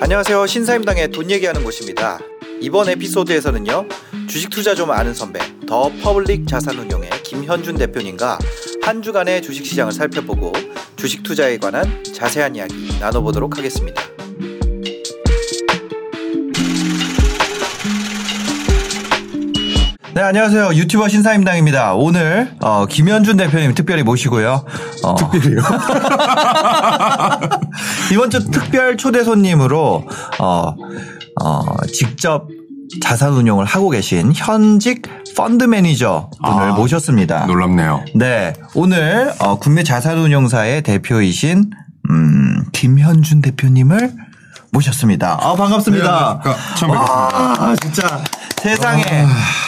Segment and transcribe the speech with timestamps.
[0.00, 0.46] 안녕하세요.
[0.46, 2.20] 신사임당의 돈 얘기하는 곳입니다.
[2.60, 3.88] 이번 에피소드에서는요.
[4.28, 8.38] 주식 투자 좀 아는 선배, 더 퍼블릭 자산운용의 김현준 대표님과
[8.82, 10.52] 한 주간의 주식 시장을 살펴보고
[10.96, 14.11] 주식 투자에 관한 자세한 이야기 나눠보도록 하겠습니다.
[20.22, 20.74] 네, 안녕하세요.
[20.74, 21.94] 유튜버 신사임당입니다.
[21.94, 24.64] 오늘 어, 김현준 대표님 특별히 모시고요.
[25.02, 25.58] 어, 특별히요?
[28.12, 30.06] 이번 주 특별 초대 손님으로
[30.38, 30.74] 어,
[31.42, 32.46] 어, 직접
[33.02, 35.02] 자산 운용을 하고 계신 현직
[35.36, 37.46] 펀드 매니저 분을 아, 모셨습니다.
[37.46, 38.04] 놀랍네요.
[38.14, 41.68] 네, 오늘 어, 국내 자산 운용사의 대표이신
[42.10, 44.12] 음, 김현준 대표님을
[44.70, 45.36] 모셨습니다.
[45.40, 46.42] 아, 반갑습니다.
[46.44, 47.28] 네, 처음 뵙겠습니다.
[47.32, 48.22] 아, 진짜
[48.62, 49.02] 세상에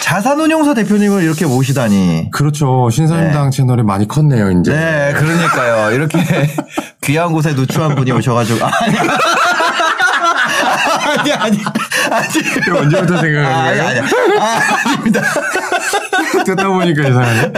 [0.03, 2.31] 자산운용사 대표님을 이렇게 모시다니.
[2.31, 2.89] 그렇죠.
[2.91, 4.71] 신사임당 채널이 많이 컸네요, 이제.
[4.73, 5.93] 네, 그러니까요.
[5.93, 6.19] 이렇게
[7.03, 8.65] 귀한 곳에 누추한 분이 오셔가지고.
[8.65, 8.97] 아니,
[11.19, 11.59] 아니, 아니.
[12.11, 12.27] 아니.
[12.67, 13.89] 이거 언제부터 생각한 아, 아니, 거예요?
[13.89, 14.39] 아니.
[14.39, 15.23] 아, 아닙니다.
[16.47, 17.53] 듣다 보니까 이상하네.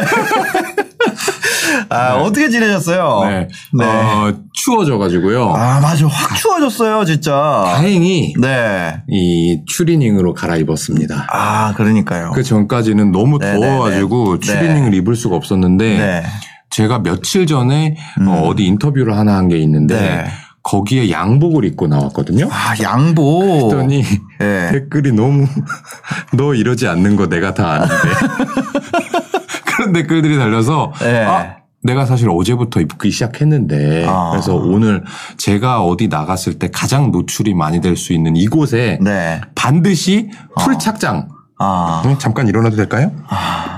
[1.89, 3.25] 아, 어떻게 지내셨어요?
[3.29, 3.49] 네.
[3.79, 3.85] 네.
[3.85, 5.53] 어, 추워져가지고요.
[5.55, 6.07] 아, 맞아.
[6.07, 7.65] 확 추워졌어요, 진짜.
[7.67, 9.03] 다행히 네.
[9.09, 11.27] 이 추리닝으로 갈아입었습니다.
[11.33, 12.33] 아, 그러니까요.
[12.33, 14.47] 그 전까지는 너무 네, 네, 더워가지고 네.
[14.47, 16.23] 추리닝을 입을 수가 없었는데 네.
[16.71, 20.25] 제가 며칠 전에 어, 어디 인터뷰를 하나 한 게 있는데 네.
[20.65, 22.49] 거기에 양복을 입고 나왔거든요.
[22.51, 23.69] 아, 양보.
[23.69, 24.03] 그랬더니
[24.41, 24.73] 네.
[24.73, 25.47] 댓글이 너무
[26.35, 27.95] 너 이러지 않는 거 내가 다 아는데
[29.65, 31.25] 그런 댓글들이 달려서 네.
[31.25, 34.31] 아 내가 사실 어제부터 입기 시작했는데 아.
[34.33, 35.05] 그래서 오늘
[35.37, 39.41] 제가 어디 나갔을 때 가장 노출이 많이 될 수 있는 이곳에 네.
[39.55, 43.13] 반드시 풀 착장 아, 응, 잠깐 일어나도 될까요?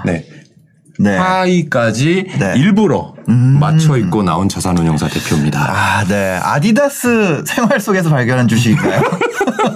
[0.05, 0.25] 네.
[1.01, 1.17] 네.
[1.17, 2.55] 하의까지 네.
[2.57, 3.59] 일부러 음.
[3.61, 5.61] 맞춰 입고 나온 자산운용사 대표입니다.
[5.61, 6.41] 아, 네.
[6.43, 9.03] 아디다스 생활 속에서 발견한 주식인가요?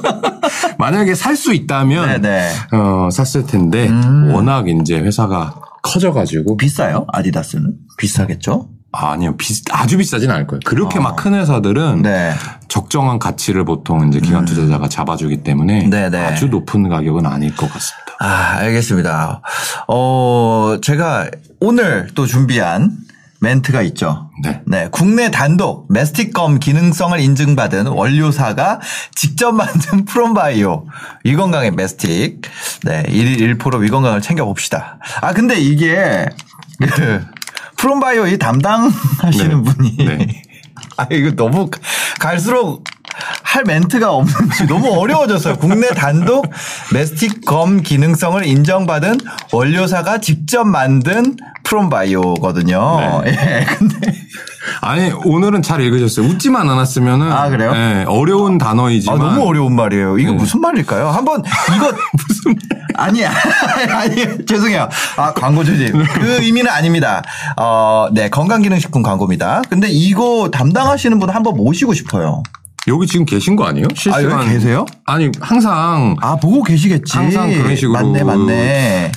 [0.79, 2.51] 만약에 살 수 있다면 네네.
[2.73, 4.33] 어, 샀을 텐데 음.
[4.35, 7.07] 워낙 이제 회사가 커져가지고 비싸요?
[7.13, 7.75] 아디다스는?
[7.99, 8.71] 비싸겠죠?
[8.93, 10.61] 아니요 비, 아주 비싸진 않을 거예요.
[10.65, 11.03] 그렇게 어.
[11.03, 12.35] 막큰 회사들은 네.
[12.69, 15.91] 적정한 가치를 보통 이제 기관 투자자가 잡아주기 때문에 음.
[15.91, 16.19] 네네.
[16.19, 18.03] 아주 높은 가격은 아닐 것 같습니다.
[18.21, 19.43] 아, 알겠습니다.
[19.89, 22.97] 어, 제가 오늘 또 준비한
[23.43, 24.31] 멘트가 있죠.
[24.43, 24.63] 네.
[24.67, 28.81] 네, 국내 단독 메스틱검 기능성을 인증받은 원료사가
[29.15, 30.87] 직접 만든 프롬바이오
[31.25, 32.43] 위건강의 메스틱.
[32.85, 34.99] 네, 1일 1포로 위건강을 챙겨 봅시다.
[35.21, 36.27] 아, 근데 이게
[36.95, 37.25] 그
[37.77, 39.73] 프롬바이오 이 담당하시는 네.
[39.73, 40.43] 분이 네.
[40.97, 41.69] 아, 이거 너무
[42.21, 42.85] 갈수록
[43.43, 45.57] 할 멘트가 없는지 너무 어려워졌어요.
[45.57, 46.51] 국내 단독
[46.93, 49.19] 메스틱검 기능성을 인정받은
[49.53, 53.23] 원료사가 직접 만든 프롬바이오거든요.
[53.27, 54.15] 예, 근데
[54.81, 56.27] 아니 오늘은 잘 읽으셨어요.
[56.27, 57.73] 웃지만 않았으면은 아, 그래요?
[57.73, 60.19] 네, 어려운 아, 단어이지만 너무 어려운 말이에요.
[60.19, 60.37] 이거 네.
[60.37, 61.09] 무슨 말일까요?
[61.09, 61.43] 한번
[61.75, 61.93] 이거
[62.29, 62.57] 무슨
[62.95, 64.89] 아니 아니 죄송해요.
[65.17, 67.23] 아 광고 조짐 그 의미는 아닙니다.
[67.57, 69.63] 어, 네 건강기능식품 광고입니다.
[69.69, 72.43] 근데 이거 담당하시는 분 한번 모시고 싶어요.
[72.89, 73.87] 여기 지금 계신 거 아니에요?
[73.95, 74.85] 실시간 여기 계세요?
[75.07, 77.17] 아니 항상 아 보고 계시겠지.
[77.17, 79.13] 항상 그런 식으로 맞네 맞네.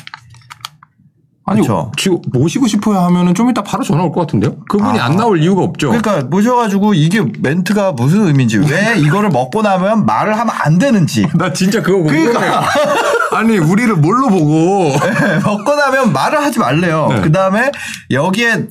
[1.47, 1.91] 아니 그쵸.
[1.95, 4.55] 지금 모시고 싶어요 하면은 좀 이따 바로 전화 올 것 같은데요?
[4.67, 5.05] 그분이 아.
[5.05, 5.89] 안 나올 이유가 없죠.
[5.89, 11.53] 그러니까 모셔가지고 이게 멘트가 무슨 의미인지 왜 이거를 먹고 나면 말을 하면 안 되는지 나
[11.53, 12.31] 진짜 그거 궁금해요.
[12.31, 12.63] 그러니까.
[13.37, 14.91] 아니 우리를 뭘로 보고
[15.43, 17.07] 먹고 나면 말을 하지 말래요.
[17.11, 17.21] 네.
[17.21, 17.71] 그 다음에
[18.09, 18.67] 여기에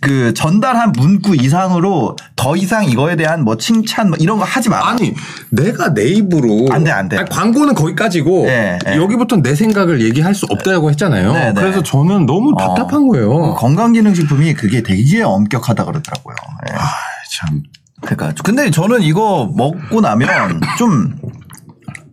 [0.00, 4.88] 그 전달한 문구 이상으로 더 이상 이거에 대한 뭐 칭찬 뭐 이런 거 하지 마.
[4.88, 5.14] 아니
[5.50, 7.18] 내가 내 입으로 안 돼, 안 돼.
[7.18, 8.96] 아니, 광고는 거기까지고 네, 네.
[8.96, 11.32] 여기부터 내 생각을 얘기할 수 없다고 했잖아요.
[11.32, 11.60] 네, 네.
[11.60, 13.54] 그래서 저는 너무 답답한 거예요.
[13.54, 16.36] 건강기능식품이 그게 되게 엄격하다 그러더라고요.
[16.70, 16.74] 예.
[16.74, 16.80] 아,
[17.38, 17.62] 참
[18.02, 21.18] 그러니까 근데 저는 이거 먹고 나면 좀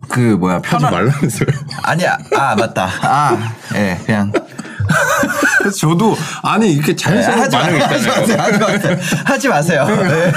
[0.06, 1.48] 그 뭐야 하지 편한 말라면서요.
[1.82, 3.36] 아니야 아 맞다 아
[3.74, 4.30] 예 그냥
[5.64, 8.20] 그래서 저도 아니 이렇게 자연스러운 하지 반응이 있잖아요.
[8.20, 8.38] 마세요.
[8.38, 8.98] 하지 마세요.
[9.24, 9.86] 하지 마세요.
[9.86, 10.32] 네.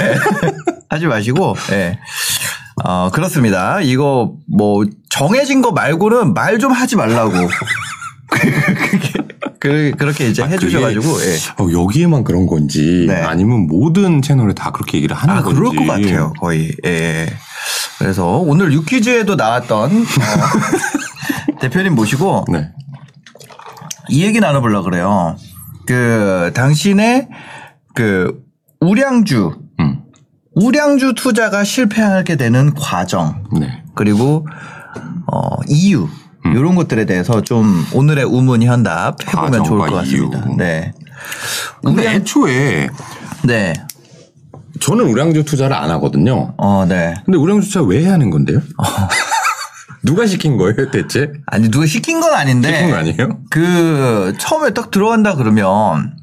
[0.88, 1.98] 하지 마시고, 예.
[2.82, 3.80] 어, 그렇습니다.
[3.82, 7.32] 이거 뭐 정해진 거 말고는 말 좀 하지 말라고.
[8.30, 9.12] 그게,
[9.60, 11.36] 그, 그렇게 이제 해주셔가지고, 그게, 예.
[11.62, 13.16] 어, 여기에만 그런 건지 네.
[13.22, 15.58] 아니면 모든 채널에 다 그렇게 얘기를 하는 아, 건지.
[15.60, 16.32] 그럴 것 같아요.
[16.40, 16.72] 거의.
[16.86, 17.26] 예.
[17.98, 22.70] 그래서 오늘 유퀴즈에도 나왔던, 어, 대표님 모시고, 네.
[24.08, 25.36] 이 얘기 나눠보려고 그래요.
[25.86, 27.28] 그, 당신의
[27.94, 28.42] 그,
[28.80, 30.02] 우량주, 음.
[30.54, 33.82] 우량주 투자가 실패하게 되는 과정, 네.
[33.94, 34.46] 그리고,
[35.32, 36.08] 어, 이유,
[36.44, 40.38] 이런 것들에 대해서 좀 오늘의 우문 현답 해보면 좋을 것 같습니다.
[40.46, 40.56] 이유.
[40.56, 40.92] 네.
[41.84, 42.88] 근데 애초에
[43.44, 43.72] 네.
[44.80, 46.54] 저는 우량주 투자를 안 하거든요.
[46.56, 47.14] 어, 네.
[47.24, 48.60] 근데 우량주 투자 왜 하는 건데요?
[50.02, 51.32] 누가 시킨 거예요, 대체?
[51.46, 52.72] 아니 누가 시킨 건 아닌데.
[52.72, 53.38] 시킨 거 아니에요?
[53.50, 56.16] 그 처음에 딱 들어간다 그러면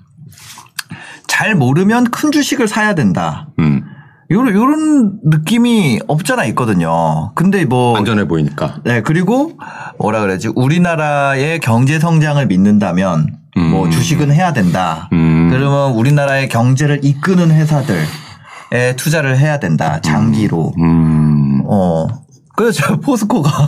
[1.27, 3.49] 잘 모르면 큰 주식을 사야 된다.
[3.59, 3.83] 음.
[4.31, 7.31] 요런 요런 느낌이 없잖아 있거든요.
[7.35, 8.79] 근데 뭐 안전해 보이니까.
[8.83, 9.51] 네, 그리고
[9.99, 10.49] 뭐라 그러지?
[10.55, 13.37] 우리나라의 경제 성장을 믿는다면
[13.71, 13.91] 뭐 음.
[13.91, 15.09] 주식은 해야 된다.
[15.13, 15.49] 음.
[15.51, 19.99] 그러면 우리나라의 경제를 이끄는 회사들에 투자를 해야 된다.
[20.01, 20.73] 장기로.
[20.79, 21.61] 음.
[21.67, 22.07] 어.
[22.55, 23.49] 그래서 포스코가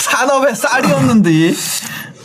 [0.00, 1.30] 산업의 쌀이었는데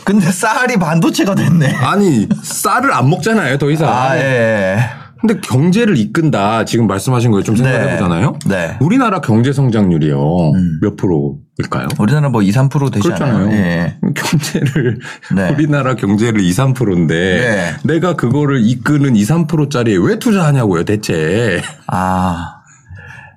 [0.04, 1.74] 근데 쌀이 반도체가 됐네.
[1.74, 3.90] 아니, 쌀을 안 먹잖아요, 더 이상.
[3.90, 4.78] 아, 예.
[5.20, 6.64] 근데 경제를 이끈다.
[6.64, 7.92] 지금 말씀하신 거에 좀 생각해 네.
[7.96, 8.38] 보잖아요.
[8.46, 8.76] 네.
[8.80, 10.52] 우리나라 경제 성장률이요.
[10.52, 10.78] 음.
[10.80, 11.88] 몇 프로일까요?
[11.98, 13.36] 우리나라 뭐 2, 3% 되지 그렇잖아요.
[13.36, 13.52] 않아요?
[13.52, 13.96] 예.
[14.14, 15.00] 경제를
[15.34, 15.50] 네.
[15.50, 17.76] 우리나라 경제를 2, 3%인데 네.
[17.92, 21.60] 내가 그거를 이끄는 2, 3%짜리에 왜 투자하냐고요, 대체.
[21.88, 22.60] 아.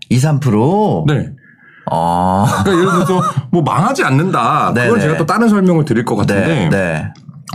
[0.09, 1.05] 2, 3%?
[1.07, 1.31] 네.
[1.91, 2.45] 어.
[2.63, 3.21] 그러니까 예를 들어서
[3.51, 4.71] 뭐 망하지 않는다.
[4.73, 4.99] 네, 네.
[4.99, 6.69] 제가 또 다른 설명을 드릴 것 같은데 네.
[6.69, 7.03] 네.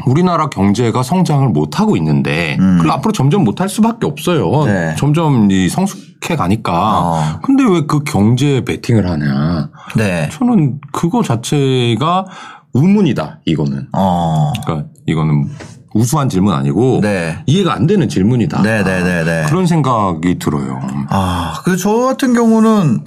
[0.05, 2.77] 우리나라 경제가 성장을 못 하고 있는데 음.
[2.79, 4.65] 그리고 앞으로 점점 못 할 수밖에 없어요.
[4.67, 4.95] 네.
[4.99, 6.73] 점점 이 성숙해 가니까.
[7.01, 7.41] 어.
[7.43, 9.71] 근데 왜 그 경제에 베팅을 하냐?
[9.97, 10.29] 네.
[10.33, 12.27] 저는 그거 자체가
[12.75, 13.41] 의문이다.
[13.47, 13.89] 이거는.
[13.97, 14.53] 어.
[14.65, 15.49] 그러니까 이거는
[15.95, 17.39] 우수한 질문 아니고 네.
[17.47, 18.61] 이해가 안 되는 질문이다.
[18.61, 19.45] 네, 네, 네, 네.
[19.49, 20.79] 그런 생각이 들어요.
[21.09, 23.03] 아, 그 저 같은 경우는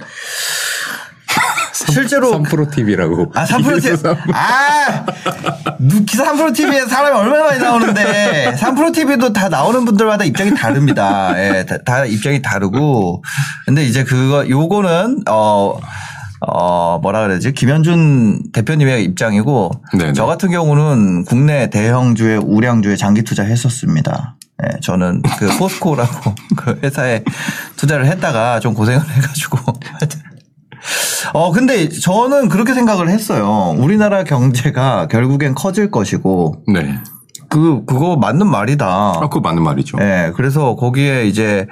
[1.88, 3.32] 실제로 3프로 TV라고.
[3.34, 4.10] 아, 3프로 TV.
[4.34, 5.04] 아!
[5.78, 11.32] 누- 기사 3프로 TV에 사람이 얼마나 많이 나오는데, 3프로 TV도 다 나오는 분들마다 입장이 다릅니다.
[11.36, 13.22] 예, 다, 다 입장이 다르고.
[13.66, 15.78] 근데 이제 그거, 요거는, 어,
[16.46, 17.52] 어, 뭐라 그러지?
[17.52, 20.12] 김현준 대표님의 입장이고, 네네.
[20.14, 24.36] 저 같은 경우는 국내 대형주에 우량주에 장기 투자했었습니다.
[24.62, 27.24] 예, 저는 그 포스코라고 그 회사에
[27.76, 29.58] 투자를 했다가 좀 고생을 해가지고.
[31.32, 33.74] 어, 근데 저는 그렇게 생각을 했어요.
[33.78, 36.98] 우리나라 경제가 결국엔 커질 것이고, 네.
[37.48, 38.86] 그, 그거 맞는 말이다.
[38.86, 39.98] 아, 그거 맞는 말이죠.
[40.00, 41.66] 예, 그래서 거기에 이제,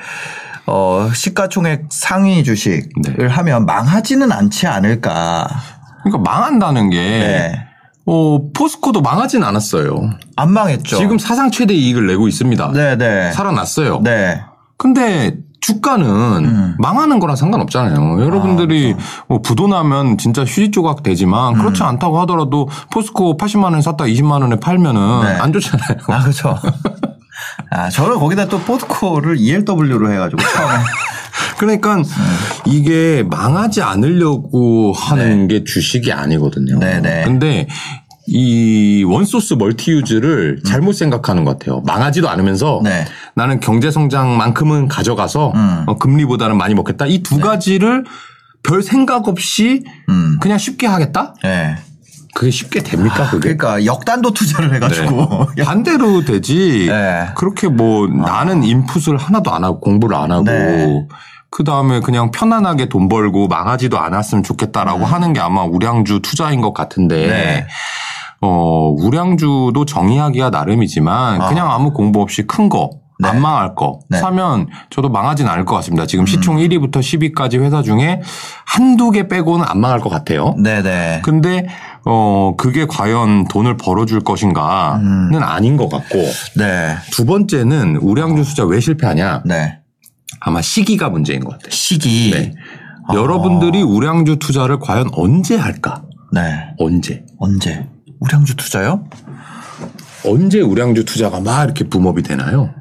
[0.67, 3.27] 어, 시가총액 상위 주식을 네.
[3.27, 5.49] 하면 망하지는 않지 않을까.
[6.03, 7.65] 그러니까 망한다는 게 네.
[8.05, 10.11] 어, 포스코도 망하진 않았어요.
[10.37, 10.97] 안 망했죠.
[10.97, 12.73] 지금 사상 최대 이익을 내고 있습니다.
[12.73, 13.33] 네네.
[13.33, 14.01] 살아났어요.
[14.03, 14.41] 네.
[14.77, 16.07] 근데 주가는
[16.45, 16.75] 음.
[16.79, 18.23] 망하는 거랑 상관없잖아요.
[18.23, 18.95] 여러분들이
[19.29, 21.59] 뭐 부도 나면 진짜 휴지 조각 되지만 음.
[21.59, 25.29] 그렇지 않다고 하더라도 포스코 80만 원 샀다 20만 원에 팔면은 네.
[25.41, 25.99] 안 좋잖아요.
[26.09, 26.57] 아, 그렇죠.
[27.71, 30.75] 아, 저는 거기다 또 포스코를 ELW로 해가지고 처음에.
[31.59, 32.03] 그러니까
[32.67, 36.79] 이게 망하지 않으려고 하는 게 주식이 아니거든요.
[36.79, 37.25] 네, 네.
[37.25, 37.67] 근데
[38.31, 41.81] 이 원소스 멀티유즈를 잘못 생각하는 것 같아요.
[41.87, 43.07] 망하지도 않으면서 네.
[43.35, 45.85] 나는 경제 성장만큼은 가져가서 음.
[45.87, 47.07] 어, 금리보다는 많이 먹겠다.
[47.07, 48.05] 이 두 가지를
[48.63, 50.37] 별 생각 없이 음.
[50.41, 51.35] 그냥 쉽게 하겠다?
[51.43, 51.77] 네.
[52.35, 53.29] 그게 쉽게 됩니까?
[53.31, 53.57] 그게?
[53.57, 55.47] 그러니까 역단도 투자를 해가지고.
[55.57, 55.65] 네.
[55.65, 56.87] 반대로 되지.
[56.89, 57.29] 네.
[57.35, 61.09] 그렇게 뭐 나는 인풋을 하나도 안 하고 공부를 안 하고 네.
[61.51, 66.75] 그 다음에 그냥 편안하게 돈 벌고 망하지도 않았으면 좋겠다라고 하는 게 아마 우량주 투자인 것
[66.75, 67.67] 같은데.
[68.41, 68.47] 음.
[68.47, 68.49] 네.
[68.49, 71.49] 어, 우량주도 정의하기가 나름이지만 아.
[71.49, 72.91] 그냥 아무 공부 없이 큰 거,
[73.21, 73.29] 네.
[73.29, 74.19] 안 망할 거 네.
[74.19, 74.21] 음.
[74.21, 76.07] 사면 저도 망하진 않을 것 같습니다.
[76.07, 78.23] 지금 시총 1위부터 10위까지 회사 중에
[78.65, 80.55] 한두 개 빼고는 안 망할 것 같아요.
[80.63, 81.23] 네네.
[81.25, 81.67] 근데
[82.07, 85.43] 어 그게 과연 돈을 벌어줄 것인가는 음.
[85.43, 86.17] 아닌 것 같고
[86.57, 86.95] 네.
[87.11, 89.79] 두 번째는 우량주 투자 왜 실패하냐 네.
[90.41, 91.71] 아마 시기가 문제인 것 같아요.
[91.71, 92.31] 시기.
[92.31, 92.55] 네.
[93.13, 96.03] 여러분들이 우량주 투자를 과연 언제 할까?
[96.31, 96.41] 네.
[96.79, 97.25] 언제?
[97.39, 97.89] 언제?
[98.21, 99.05] 우량주 투자요?
[100.25, 102.75] 언제 우량주 투자가 막 이렇게 붐업이 되나요?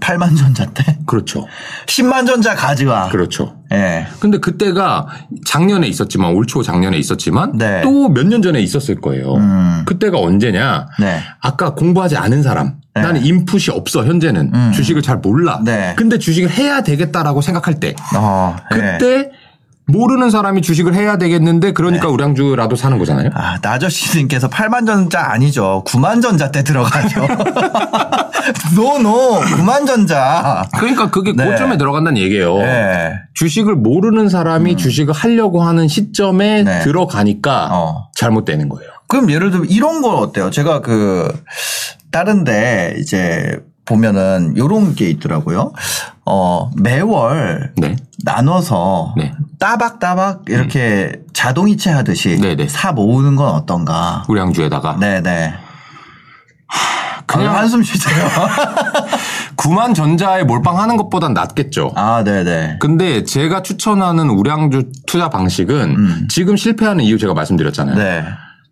[0.00, 0.98] 8만 전자 때?
[1.06, 1.46] 그렇죠.
[1.86, 3.08] 10만 전자 가져와.
[3.08, 3.56] 그렇죠.
[3.72, 4.06] 예.
[4.20, 5.06] 근데 그때가
[5.46, 7.80] 작년에 있었지만 올 초 작년에 있었지만 네.
[7.82, 9.34] 또몇 년 전에 있었을 거예요.
[9.36, 9.82] 음.
[9.86, 10.88] 그때가 언제냐?
[11.00, 11.20] 네.
[11.40, 12.74] 아까 공부하지 않은 사람.
[12.94, 13.00] 네.
[13.02, 14.72] 나는 인풋이 없어 현재는 음.
[14.74, 15.60] 주식을 잘 몰라.
[15.64, 15.94] 네.
[15.96, 18.56] 근데 주식을 해야 되겠다라고 생각할 때 어.
[18.74, 18.76] 예.
[18.98, 19.30] 그때
[19.86, 22.12] 모르는 사람이 주식을 해야 되겠는데 그러니까 네.
[22.12, 23.30] 우량주라도 사는 거잖아요.
[23.34, 25.84] 아, 나저씨님께서 8만 전자 아니죠.
[25.86, 27.26] 9만 전자 때 들어가죠.
[28.76, 30.66] 노노 9만 전자.
[30.78, 31.44] 그러니까 그게 네.
[31.44, 32.58] 고점에 들어간다는 얘기예요.
[32.60, 33.12] 예.
[33.34, 36.64] 주식을 모르는 사람이 주식을 하려고 하는 시점에 음.
[36.64, 36.80] 네.
[36.80, 38.08] 들어가니까 어.
[38.14, 38.90] 잘못되는 거예요.
[39.06, 40.50] 그럼 예를 들면 이런 건 어때요?
[40.50, 41.30] 제가 그
[42.10, 45.72] 다른데 이제 보면은 요런 게 있더라고요.
[46.24, 47.96] 어, 매월 네.
[48.24, 49.32] 나눠서 네.
[49.58, 52.68] 따박따박 이렇게 자동이체 하듯이 네네.
[52.68, 54.24] 사 모으는 건 어떤가?
[54.28, 55.54] 우량주에다가 네네.
[57.26, 58.26] 그냥- 그냥 한숨 쉬세요.
[59.56, 61.92] 구만 전자에 몰빵하는 것보단 낫겠죠.
[61.96, 62.78] 아, 네네.
[62.80, 67.96] 근데 제가 추천하는 우량주 투자 방식은 지금 실패하는 이유 제가 말씀드렸잖아요.
[67.96, 67.98] 음.
[67.98, 68.24] 네.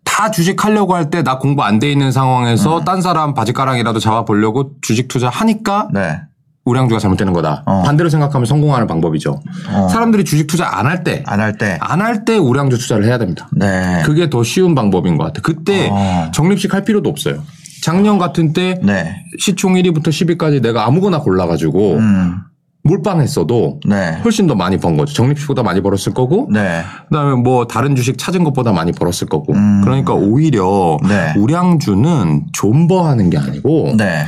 [0.03, 4.71] 다 주식 하려고 할 때 나 공부 안 돼 있는 상황에서 딴 사람 바지가랑이라도 잡아보려고
[4.81, 6.19] 주식 투자하니까 네.
[6.65, 7.63] 우량주가 잘못되는 거다.
[7.65, 7.83] 어.
[7.85, 9.41] 반대로 생각하면 성공하는 방법이죠.
[9.69, 9.87] 어.
[9.89, 11.77] 사람들이 주식 투자 안 할 때, 안 할 때.
[11.81, 13.49] 안 할 때 우량주 투자를 해야 됩니다.
[13.51, 14.01] 네.
[14.05, 15.41] 그게 더 쉬운 방법인 것 같아요.
[15.43, 16.31] 그때 어.
[16.33, 17.43] 적립식 할 필요도 없어요.
[17.81, 19.13] 작년 같은 때 네.
[19.39, 22.37] 시총 1위부터 10위까지 내가 아무거나 골라가지고 음.
[22.83, 24.19] 몰빵했어도 네.
[24.23, 25.13] 훨씬 더 많이 번 거죠.
[25.13, 26.81] 적립식보다 많이 벌었을 거고 네.
[27.09, 29.53] 그다음에 뭐 다른 주식 찾은 것보다 많이 벌었을 거고.
[29.53, 29.81] 음.
[29.83, 31.33] 그러니까 오히려 네.
[31.37, 34.25] 우량주는 존버하는 게 아니고 네.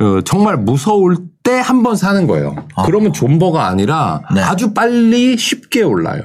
[0.00, 2.56] 어, 정말 무서울 때 한 번 사는 거예요.
[2.86, 4.40] 그러면 존버가 아니라 네.
[4.40, 6.22] 아주 빨리 쉽게 올라요.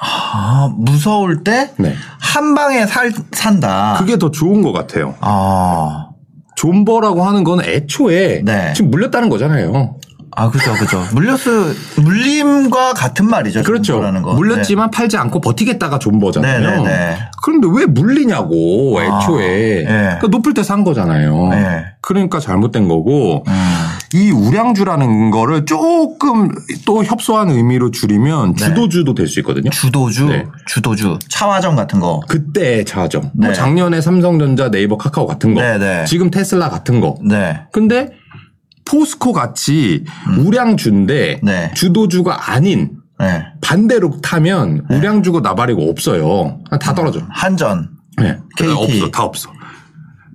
[0.00, 1.94] 아, 무서울 때 네.
[2.18, 3.96] 한 방에 살, 산다.
[3.98, 5.14] 그게 더 좋은 것 같아요.
[5.20, 6.08] 아.
[6.56, 8.72] 존버라고 하는 건 애초에 네.
[8.74, 9.96] 지금 물렸다는 거잖아요.
[10.34, 11.04] 아, 그죠, 그죠.
[11.12, 13.62] 물렸을, 물림과 같은 말이죠.
[13.62, 14.00] 그렇죠.
[14.22, 14.34] 거.
[14.34, 16.60] 물렸지만 팔지 않고 버티겠다가 존버잖아요.
[16.60, 17.16] 네, 네, 네.
[17.42, 19.84] 그런데 왜 물리냐고 애초에.
[19.84, 19.84] 네.
[19.84, 21.48] 그러니까 높을 때 산 거잖아요.
[21.48, 21.84] 네.
[22.00, 23.52] 그러니까 잘못된 거고 음.
[24.14, 26.50] 이 우량주라는 거를 조금
[26.86, 29.70] 또 협소한 의미로 줄이면 주도주도 될 수 있거든요.
[29.70, 30.46] 주도주, 네.
[30.66, 32.20] 주도주, 차화정 같은 거.
[32.28, 32.84] 그때.
[33.34, 33.46] 네.
[33.46, 35.60] 뭐 작년에 삼성전자, 네이버, 카카오 같은 거.
[35.62, 36.04] 네, 네.
[36.04, 37.16] 지금 테슬라 같은 거.
[37.24, 37.60] 네.
[37.72, 38.10] 근데
[38.84, 40.04] 포스코 같이
[40.38, 41.46] 우량주인데 음.
[41.46, 41.70] 네.
[41.74, 43.44] 주도주가 아닌 네.
[43.60, 46.58] 반대로 타면 우량주고 나발이고 없어요.
[46.80, 47.20] 다 떨어져.
[47.30, 47.90] 한전.
[48.18, 48.38] 네.
[48.56, 48.72] KT.
[48.72, 49.10] 없어.
[49.10, 49.50] 다 없어.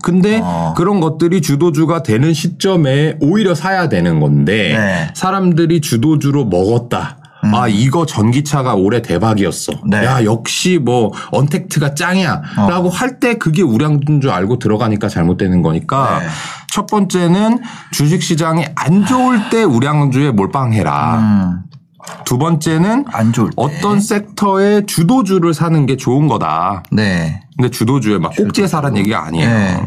[0.03, 0.73] 근데 어.
[0.77, 5.13] 그런 것들이 주도주가 되는 시점에 오히려 사야 되는 건데 네.
[5.15, 7.16] 사람들이 주도주로 먹었다.
[7.44, 9.74] 아 이거 전기차가 올해 대박이었어.
[9.86, 10.06] 네.
[10.06, 16.27] 야 역시 뭐 언택트가 짱이야라고 할때 그게 우량주인 줄 알고 들어가니까 잘못되는 거니까 네.
[16.72, 17.60] 첫 번째는
[17.91, 21.20] 주식 시장이 안 좋을 때 우량주에 몰빵해라.
[21.20, 21.62] 음.
[22.25, 23.56] 두 번째는 안 좋을 때.
[23.58, 26.84] 어떤 섹터의 주도주를 사는 게 좋은 거다.
[26.91, 27.41] 네.
[27.57, 29.49] 근데 주도주에 막 꼭지에 사라는 얘기가 아니에요.
[29.49, 29.83] 네.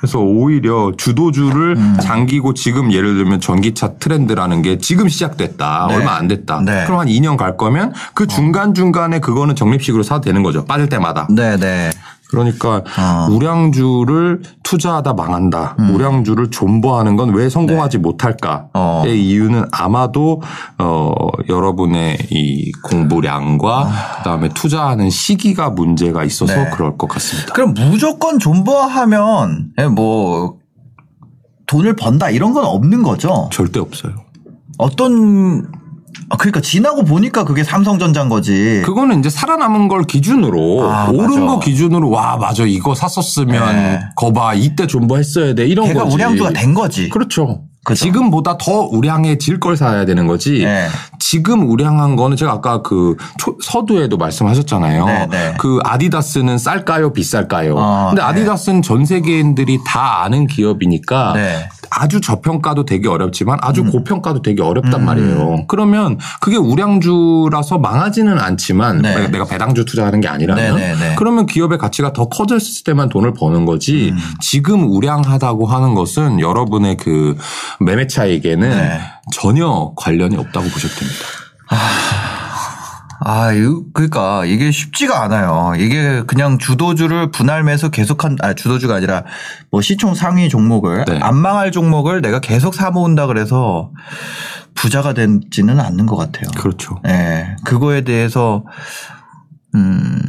[0.00, 5.86] 그래서 오히려 주도주를 잠기고 지금 예를 들면 전기차 트렌드라는 게 지금 시작됐다.
[5.88, 5.94] 네.
[5.94, 6.62] 얼마 안 됐다.
[6.62, 6.84] 네.
[6.84, 10.64] 그럼 한 2년 갈 거면 그 중간중간에 그거는 적립식으로 사도 되는 거죠.
[10.64, 11.28] 빠질 때마다.
[11.30, 11.90] 네, 네.
[12.32, 13.28] 그러니까 어.
[13.30, 15.76] 우량주를 투자하다 망한다.
[15.78, 19.04] 우량주를 존버하는 건 왜 성공하지 못할까의 어.
[19.06, 20.42] 이유는 아마도
[20.78, 21.12] 어
[21.48, 26.70] 여러분의 이 공부량과 그다음에 투자하는 시기가 문제가 있어서 네.
[26.72, 27.52] 그럴 것 같습니다.
[27.52, 30.56] 그럼 무조건 존버하면 예, 뭐
[31.66, 33.48] 돈을 번다 이런 건 없는 거죠.
[33.52, 34.12] 절대 없어요.
[34.78, 35.70] 어떤
[36.28, 38.82] 아, 그러니까 지나고 보니까 그게 삼성전자인 거지.
[38.84, 41.46] 그거는 이제 살아남은 걸 기준으로 아, 오른 맞아.
[41.46, 44.00] 거 기준으로 와 맞아 이거 샀었으면 네.
[44.16, 46.14] 거봐 이때 존버했어야 돼 이런 걔가 거지.
[46.14, 47.08] 우량주가 된 거지.
[47.08, 47.62] 그렇죠.
[47.84, 48.04] 그죠.
[48.04, 50.62] 지금보다 더 우량해질 걸 사야 되는 거지.
[50.64, 50.86] 네.
[51.18, 55.04] 지금 우량한 거는 제가 아까 그 초- 서두에도 말씀하셨잖아요.
[55.06, 55.54] 네, 네.
[55.58, 57.74] 그 아디다스는 쌀까요, 비쌀까요?
[57.76, 58.28] 어, 근데 네.
[58.28, 61.68] 아디다스는 전 세계인들이 다 아는 기업이니까 네.
[61.94, 65.04] 아주 저평가도 되게 어렵지만 아주 고평가도 되게 어렵단 음.
[65.04, 65.64] 말이에요.
[65.68, 69.14] 그러면 그게 우량주라서 망하지는 않지만 네.
[69.14, 71.14] 내가- 내가 배당주 투자하는 게 아니라면 네, 네, 네.
[71.18, 74.18] 그러면 기업의 가치가 더 커졌을 때만 돈을 버는 거지 음.
[74.40, 77.36] 지금 우량하다고 하는 것은 여러분의 그
[77.80, 79.00] 매매 차익에는 네.
[79.32, 81.20] 전혀 관련이 없다고 보셔도 됩니다.
[81.68, 81.76] 아,
[83.54, 85.74] 이거- 그러니까 이게 쉽지가 않아요.
[85.78, 89.24] 이게 그냥 주도주를 분할매수 계속한 아 주도주가 아니라
[89.70, 91.18] 뭐 시총 상위 종목을 네.
[91.22, 93.90] 안 망할 종목을 내가 계속 사 모은다 그래서
[94.74, 96.50] 부자가 되지는 않는 것 같아요.
[96.58, 97.00] 그렇죠.
[97.06, 97.54] 예.
[97.64, 98.64] 그거에 대해서
[99.74, 100.20] 음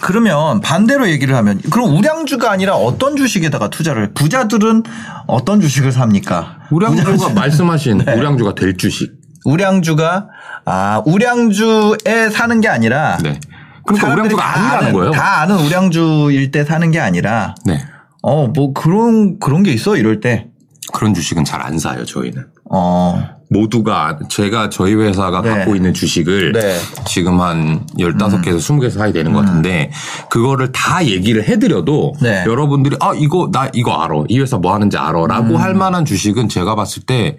[0.00, 4.82] 그러면 반대로 얘기를 하면 그럼 우량주가 아니라 어떤 주식에다가 투자를 부자들은
[5.26, 6.58] 어떤 주식을 삽니까?
[6.70, 8.14] 우량주가 말씀하신 네.
[8.14, 9.23] 우량주가 될 주식.
[9.44, 10.26] 우량주가
[10.64, 13.38] 아 우량주에 사는 게 아니라 네.
[13.86, 15.10] 그러니까 우량주가 다 아니라는 거예요.
[15.12, 17.80] 다 아는 우량주일 때 사는 게 아니라 네.
[18.22, 20.48] 어 뭐 그런 그런 게 있어 이럴 때.
[20.92, 22.46] 그런 주식은 잘 안 사요, 저희는.
[22.70, 23.20] 어.
[23.50, 25.48] 모두가 제가 저희 회사가 네.
[25.50, 26.76] 갖고 있는 주식을 네.
[27.06, 29.90] 지금 한 15개에서 20개 사야 되는 것 같은데
[30.30, 32.44] 그거를 다 얘기를 해드려도 네.
[32.46, 35.28] 여러분들이 아 이거 나 이거 알아 이 회사 뭐 하는지 알아 음.
[35.28, 37.36] 라고 할 만한 주식은 제가 봤을 때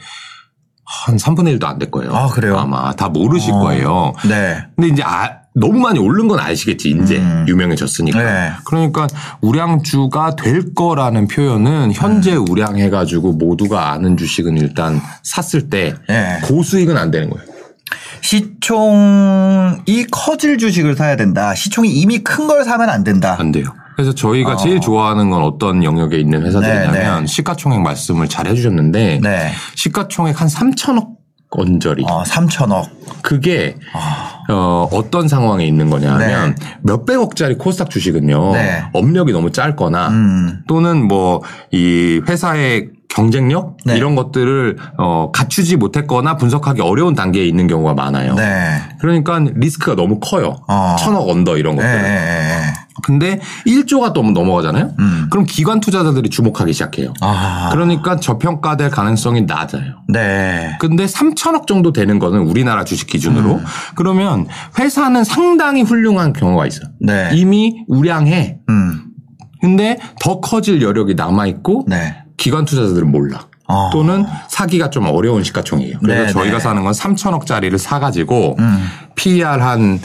[0.85, 2.13] 한 3분의 1도 안 될 거예요.
[2.15, 2.57] 아, 그래요?
[2.57, 3.59] 아마 다 모르실 어.
[3.59, 4.13] 거예요.
[4.27, 4.63] 네.
[4.75, 8.21] 근데 이제 아, 너무 많이 오른 건 아시겠지 이제 유명해졌으니까.
[8.21, 8.51] 네.
[8.65, 9.07] 그러니까
[9.41, 16.39] 우량주가 될 거라는 표현은 현재 우량해가지고 모두가 아는 주식은 일단 샀을 때 네.
[16.43, 17.45] 고수익은 안 되는 거예요.
[18.21, 21.53] 시총이 커질 주식을 사야 된다.
[21.55, 23.35] 시총이 이미 큰 걸 사면 안 된다.
[23.39, 23.65] 안 돼요.
[23.95, 29.51] 그래서 저희가 제일 좋아하는 건 어떤 영역에 있는 회사들이냐면 네, 시가총액 말씀을 잘 해주셨는데 네.
[29.75, 31.15] 시가총액 한 3천억
[31.49, 32.03] 언저리.
[32.05, 32.85] 어, 3천억.
[33.21, 33.77] 그게
[34.49, 38.83] 어, 어 떤 상황에 있는 거냐면 몇백억짜리 코스닥 주식은요 네.
[38.93, 40.59] 업력이 너무 짧거나 음.
[40.67, 43.95] 또는 뭐 이 회사의 경쟁력 네.
[43.95, 48.35] 이런 것들을 어, 갖추지 못했거나 분석하기 어려운 단계에 있는 경우가 많아요.
[48.35, 48.81] 네.
[48.99, 50.57] 그러니까 리스크가 너무 커요.
[50.67, 50.97] 어.
[50.99, 51.81] 천억 언더 이런 네.
[51.83, 52.01] 것들.
[52.01, 52.09] 네.
[52.09, 52.73] 은 네.
[53.03, 54.93] 근데 1조가 또 넘어가잖아요.
[54.99, 55.27] 음.
[55.29, 57.13] 그럼 기관 투자자들이 주목하기 시작해요.
[57.21, 57.69] 아.
[57.71, 60.03] 그러니까 저평가될 가능성이 낮아요.
[60.07, 60.77] 네.
[60.79, 63.65] 근데 3천억 정도 되는 거는 우리나라 주식 기준으로 음.
[63.95, 64.47] 그러면
[64.79, 66.87] 회사는 상당히 훌륭한 경우가 있어요.
[66.99, 67.31] 네.
[67.33, 68.59] 이미 우량해.
[68.69, 69.05] 음.
[69.61, 72.23] 근데 더 커질 여력이 남아 있고 네.
[72.37, 73.47] 기관 투자자들은 몰라.
[73.67, 73.89] 어.
[73.91, 75.97] 또는 사기가 좀 어려운 시가총이에요.
[75.99, 76.63] 그래서 네, 저희가 네.
[76.63, 78.87] 사는 건 3천억짜리를 사가지고 음.
[79.15, 79.99] PER 한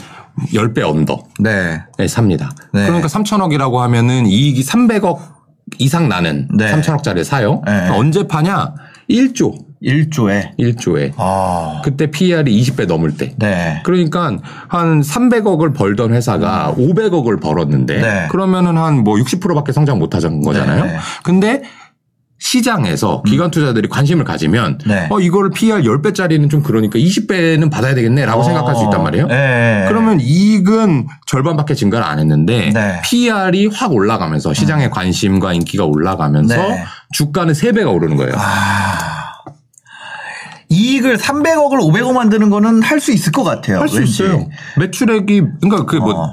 [0.53, 2.07] 10배 언더에 네.
[2.07, 2.51] 삽니다.
[2.73, 2.85] 네.
[2.85, 5.19] 그러니까 3천억이라고 하면은 이익이 300억
[5.79, 6.71] 이상 나는 네.
[6.71, 7.61] 3천억짜리를 사요.
[7.65, 7.89] 네.
[7.89, 8.73] 언제 파냐?
[9.09, 9.71] 1조.
[9.83, 10.55] 1조에.
[10.59, 11.13] 1조에.
[11.17, 11.81] 아.
[11.83, 13.33] 그때 PER이 20배 넘을 때.
[13.37, 13.81] 네.
[13.83, 18.27] 그러니까 한 300억을 벌던 회사가 500억을 벌었는데 네.
[18.29, 20.85] 그러면은 한 뭐 60%밖에 성장 못 하는 거잖아요.
[20.85, 20.97] 네.
[21.23, 21.63] 근데
[22.51, 25.07] 시장에서 기관 투자들이 관심을 가지면 네.
[25.09, 29.27] 어 이거를 PR 10배짜리는 좀 그러니까 20배는 받아야 되겠네라고 생각할 수 있단 말이에요.
[29.27, 29.85] 네.
[29.87, 33.01] 그러면 이익은 절반밖에 증가를 안 했는데 네.
[33.05, 36.83] PR이 확 올라가면서 시장의 관심과 인기가 올라가면서 네.
[37.13, 38.33] 주가는 3배가 오르는 거예요.
[38.35, 39.20] 아.
[40.71, 43.79] 이익을 300억을 500억 만드는 거는 할 수 있을 것 같아요.
[43.79, 44.01] 할 수.
[44.01, 44.47] 있어요.
[44.77, 46.31] 매출액이 그러니까 그뭐 어.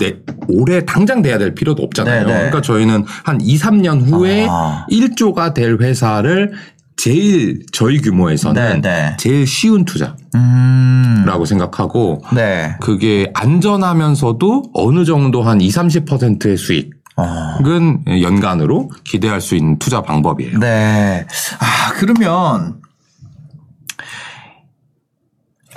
[0.49, 2.21] 올해 당장 돼야 될 필요도 없잖아요.
[2.21, 2.33] 네, 네.
[2.35, 4.85] 그러니까 저희는 한 2, 3년 후에 아.
[4.91, 6.53] 1조가 될 회사를
[6.99, 9.17] 제일 저희 규모에서는 네, 네.
[9.19, 11.45] 제일 쉬운 투자라고 음.
[11.47, 12.77] 생각하고 네.
[12.81, 18.21] 그게 안전하면서도 어느 정도 한 2, 30%의 수익은 어.
[18.21, 20.59] 연간으로 기대할 수 있는 투자 방법이에요.
[20.59, 21.27] 네.
[21.61, 22.77] 아, 그러면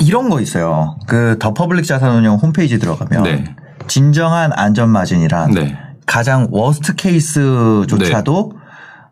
[0.02, 0.98] 이런 거 있어요.
[1.08, 3.44] 그 더 퍼블릭 자산운용 홈페이지 들어가면 네.
[3.88, 5.78] 진정한 안전 마진이란 네.
[6.06, 8.54] 가장 worst case조차도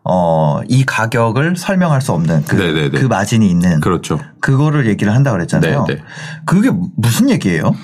[0.04, 3.00] 어, 이 가격을 설명할 수 없는 그, 네, 네, 네.
[3.00, 4.18] 그 마진이 있는 그렇죠.
[4.40, 5.84] 그거를 얘기를 한다 그랬잖아요.
[5.88, 6.02] 네, 네.
[6.46, 7.74] 그게 무슨 얘기예요?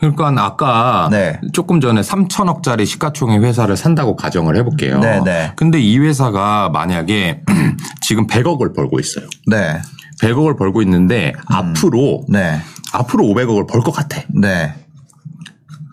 [0.00, 1.40] 그러니까 아까 네.
[1.52, 5.00] 조금 전에 3천억짜리 시가총액 회사를 산다고 가정을 해볼게요.
[5.00, 5.52] 네, 네.
[5.56, 7.42] 근데 이 회사가 만약에
[8.00, 9.26] 지금 100억을 벌고 있어요.
[9.48, 9.80] 네.
[10.20, 12.60] 100억을 벌고 있는데 앞으로 네.
[12.92, 14.22] 앞으로 500억을 벌 것 같아.
[14.28, 14.74] 네.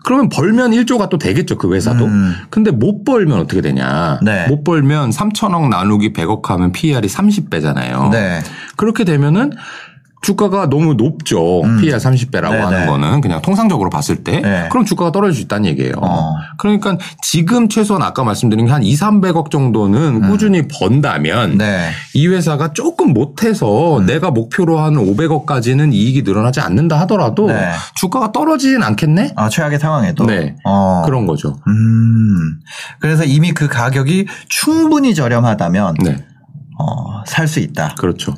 [0.04, 2.04] 그러면 벌면 1조가 또 되겠죠 그 회사도.
[2.04, 2.32] 음.
[2.48, 4.20] 근데 못 벌면 어떻게 되냐?
[4.22, 4.46] 네.
[4.46, 8.10] 못 벌면 3천억 나누기 100억 하면 PER이 30배잖아요.
[8.10, 8.40] 네.
[8.76, 9.52] 그렇게 되면은
[10.22, 11.62] 주가가 너무 높죠.
[11.80, 12.52] PER 30배라고 음.
[12.52, 12.86] 네, 하는 네.
[12.86, 14.40] 거는 그냥 통상적으로 봤을 때.
[14.40, 14.68] 네.
[14.70, 15.92] 그럼 주가가 떨어질 수 있다는 얘기예요.
[16.00, 16.34] 어.
[16.58, 21.58] 그러니까 지금 최소한 아까 말씀드린 게한 2, 300억 정도는 꾸준히 번다면 음.
[21.58, 21.90] 네.
[22.14, 27.70] 이 회사가 조금 못해서 내가 목표로 하는 500억까지는 이익이 늘어나지 않는다 하더라도 네.
[27.94, 29.34] 주가가 떨어지진 않겠네?
[29.36, 30.26] 아, 최악의 상황에도.
[30.26, 30.56] 네.
[30.64, 31.02] 어.
[31.06, 31.56] 그런 거죠.
[31.68, 32.58] 음.
[32.98, 36.24] 그래서 이미 그 가격이 충분히 저렴하다면 네.
[36.78, 37.94] 어, 살 수 있다.
[37.98, 38.34] 그렇죠.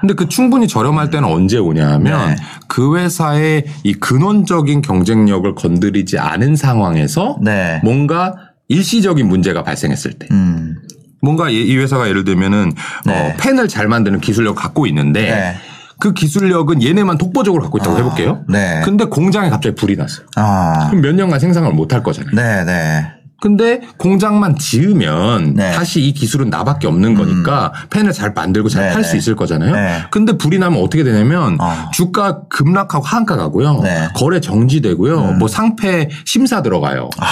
[0.00, 2.36] 근데 그 충분히 저렴할 때는 언제 오냐 하면 네.
[2.68, 7.80] 그 회사의 이 근원적인 경쟁력을 건드리지 않은 상황에서 네.
[7.84, 8.34] 뭔가
[8.68, 10.26] 일시적인 문제가 발생했을 때.
[10.30, 10.76] 음.
[11.22, 12.72] 뭔가 이- 이 회사가 예를 들면은
[13.06, 13.30] 네.
[13.30, 15.54] 어, 펜을 잘 만드는 기술력을 갖고 있는데 네.
[15.98, 18.44] 그 기술력은 얘네만 독보적으로 갖고 있다고 아, 해볼게요.
[18.48, 18.82] 네.
[18.84, 20.26] 근데 공장에 갑자기 불이 났어요.
[20.36, 20.88] 아.
[20.88, 22.34] 그럼 몇 년간 생산을 못 할 거잖아요.
[22.34, 23.06] 네, 네.
[23.44, 25.72] 근데 공장만 지으면 네.
[25.72, 29.18] 다시 이 기술은 나밖에 없는 거니까 펜을 잘 만들고 잘 네, 팔수 네.
[29.18, 29.70] 있을 거잖아요.
[29.76, 29.98] 네.
[30.10, 31.90] 근데 불이 나면 어떻게 되냐면 어.
[31.92, 33.80] 주가 급락하고 하한가 가고요.
[33.82, 34.04] 네.
[34.04, 34.08] 음.
[34.14, 35.32] 거래 정지되고요.
[35.34, 37.10] 뭐 상패 심사 들어가요.
[37.18, 37.26] 아.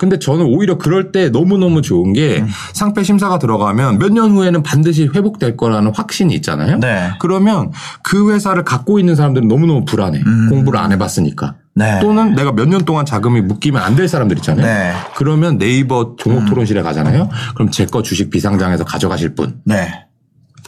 [0.00, 2.48] 근데 저는 오히려 그럴 때 너무너무 좋은 게 음.
[2.72, 6.78] 상패 심사가 들어가면 몇 년 후에는 반드시 회복될 거라는 확신이 있잖아요.
[6.80, 7.12] 네.
[7.20, 7.70] 그러면
[8.02, 10.22] 그 회사를 갖고 있는 사람들은 너무너무 불안해.
[10.50, 11.54] 공부를 안 해봤으니까.
[11.74, 11.78] 음.
[11.78, 12.00] 네.
[12.00, 14.66] 또는 내가 몇 년 동안 자금이 묶이면 안 될 사람들 있잖아요.
[14.66, 14.92] 네.
[15.16, 17.28] 그러면 네이버 종목 토론실에 가잖아요.
[17.54, 20.06] 그럼 제 거 주식 비상장에서 가져가실 분 네.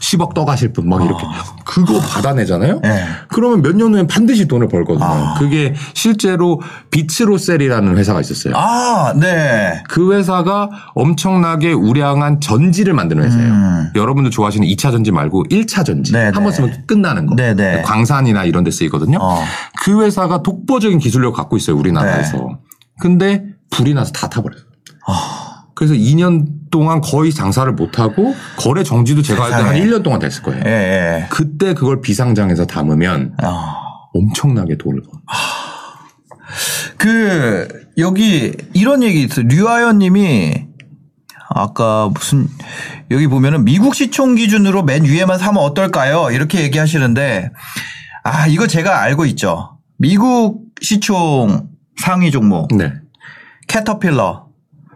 [0.04, 1.24] 10억 떠가실 분 막 이렇게
[1.64, 2.80] 그거 받아내잖아요.
[2.82, 3.04] 네.
[3.28, 5.04] 그러면 몇 년 후엔 반드시 돈을 벌거든요.
[5.06, 5.34] 아.
[5.38, 8.54] 그게 실제로 비츠로셀이라는 회사가 있었어요.
[8.56, 9.82] 아, 네.
[9.88, 13.52] 그 회사가 엄청나게 우량한 전지를 만드는 회사예요.
[13.52, 13.90] 음.
[13.94, 16.12] 여러분들 좋아하시는 2차 전지 말고 1차 전지.
[16.12, 16.32] 네네.
[16.34, 17.36] 한번 쓰면 끝나는 거.
[17.36, 17.82] 네네.
[17.82, 19.18] 광산이나 이런 데 쓰이거든요.
[19.20, 19.42] 어.
[19.82, 21.76] 그 회사가 독보적인 기술력을 갖고 있어요.
[21.76, 22.36] 우리나라에서.
[22.36, 22.44] 네.
[23.00, 24.60] 근데 불이 나서 다 타버려요.
[25.06, 25.64] 아.
[25.74, 29.80] 그래서 2년 동안 거의 장사를 못하고 거래 정지도 제가 알한 세상에.
[29.80, 30.60] 1년 동안 됐을 거예요.
[30.66, 31.26] 예, 예.
[31.30, 33.76] 그때 그걸 비상장에서 담으면 아.
[34.12, 35.22] 엄청나게 돈을 벌어요.
[36.98, 39.46] 그 여기 이런 얘기 있어요.
[39.46, 40.66] 류하연 님이
[41.48, 42.48] 아까 무슨
[43.12, 46.32] 여기 보면은 미국 시총 기준으로 맨 위에만 사면 어떨까요?
[46.32, 47.52] 이렇게 얘기하시는데
[48.24, 49.78] 아, 이거 제가 알고 있죠.
[49.96, 51.68] 미국 시총
[52.02, 52.94] 상위 종목 네.
[53.68, 54.43] 캐터필러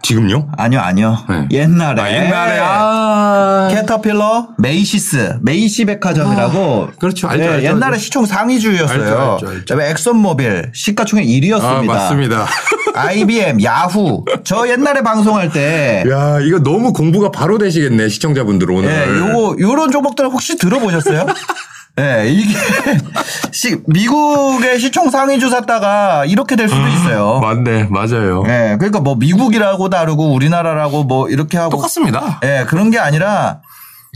[0.02, 0.48] 지금요?
[0.56, 1.18] 아니요, 아니요.
[1.28, 1.46] 네.
[1.50, 3.68] 옛날에 아, 옛날에 아.
[3.70, 6.90] 캐터필러, 메이시스, 메이시 백화점이라고.
[6.98, 7.28] 그렇죠.
[7.28, 7.98] 알죠, 네, 알죠, 옛날에 알죠.
[7.98, 9.38] 시총 상위주였어요.
[9.40, 11.62] 그다음에 엑손모빌 시가총액 1위였습니다.
[11.64, 12.46] 아, 맞습니다.
[12.94, 14.24] IBM, 야후.
[14.44, 16.04] 저 옛날에 방송할 때.
[16.10, 18.90] 야, 이거 너무 공부가 바로 되시겠네, 시청자분들 오늘.
[18.90, 21.26] 예, 요거, 요런 종목들 혹시 들어보셨어요?
[21.98, 22.54] 예, 이게,
[23.52, 27.40] 시, 미국의 시총 상위주 샀다가 이렇게 될 수도 있어요.
[27.40, 28.44] 맞네, 맞아요.
[28.46, 31.70] 예, 그러니까 뭐 미국이라고 다르고 우리나라라고 뭐 이렇게 하고.
[31.70, 32.40] 똑같습니다.
[32.44, 33.60] 예, 그런 게 아니라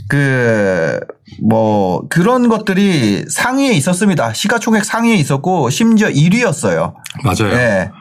[0.07, 0.99] 그,
[1.41, 4.33] 뭐, 그런 것들이 상위에 있었습니다.
[4.33, 6.93] 시가총액 상위에 있었고, 심지어 1위였어요.
[7.23, 7.53] 맞아요.
[7.53, 7.91] 예.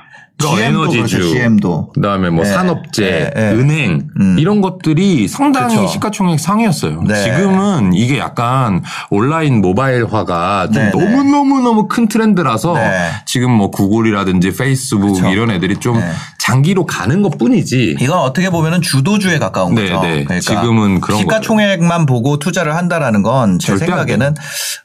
[0.50, 1.92] 그 GM도 에너지주, 그렇죠, GM도.
[1.94, 3.42] 그다음에 뭐 예, 산업재, 예, 예.
[3.52, 4.37] 은행 음.
[4.38, 5.88] 이런 것들이 상당히 그쵸.
[5.88, 7.02] 시가총액 상이었어요.
[7.02, 7.14] 네.
[7.22, 10.90] 지금은 이게 약간 온라인 모바일화가 좀 네, 네.
[10.90, 13.11] 너무 너무 너무 큰 트렌드라서 네.
[13.26, 15.28] 지금 뭐 구글이라든지 페이스북 그쵸.
[15.28, 16.11] 이런 애들이 좀 네.
[16.38, 17.96] 장기로 가는 것 뿐이지.
[18.00, 20.00] 이건 어떻게 보면은 주도주에 가까운 네, 거죠.
[20.02, 20.24] 네.
[20.24, 24.35] 그러니까 지금은 그런 시가총액만 보고 투자를 한다라는 건 제 생각에는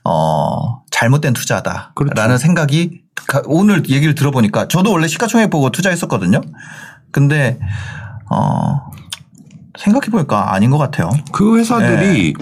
[0.04, 2.38] 어 잘못된 투자다라는 그렇죠.
[2.38, 3.07] 생각이 가-
[3.46, 6.42] 오늘 얘기를 들어보니까 저도 원래 시가총액 보고 투자했었거든요.
[7.12, 7.60] 근데
[8.30, 8.92] 어
[9.78, 11.10] 생각해 보니까 아닌 것 같아요.
[11.32, 12.34] 그 회사들이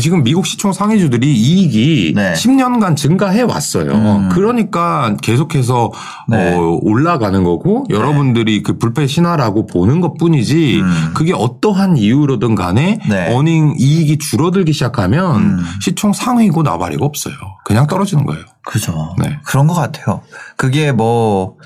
[0.00, 2.32] 지금 미국 시총 상위주들이 이익이 네.
[2.34, 3.90] 10년간 증가해 왔어요.
[3.92, 4.28] 음.
[4.30, 5.92] 그러니까 계속해서
[6.28, 6.54] 네.
[6.54, 11.10] 어, 올라가는 거고 여러분들이 그 불패 신화라고 보는 것 뿐이지 음.
[11.14, 13.34] 그게 어떠한 이유로든 간에 네.
[13.34, 15.58] 어닝 이익이 줄어들기 시작하면 음.
[15.80, 17.34] 시총 상위고 나발이고 없어요.
[17.64, 18.44] 그냥 떨어지는 거예요.
[18.64, 19.14] 그죠.
[19.18, 19.38] 네.
[19.44, 20.22] 그런 것 같아요.
[20.56, 21.56] 그게 뭐,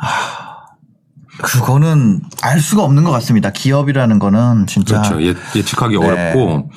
[0.00, 0.27] 아,
[1.42, 3.50] 그거는 알 수가 없는 것 같습니다.
[3.50, 5.00] 기업이라는 거는 진짜.
[5.02, 5.22] 그렇죠.
[5.22, 6.06] 예, 예측하기 네.
[6.06, 6.70] 어렵고.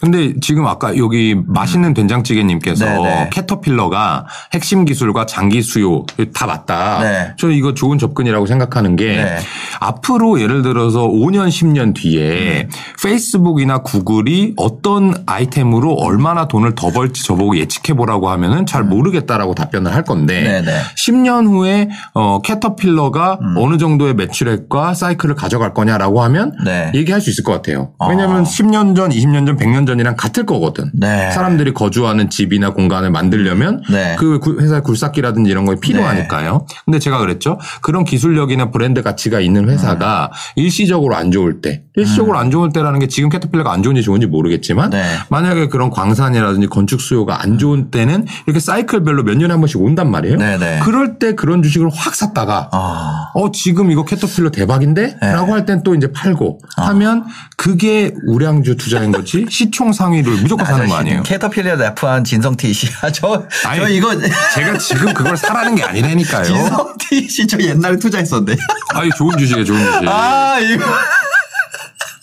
[0.00, 3.30] 근데 지금 아까 여기 맛있는 된장찌개님께서 네, 네.
[3.30, 7.00] 캐터필러가 핵심 기술과 장기 수요 다 맞다.
[7.02, 7.32] 네.
[7.36, 9.38] 저는 이거 좋은 접근이라고 생각하는 게 네.
[9.78, 12.68] 앞으로 예를 들어서 5년, 10년 뒤에 음.
[13.02, 19.94] 페이스북이나 구글이 어떤 아이템으로 얼마나 돈을 더 벌지 저보고 예측해 보라고 하면은 잘 모르겠다라고 답변을
[19.94, 20.44] 할 건데 음.
[20.44, 20.80] 네, 네.
[20.96, 26.90] 10년 후에 어 캐터필러가 어느 정도의 매출액과 사이클을 가져갈 거냐라고 하면 네.
[26.94, 27.92] 얘기할 수 있을 것 같아요.
[27.98, 28.08] 아.
[28.08, 30.90] 왜냐하면 10년 전, 20년 전, 100년 전 이랑 같을 거거든.
[30.94, 31.30] 네.
[31.32, 34.14] 사람들이 거주하는 집이나 공간을 만들려면 네.
[34.18, 36.66] 그 구- 회사의 굴삭기라든지 이런 거 필요하니까요.
[36.84, 37.58] 근데 제가 그랬죠.
[37.82, 40.62] 그런 기술력이나 브랜드 가치가 있는 회사가 음.
[40.62, 44.90] 일시적으로 안 좋을 때, 일시적으로 안 좋을 때라는 게 지금 캐터필러가 안 좋은지 좋은지 모르겠지만
[44.90, 45.02] 네.
[45.30, 50.10] 만약에 그런 광산이라든지 건축 수요가 안 좋은 때는 이렇게 사이클별로 몇 년에 한 번씩 온단
[50.10, 50.36] 말이에요.
[50.36, 50.80] 네, 네.
[50.82, 55.16] 그럴 때 그런 주식을 확 샀다가 아, 어, 지금 이거 캐터필러 대박인데?
[55.20, 55.32] 네.
[55.32, 57.24] 라고 할 땐 또 이제 팔고 하면
[57.62, 61.22] 그게 우량주 투자인 거지 시총 상위를 무조건 사는 거 아니에요?
[61.24, 62.88] 캐터필러 래프한 진성티 씨.
[63.02, 64.16] 아, 저, 아니, 저 이거.
[64.54, 66.44] 제가 지금 그걸 사라는 게 아니라니까요.
[66.44, 68.56] 진성티 씨저 옛날에 투자했었는데.
[68.94, 70.08] 아니, 좋은 주식이에요, 좋은 주식.
[70.08, 70.84] 아, 이거.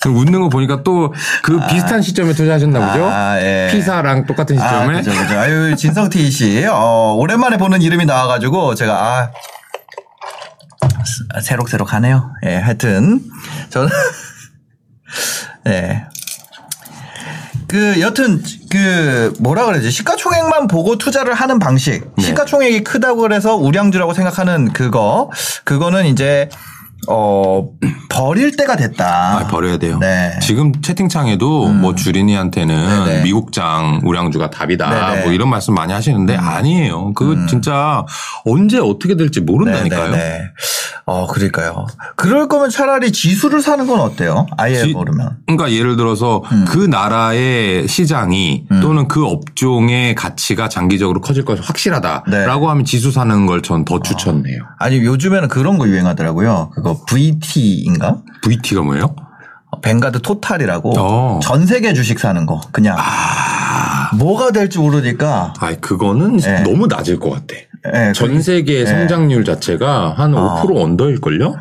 [0.09, 3.05] 웃는 거 보니까 또 그 비슷한 시점에 투자하셨나 보죠?
[3.07, 3.69] 아, 예.
[3.71, 4.97] 피사랑 똑같은 아, 시점에.
[5.03, 5.37] 그죠, 그죠.
[5.39, 6.65] 아유, 진성티 씨.
[6.67, 9.31] 어, 오랜만에 보는 이름이 나와가지고 제가, 아,
[11.05, 12.31] 스- 새록새록 하네요.
[12.45, 13.21] 예, 하여튼.
[13.69, 13.89] 저는,
[15.67, 16.05] 예.
[17.67, 19.91] 그, 여튼, 그, 뭐라 그러지?
[19.91, 22.09] 시가총액만 보고 투자를 하는 방식.
[22.15, 22.23] 네.
[22.23, 25.29] 시가총액이 크다고 그래서 우량주라고 생각하는 그거.
[25.65, 26.49] 그거는 이제,
[27.07, 27.69] 어,
[28.09, 29.37] 버릴 때가 됐다.
[29.39, 29.97] 아, 버려야 돼요.
[29.99, 30.37] 네.
[30.41, 33.23] 지금 채팅창에도 뭐 주린이한테는 네네.
[33.23, 34.89] 미국장 우량주가 답이다.
[34.89, 35.19] 네네.
[35.19, 35.23] 음.
[35.25, 37.13] 뭐 이런 말씀 많이 하시는데 아니에요.
[37.13, 38.03] 그거 진짜
[38.45, 40.11] 언제 어떻게 될지 모른다니까요.
[40.11, 40.41] 네, 네, 네.
[41.05, 41.85] 어, 그러니까요.
[42.17, 44.45] 그럴 거면 차라리 지수를 사는 건 어때요?
[44.57, 45.37] 아예 지- 모르면.
[45.45, 46.65] 그러니까 예를 들어서 음.
[46.67, 52.29] 그 나라의 시장이 또는 그 업종의 가치가 장기적으로 커질 것이 확실하다라고
[52.65, 52.67] 네.
[52.67, 54.63] 하면 지수 사는 걸 전 더 추천해요.
[54.79, 56.71] 아니, 요즘에는 그런 거 유행하더라고요.
[56.75, 58.21] 그거 VT인가?
[58.41, 59.15] VT가 뭐예요?
[59.81, 61.39] 뱅가드 토탈이라고 어.
[61.41, 62.97] 전 세계 주식 사는 거 그냥
[64.17, 66.63] 뭐가 될지 모르니까 아, 그거는 네.
[66.63, 67.55] 너무 낮을 것 같아.
[67.93, 70.63] 예, 전 세계 성장률 자체가 한 어.
[70.63, 71.55] 5% 언더일걸요?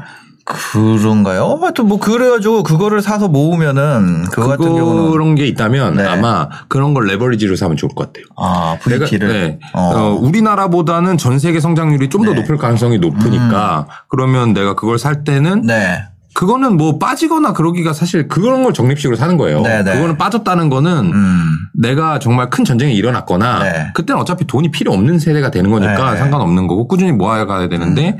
[0.47, 1.59] 그런가요?
[1.61, 6.05] 하여튼 뭐 그래가지고 그거를 사서 모으면은 그거 같은 경우는 그런 게 있다면 네.
[6.05, 8.25] 아마 그런 걸 레버리지로 사면 좋을 것 같아요.
[8.37, 9.59] 아 VT를 네.
[9.75, 9.81] 어.
[9.81, 12.41] 어, 우리나라보다는 전 세계 성장률이 좀더 네.
[12.41, 16.05] 높을 가능성이 높으니까 그러면 내가 그걸 살 때는 네.
[16.37, 19.63] 그거는 뭐 빠지거나 그러기가 사실 그런 걸 적립식으로 사는 거예요.
[19.63, 19.95] 네, 네.
[19.95, 21.45] 그거는 빠졌다는 거는 음.
[21.75, 23.91] 내가 정말 큰 전쟁이 일어났거나 네.
[23.95, 26.19] 그때는 어차피 돈이 필요 없는 세대가 되는 거니까 네.
[26.19, 28.19] 상관없는 거고 꾸준히 모아가야 되는데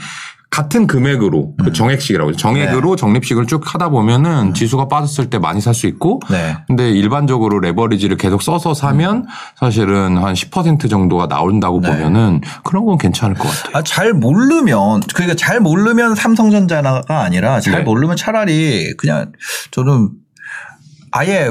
[0.50, 2.38] 같은 금액으로 그 정액식이라고 하죠.
[2.38, 3.00] 정액으로 네.
[3.00, 6.56] 적립식을 쭉 하다 보면은 지수가 빠졌을 때 많이 살 수 있고 네.
[6.66, 11.90] 근데 일반적으로 레버리지를 계속 써서 사면 사실은 한 10% 정도가 나온다고 네.
[11.90, 13.76] 보면은 그런 건 괜찮을 것 같아요.
[13.76, 17.82] 아, 잘 모르면, 그러니까 잘 모르면 삼성전자가 아니라 잘 네.
[17.82, 19.32] 모르면 차라리 그냥
[19.72, 20.11] 저는
[21.11, 21.50] 아예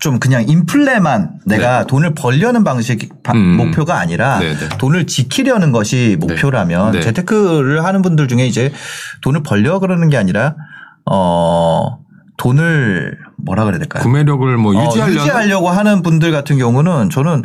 [0.00, 3.38] 좀 그냥 인플레만 내가 돈을 벌려는 방식 바- 네.
[3.38, 3.56] 음.
[3.58, 4.68] 목표가 아니라 네, 네.
[4.78, 7.00] 돈을 지키려는 것이 목표라면 네.
[7.00, 8.72] 재테크를 하는 분들 중에 이제
[9.20, 10.56] 돈을 벌려 그러는 게 아니라
[11.04, 11.98] 어
[12.38, 14.02] 돈을 뭐라 그래야 될까요?
[14.02, 17.44] 구매력을 뭐 어, 유지하려는 유지하려고 하는 분들 같은 경우는 저는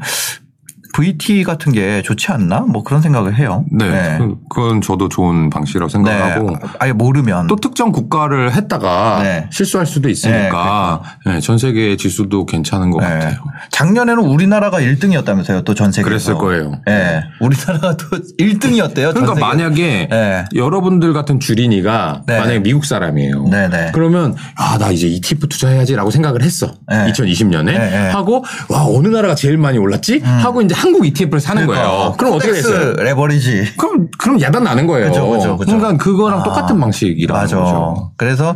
[0.99, 2.61] VT 같은 게 좋지 않나?
[2.61, 3.65] 뭐 그런 생각을 해요.
[3.69, 6.55] 네, 그- 그건 저도 좋은 방식이라고 생각하고 네.
[6.79, 9.47] 아예 모르면 또 특정 국가를 했다가 네.
[9.51, 13.07] 실수할 수도 있으니까 네, 전 세계 지수도 괜찮은 것 네.
[13.09, 13.35] 같아요.
[13.71, 15.65] 작년에는 우리나라가 1등이었다면서요.
[15.65, 16.05] 또 전 세계에서.
[16.07, 16.79] 그랬을 거예요.
[16.87, 17.21] 네.
[17.41, 18.05] 우리나라가 또
[18.39, 19.13] 1등이었대요.
[19.13, 20.45] 그러니까 만약에 네.
[20.55, 22.39] 여러분들 같은 주린이가 네.
[22.39, 23.49] 만약에 미국 사람이에요.
[23.49, 23.91] 네네.
[23.93, 26.73] 그러면 아 나 이제 ETF 투자해야지라고 생각을 했어.
[26.89, 27.11] 네.
[27.11, 28.09] 2020년에 네, 네.
[28.11, 30.19] 하고 와 어느 나라가 제일 많이 올랐지?
[30.19, 32.13] 하고 이제 한국 ETF를 사는 거예요.
[32.17, 32.93] 그럼 어떻게 됐어요?
[32.93, 33.73] 레버리지.
[33.77, 35.07] 그럼 그럼 야단 나는 거예요.
[35.09, 35.71] 그죠, 그죠, 그죠.
[35.79, 37.57] 러니까 그거랑 아, 똑같은 방식이라는 맞아.
[37.57, 38.11] 거죠.
[38.17, 38.55] 그래서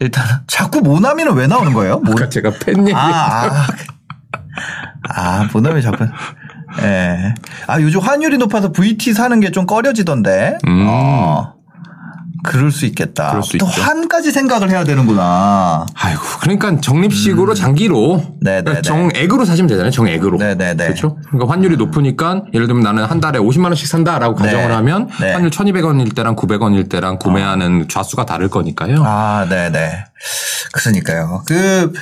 [0.00, 1.96] 일단 자꾸 모나미는 왜 나오는 거예요?
[2.00, 2.10] 모...
[2.12, 2.92] 그러니까 제가 팬 얘기.
[2.94, 3.66] 아, 아.
[5.08, 6.04] 아, 모나미 자꾸.
[6.82, 7.34] 예.
[7.66, 10.58] 아, 요즘 환율이 높아서 VT 사는 게 좀 꺼려지던데.
[10.66, 10.86] 음.
[10.88, 11.54] 어.
[12.42, 13.32] 그럴 수 있겠다.
[13.32, 13.66] 또 있죠.
[13.66, 15.86] 한까지 생각을 해야 되는구나.
[15.94, 18.20] 아이고, 그러니까 적립식으로 장기로 음.
[18.40, 18.82] 네, 네, 그러니까 네.
[18.82, 19.90] 정액으로 사시면 되잖아요.
[19.90, 20.38] 정액으로.
[20.38, 20.84] 네, 네, 네.
[20.84, 21.16] 그렇죠?
[21.28, 24.44] 그러니까 환율이 높으니까 예를 들면 나는 한 달에 50만 원씩 산다라고 네.
[24.44, 25.32] 가정을 하면 네.
[25.32, 29.02] 환율 1,200원일 때랑 900원일 때랑 구매하는 좌수가 다를 거니까요.
[29.04, 30.04] 아, 네네.
[30.72, 31.42] 그러니까요.
[31.46, 31.92] 그,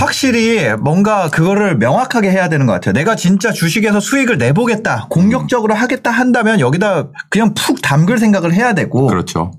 [0.00, 2.94] 확실히 뭔가 그거를 명확하게 해야 되는 것 같아요.
[2.94, 9.06] 내가 진짜 주식에서 수익을 내보겠다, 공격적으로 하겠다 한다면 여기다 그냥 푹 담글 생각을 해야 되고
[9.06, 9.52] 그렇죠.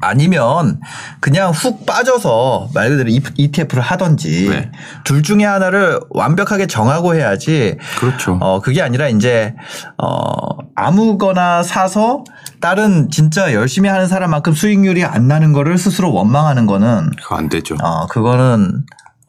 [0.00, 0.80] 아니면
[1.20, 4.72] 그냥 훅 빠져서 말 그대로 ETF를 하든지 네.
[5.04, 8.38] 둘 중에 하나를 완벽하게 정하고 해야지 그렇죠.
[8.40, 9.54] 어, 그게 아니라 이제,
[9.98, 12.24] 어, 아무거나 사서
[12.60, 17.76] 다른 진짜 열심히 하는 사람만큼 수익률이 안 나는 거를 스스로 원망하는 거는, 그거 안 되죠.
[17.82, 18.86] 어, 그거는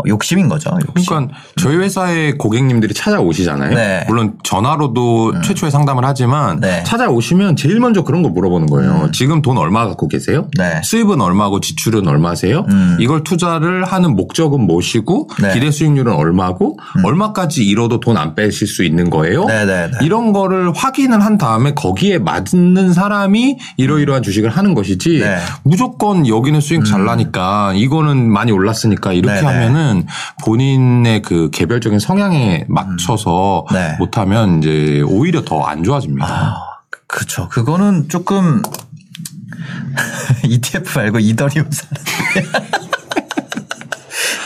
[0.07, 0.71] 욕심인 거죠.
[0.95, 1.05] 욕심.
[1.07, 3.73] 그러니까 저희 회사의 고객님들이 찾아오시잖아요.
[3.73, 4.03] 네.
[4.07, 6.83] 물론 전화로도 최초에 상담을 하지만 네.
[6.83, 9.09] 찾아오시면 제일 먼저 그런 거 물어보는 거예요.
[9.13, 10.47] 지금 돈 얼마 갖고 계세요?
[10.57, 10.81] 네.
[10.83, 12.65] 수입은 얼마고 지출은 얼마세요?
[12.69, 12.97] 음.
[12.99, 15.53] 이걸 투자를 하는 목적은 무엇이고 네.
[15.53, 19.43] 기대 수익률은 얼마고 얼마까지 잃어도 돈 안 빼실 수 있는 거예요?
[19.45, 19.91] 네네네.
[20.01, 25.37] 이런 거를 확인을 한 다음에 거기에 맞는 사람이 이러이러한 주식을 하는 것이지 네.
[25.63, 29.35] 무조건 여기는 수익 잘 나니까 이거는 많이 올랐으니까 이렇게.
[29.45, 29.84] 하면은
[30.43, 33.95] 본인의 그 개별적인 성향에 맞춰서 네.
[33.99, 36.25] 못하면 이제 오히려 더 안 좋아집니다.
[36.27, 36.55] 아,
[37.07, 37.47] 그렇죠.
[37.49, 38.61] 그거는 조금
[40.43, 41.93] ETF 말고 이더리움 사는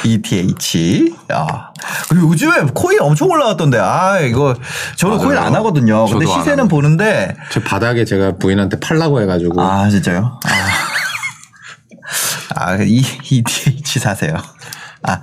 [0.06, 1.14] ETH.
[1.32, 1.72] 야.
[2.08, 3.78] 그리고 요즘에 코인 엄청 올라갔던데.
[3.80, 4.56] 아, 이거
[4.96, 5.28] 저는 맞아요.
[5.28, 6.06] 코인 안 하거든요.
[6.06, 6.68] 근데 시세는.
[6.70, 10.40] 보는데 저 바닥에 제가 부인한테 팔라고 해가지고 아, 진짜요?
[10.46, 10.50] 아.
[12.56, 14.36] 아, 이, ETH 사세요.
[15.04, 15.20] 아.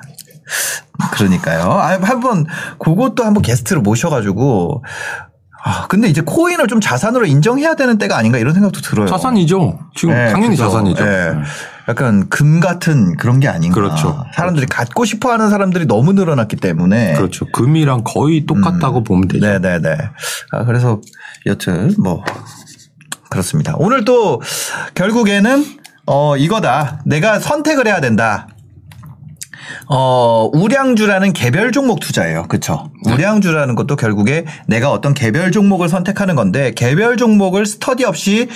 [1.12, 1.62] 그러니까요.
[1.62, 2.46] 아, 한번,
[2.78, 4.84] 그것도 한번 게스트로 모셔가지고.
[5.68, 9.08] 아, 근데 이제 코인을 좀 자산으로 인정해야 되는 때가 아닌가 이런 생각도 들어요.
[9.08, 9.80] 자산이죠.
[9.96, 10.64] 지금 네, 당연히 그죠.
[10.64, 11.04] 자산이죠.
[11.04, 11.32] 네.
[11.88, 13.74] 약간 금 같은 그런 게 아닌가.
[13.74, 14.24] 그렇죠.
[14.34, 17.14] 사람들이 갖고 싶어 하는 사람들이 너무 늘어났기 때문에.
[17.14, 17.46] 그렇죠.
[17.50, 19.44] 금이랑 거의 똑같다고 보면 되죠.
[19.44, 19.60] 음.
[19.60, 19.96] 네네네.
[20.52, 21.00] 아, 그래서
[21.46, 22.22] 여튼 뭐
[23.28, 23.74] 그렇습니다.
[23.78, 24.40] 오늘 또
[24.94, 25.64] 결국에는
[26.06, 27.00] 어 이거다.
[27.04, 28.46] 내가 선택을 해야 된다.
[29.88, 32.44] 어, 우량주라는 개별 종목 투자예요.
[32.48, 32.90] 그쵸?
[33.04, 33.12] 네.
[33.12, 38.48] 우량주라는 것도 결국에 내가 어떤 개별 종목을 선택하는 건데 개별 종목을 스터디 없이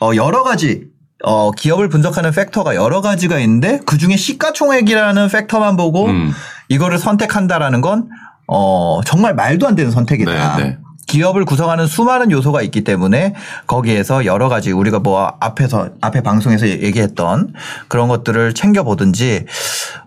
[0.00, 0.84] 어, 여러 가지
[1.24, 6.32] 어, 기업을 분석하는 팩터가 여러 가지가 있는데 그 중에 시가총액이라는 팩터만 보고 음.
[6.68, 8.08] 이거를 선택한다라는 건
[8.46, 10.56] 어, 정말 말도 안 되는 선택이다.
[10.56, 10.78] 네, 네.
[11.06, 13.34] 기업을 구성하는 수많은 요소가 있기 때문에
[13.66, 17.52] 거기에서 여러 가지 우리가 뭐 앞에서 앞에 방송에서 얘기했던
[17.88, 19.46] 그런 것들을 챙겨 보든지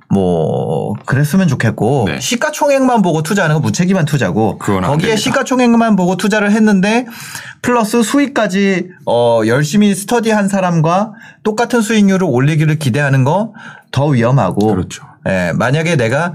[0.10, 2.20] 뭐 그랬으면 좋겠고 네.
[2.20, 5.16] 시가총액만 보고 투자하는 건 무책임한 투자고 거기에.
[5.18, 7.06] 시가총액만 보고 투자를 했는데
[7.62, 11.12] 플러스 수익까지 어 열심히 스터디한 사람과
[11.44, 13.54] 똑같은 수익률을 올리기를 기대하는 거
[13.92, 15.06] 더 위험하고 그렇죠.
[15.28, 16.34] 예, 만약에 내가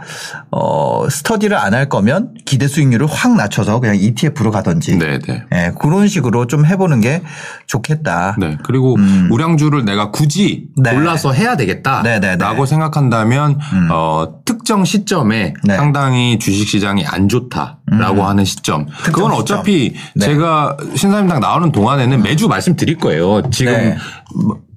[0.51, 5.43] 어 스터디를 안 할 거면 기대 수익률을 확 낮춰서 그냥 ETF로 가든지 네, 네.
[5.55, 7.23] 예, 그런 식으로 좀 해보는 게
[7.67, 8.37] 좋겠다.
[8.39, 8.59] 네.
[8.63, 8.95] 그리고
[9.31, 10.83] 우량주를 내가 굳이 음.
[10.83, 10.93] 네.
[10.93, 12.03] 골라서 해야 되겠다.
[12.03, 12.37] 네, 네, 네.
[12.37, 13.59] 라고 생각한다면
[13.91, 15.75] 어, 특정 시점에 네.
[15.75, 15.77] 음.
[15.77, 18.87] 상당히 주식 시장이 안 좋다라고 하는 시점.
[19.03, 19.33] 그건 시점.
[19.33, 20.27] 어차피 네.
[20.27, 23.49] 제가 신사임당 나오는 동안에는 매주 말씀드릴 거예요.
[23.51, 23.97] 지금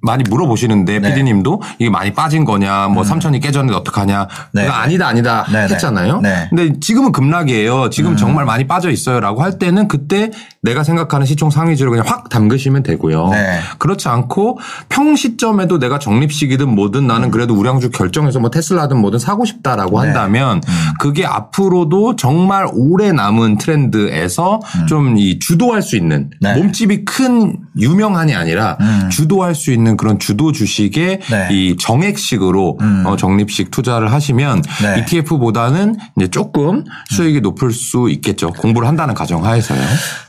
[0.06, 1.08] 많이 물어보시는데 네.
[1.10, 4.28] 피디님도 이게 많이 빠진 거냐, 뭐 삼천이 깨졌는데 어떡하냐.
[4.52, 4.62] 네.
[4.62, 5.74] 그거 아니다, 아니다 네, 네.
[5.74, 6.20] 했잖아요.
[6.22, 6.46] 네.
[6.48, 7.90] 근데 지금은 급락이에요.
[7.90, 10.30] 지금 정말 많이 빠져 있어요라고 할 때는 그때
[10.62, 13.28] 내가 생각하는 시총 상위주를 그냥 확 담그시면 되고요.
[13.28, 13.60] 네.
[13.78, 19.44] 그렇지 않고 평 시점에도 내가 적립식이든 뭐든 나는 그래도 우량주 결정해서 뭐 테슬라든 뭐든 사고
[19.44, 20.02] 싶다라고 음.
[20.02, 20.06] 네.
[20.06, 20.60] 한다면
[21.00, 26.38] 그게 앞으로도 정말 오래 남은 트렌드에서 좀이 주도할 수 있는 음.
[26.40, 26.54] 네.
[26.54, 28.78] 몸집이 큰 유명한이 아니라
[29.10, 31.48] 주도할 수 있는 그런 주도 주식의 네.
[31.50, 35.00] 이 정액식으로 어, 적립식 투자를 하시면 네.
[35.00, 38.50] ETF보다는 이제 조금 수익이 높을 수 있겠죠.
[38.52, 39.80] 공부를 한다는 가정하에서요.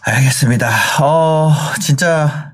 [0.02, 0.70] 알겠습니다.
[1.02, 2.52] 어, 진짜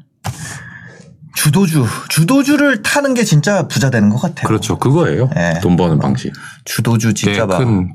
[1.36, 4.48] 주도주, 주도주를 타는 게 진짜 부자 되는 것 같아요.
[4.48, 4.78] 그렇죠.
[4.78, 5.30] 그거예요.
[5.36, 5.60] 네.
[5.62, 6.32] 돈 버는 방식.
[6.66, 7.58] 주도주 진짜 막.
[7.58, 7.94] 큰.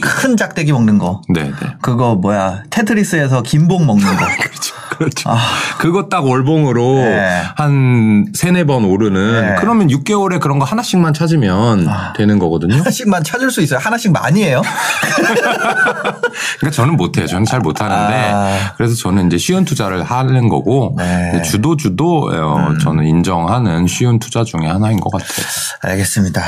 [0.00, 1.22] 큰 짝대기 먹는 거.
[1.28, 1.74] 네, 네.
[1.82, 4.24] 그거 뭐야 테트리스에서 김봉 먹는 거.
[4.40, 4.74] 그렇죠.
[4.96, 5.30] 그렇죠.
[5.78, 7.04] 그거 딱 월봉으로 아.
[7.04, 7.42] 네.
[7.56, 9.52] 한 세네 번 오르는 네.
[9.52, 9.54] 아.
[9.56, 12.76] 그러면 6개월에 그런 거 하나씩만 찾으면 되는 거거든요.
[12.76, 13.80] 하나씩만 찾을 수 있어요.
[13.80, 14.62] 하나씩 많이 해요.
[16.60, 17.26] 그러니까 저는 못 해요.
[17.26, 18.72] 저는 잘 못 하는데 아.
[18.76, 21.32] 그래서 저는 이제 쉬운 투자를 하는 거고 네.
[21.34, 21.42] 음.
[21.42, 25.46] 주도 주도 어, 저는 인정하는 쉬운 투자 중에 하나인 것 같아요.
[25.80, 26.42] 알겠습니다.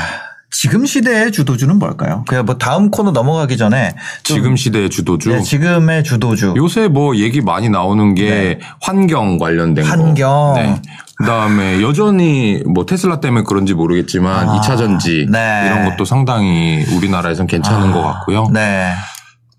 [0.59, 2.23] 지금 시대의 주도주는 뭘까요?
[2.27, 3.93] 그냥 뭐 다음 코너 넘어가기 전에
[4.23, 5.29] 좀 지금 시대의 주도주.
[5.29, 6.55] 네, 지금의 주도주.
[6.57, 9.95] 요새 뭐 얘기 많이 나오는 게 환경 관련된 거.
[9.95, 10.03] 네.
[10.03, 10.53] 환경.
[10.55, 10.81] 네.
[11.17, 15.63] 그다음에 여전히 뭐 테슬라 때문에 그런지 모르겠지만 아, 2차 전지 네.
[15.67, 18.49] 이런 것도 상당히 우리나라에선 괜찮은 것 같고요.
[18.51, 18.93] 네.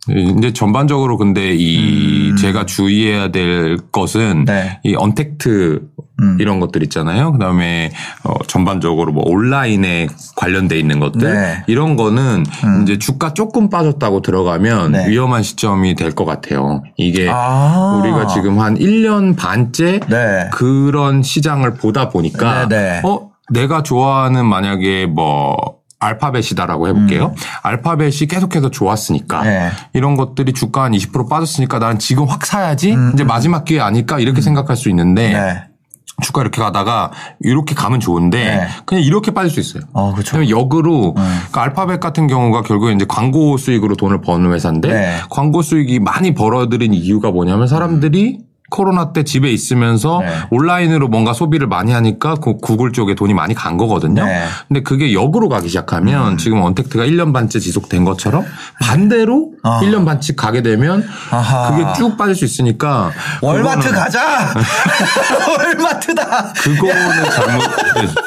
[0.08, 4.44] 이제 전반적으로 근데 이 제가 주의해야 될 것은 음.
[4.44, 4.80] 네.
[4.84, 5.80] 이 언택트
[6.20, 6.36] 음.
[6.40, 7.30] 이런 것들 있잖아요.
[7.32, 7.90] 그다음에
[8.24, 11.62] 어 전반적으로 뭐 온라인에 관련돼 있는 것들 네.
[11.68, 12.44] 이런 거는
[12.82, 15.08] 이제 주가 조금 빠졌다고 들어가면 네.
[15.08, 16.82] 위험한 시점이 될 것 같아요.
[16.96, 18.00] 이게 아.
[18.02, 20.48] 우리가 지금 한 1년 반째 네.
[20.52, 23.00] 그런 시장을 보다 보니까 네, 네.
[23.04, 27.34] 어 내가 좋아하는 만약에 뭐 알파벳이다라고 해볼게요.
[27.62, 29.44] 알파벳이 계속해서 좋았으니까 음.
[29.44, 29.70] 네.
[29.92, 34.40] 이런 것들이 주가 한 20% 빠졌으니까 나는 지금 확 사야지 이제 마지막 기회 아닐까 이렇게
[34.40, 35.32] 생각할 수 있는데 음.
[35.32, 35.64] 네.
[36.20, 38.68] 주가 이렇게 가다가 이렇게 가면 좋은데 네.
[38.86, 39.88] 그냥 이렇게 빠질 수 있어요.
[39.92, 40.48] 어, 그렇죠.
[40.48, 45.16] 역으로 그러니까 알파벳 같은 경우가 결국에 이제 광고 수익으로 돈을 버는 회사인데 네.
[45.30, 50.28] 광고 수익이 많이 벌어들인 이유가 뭐냐면 사람들이 코로나 때 집에 있으면서 네.
[50.50, 54.24] 온라인으로 뭔가 소비를 많이 하니까 그 구글 쪽에 돈이 많이 간 거거든요.
[54.24, 54.46] 네.
[54.68, 58.44] 근데 그게 역으로 가기 시작하면 지금 언택트가 1년 반째 지속된 것처럼
[58.80, 59.80] 반대로 아.
[59.82, 61.70] 1년 반씩 가게 되면 아하.
[61.70, 64.52] 그게 쭉 빠질 수 있으니까 월마트 가자.
[65.58, 66.52] 월마트다.
[66.54, 67.70] 그거는 잘못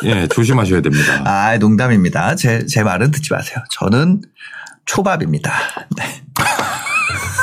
[0.06, 1.22] 예, 예, 조심하셔야 됩니다.
[1.26, 2.36] 아, 농담입니다.
[2.36, 3.58] 제, 제 말은 듣지 마세요.
[3.72, 4.22] 저는
[4.86, 5.54] 초밥입니다.
[5.98, 6.22] 네.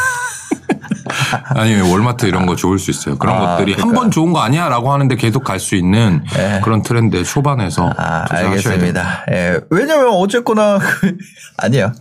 [1.55, 3.19] 아니 월마트 이런 거 좋을 수 있어요.
[3.19, 4.01] 그런 아, 것들이 한 그러니까요.
[4.03, 6.61] 번 좋은 거 아니야라고 하는데 계속 갈 수 있는 네.
[6.63, 8.25] 그런 트렌드 초반에서 아.
[8.31, 9.25] 알겠습니다.
[9.33, 9.61] 예.
[9.71, 11.17] 왜냐면 어쨌거나 그-
[11.59, 11.93] 아니에요.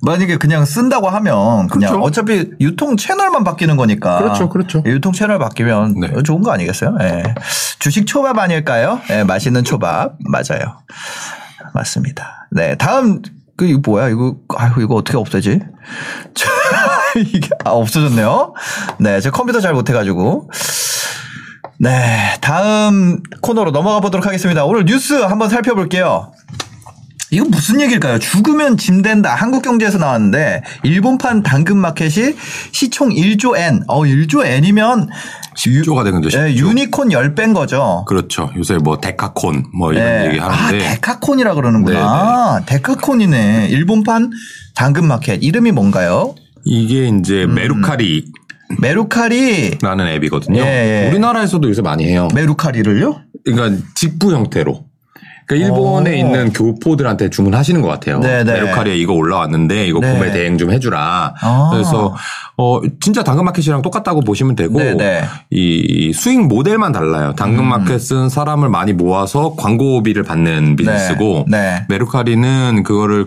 [0.00, 2.00] 만약에 그냥 쓴다고 하면 그냥 그렇죠.
[2.00, 4.18] 어차피 유통 채널만 바뀌는 거니까.
[4.18, 4.82] 그렇죠, 그렇죠.
[4.86, 6.22] 유통 채널 바뀌면 네.
[6.22, 6.96] 좋은 거 아니겠어요?
[7.02, 7.22] 예.
[7.78, 9.00] 주식 초밥 아닐까요?
[9.10, 10.78] 예, 맛있는 초밥 맞아요.
[11.74, 12.46] 맞습니다.
[12.50, 13.20] 네, 다음
[13.56, 14.08] 그 이거 뭐야?
[14.08, 15.60] 이거 아이고 이거 어떻게 없애지?
[17.32, 18.54] 이게 아, 없어졌네요.
[18.98, 20.50] 네, 제 컴퓨터 잘 못해가지고.
[21.78, 24.64] 네, 다음 코너로 넘어가 보도록 하겠습니다.
[24.64, 26.32] 오늘 뉴스 한번 살펴볼게요.
[27.30, 28.18] 이거 무슨 얘기일까요?
[28.18, 29.34] 죽으면 짐 된다.
[29.34, 32.34] 한국경제에서 나왔는데 일본판 당근마켓이
[32.72, 33.84] 시총 1조 N.
[33.88, 35.08] 어, 1조 N이면
[35.56, 36.38] 10조가 된 거죠.
[36.38, 36.56] 예, 10조.
[36.56, 38.04] 유니콘 10배인 거죠.
[38.06, 38.50] 그렇죠.
[38.56, 40.26] 요새 뭐 데카콘 뭐 이런 네.
[40.28, 42.60] 얘기 아, 하는데 데카콘이라 그러는구나.
[42.66, 43.68] 데카콘이네.
[43.70, 44.30] 일본판
[44.74, 45.42] 당근마켓.
[45.42, 46.34] 이름이 뭔가요?
[46.64, 47.54] 이게 이제 음.
[47.54, 48.24] 메루카리
[48.80, 49.78] 라는 메루카리.
[50.16, 50.62] 앱이거든요.
[50.62, 51.10] 예, 예.
[51.10, 52.28] 우리나라에서도 요새 많이 해요.
[52.34, 53.20] 메루카리를요?
[53.44, 54.84] 그러니까 직구 형태로.
[55.46, 56.14] 그러니까 일본에 오.
[56.14, 58.20] 있는 교포들한테 주문하시는 것 같아요.
[58.20, 58.52] 네네.
[58.52, 60.12] 메루카리에 이거 올라왔는데 이거 네.
[60.12, 61.34] 구매 대행 좀 해주라.
[61.40, 61.68] 아.
[61.72, 62.14] 그래서
[62.56, 65.24] 어 진짜 당근마켓이랑 똑같다고 보시면 되고 네네.
[65.50, 67.34] 이 수익 모델만 달라요.
[67.36, 71.84] 당근마켓은 사람을 많이 모아서 광고비를 받는 비즈니스고 네.
[71.88, 73.26] 메루카리는 그거를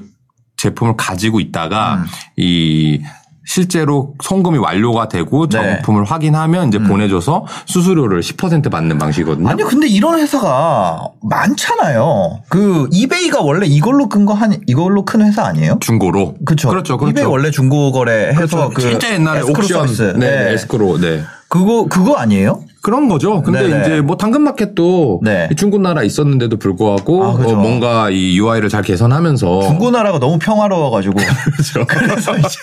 [0.58, 2.06] 제품을 가지고 있다가 음.
[2.38, 3.02] 이
[3.46, 5.58] 실제로 송금이 완료가 되고 네.
[5.60, 5.64] 음.
[5.76, 9.48] 정품을 확인하면 이제 보내줘서 수수료를 10% 받는 방식이거든요.
[9.50, 12.42] 아니 근데 이런 회사가 많잖아요.
[12.50, 15.78] 그 이베이가 원래 이걸로 큰 거 한 이걸로 큰 회사 아니에요?
[15.80, 16.36] 중고로.
[16.46, 16.70] 그렇죠.
[16.70, 16.98] 그렇죠.
[16.98, 17.12] 그렇죠.
[17.12, 20.02] 이베이 원래 중고 거래 해서 그 진짜 옛날에 옥션, 서비스.
[20.18, 20.54] 네, 네.
[20.54, 21.22] 에스크로, 네.
[21.48, 22.62] 그거 그거 아니에요?
[22.86, 23.42] 그런 거죠.
[23.42, 23.82] 근데 네네.
[23.82, 25.50] 이제 뭐 당근마켓도 네.
[25.52, 27.56] 이 중국 나라 있었는데도 불구하고 아, 그죠.
[27.56, 31.16] 어, 뭔가 이 UI를 잘 개선하면서 중고 나라가 너무 평화로워가지고
[31.90, 32.60] 그래서 이제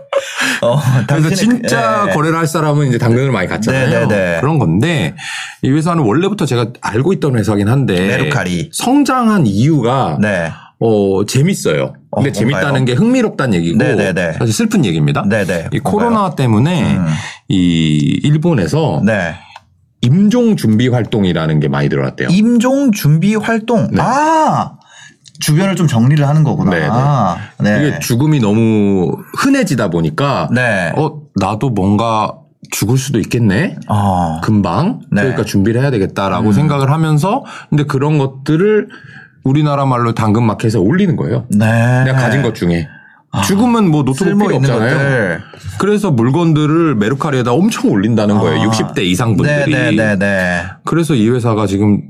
[0.64, 2.14] 어, 그래서 진짜 그- 예.
[2.14, 3.90] 거래를 할 사람은 이제 당근을 많이 갔잖아요.
[4.08, 4.40] 네네네.
[4.40, 5.14] 그런 건데
[5.60, 8.70] 이 회사는 원래부터 제가 알고 있던 회사긴 한데 메루카리.
[8.72, 10.50] 성장한 이유가 네.
[10.80, 11.92] 어, 재밌어요.
[12.10, 12.86] 근데 어, 재밌다는?
[12.86, 14.32] 게 흥미롭다는 얘기고 네네네.
[14.38, 15.24] 사실 슬픈 얘기입니다.
[15.28, 15.68] 네네.
[15.74, 16.08] 이 뭔가요?
[16.08, 17.06] 코로나 때문에 음.
[17.48, 19.34] 이 일본에서 네.
[20.00, 22.28] 임종 준비 활동이라는 게 많이 들어왔대요.
[22.30, 23.88] 임종 준비 활동.
[23.90, 24.00] 네.
[24.00, 24.72] 아
[25.40, 26.70] 주변을 좀 정리를 하는 거구나.
[26.70, 26.88] 네,
[27.60, 27.78] 네.
[27.78, 27.88] 네.
[27.88, 30.92] 이게 죽음이 너무 흔해지다 보니까 네.
[30.96, 32.34] 어 나도 뭔가
[32.70, 33.76] 죽을 수도 있겠네.
[33.88, 34.40] 어.
[34.42, 35.22] 금방 네.
[35.22, 35.24] 음.
[35.24, 38.88] 그러니까 준비를 해야 되겠다라고 생각을 하면서 근데 그런 것들을
[39.44, 41.46] 우리나라 말로 당근마켓에 올리는 거예요.
[41.50, 42.04] 네.
[42.04, 42.88] 내가 가진 것 중에
[43.44, 44.96] 죽으면 뭐 노트북 쓸모 필요 있는 없잖아요.
[44.96, 45.42] 것들.
[45.78, 48.62] 그래서 물건들을 메루카리에다 엄청 올린다는 거예요.
[48.62, 48.70] 아.
[48.70, 49.72] 60대 이상 분들이.
[49.72, 50.62] 네네네네.
[50.84, 52.02] 그래서 이 회사가 지금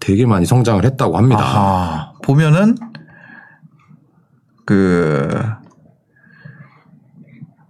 [0.00, 1.42] 되게 많이 성장을 했다고 합니다.
[1.42, 2.12] 아하.
[2.22, 2.76] 보면은
[4.66, 5.28] 그.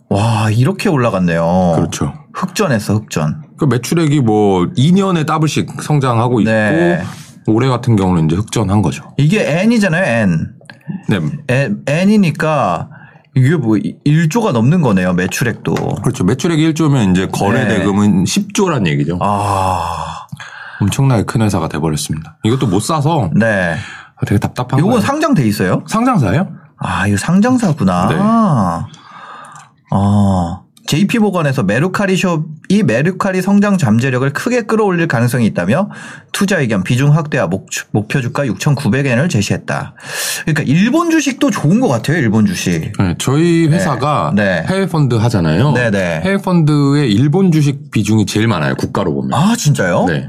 [0.08, 1.72] 와, 이렇게 올라갔네요.
[1.76, 2.14] 그렇죠.
[2.32, 3.42] 흑전했어, 흑전.
[3.56, 7.02] 그 매출액이 뭐 2년에 더블씩 성장하고 있고 네.
[7.46, 9.12] 올해 같은 경우는 이제 흑전한 거죠.
[9.16, 10.54] 이게 N이잖아요, N.
[11.08, 11.20] 네.
[11.48, 12.90] N, N이니까
[13.36, 15.74] 이게 뭐 1조가 넘는 거네요, 매출액도.
[16.02, 16.24] 그렇죠.
[16.24, 17.78] 매출액이 1조면 이제 거래 네.
[17.78, 19.18] 대금은 10조란 얘기죠.
[19.20, 20.26] 아,
[20.80, 22.38] 엄청나게 큰 회사가 돼버렸습니다.
[22.44, 23.76] 이것도 못 사서 네.
[24.26, 25.00] 되게 답답한 거예요.
[25.00, 25.82] 상장돼 있어요?
[25.86, 26.48] 상장사예요?
[26.78, 28.08] 아, 이거 상장사구나.
[28.08, 28.16] 네.
[29.90, 30.63] 아.
[30.86, 35.88] JP 보건에서 메루카리 숍이 메루카리 성장 잠재력을 크게 끌어올릴 가능성이 있다며
[36.32, 39.94] 투자 의견 비중 확대와 목, 목표 주가 6,900엔을 제시했다.
[40.42, 42.92] 그러니까 일본 주식도 좋은 것 같아요, 일본 주식.
[42.98, 44.64] 네, 저희 회사가 네.
[44.68, 45.72] 해외 펀드 하잖아요.
[45.72, 46.20] 네네.
[46.22, 48.74] 해외 펀드의 일본 주식 비중이 제일 많아요.
[48.74, 49.32] 국가로 보면.
[49.32, 50.04] 아, 진짜요?
[50.06, 50.28] 네.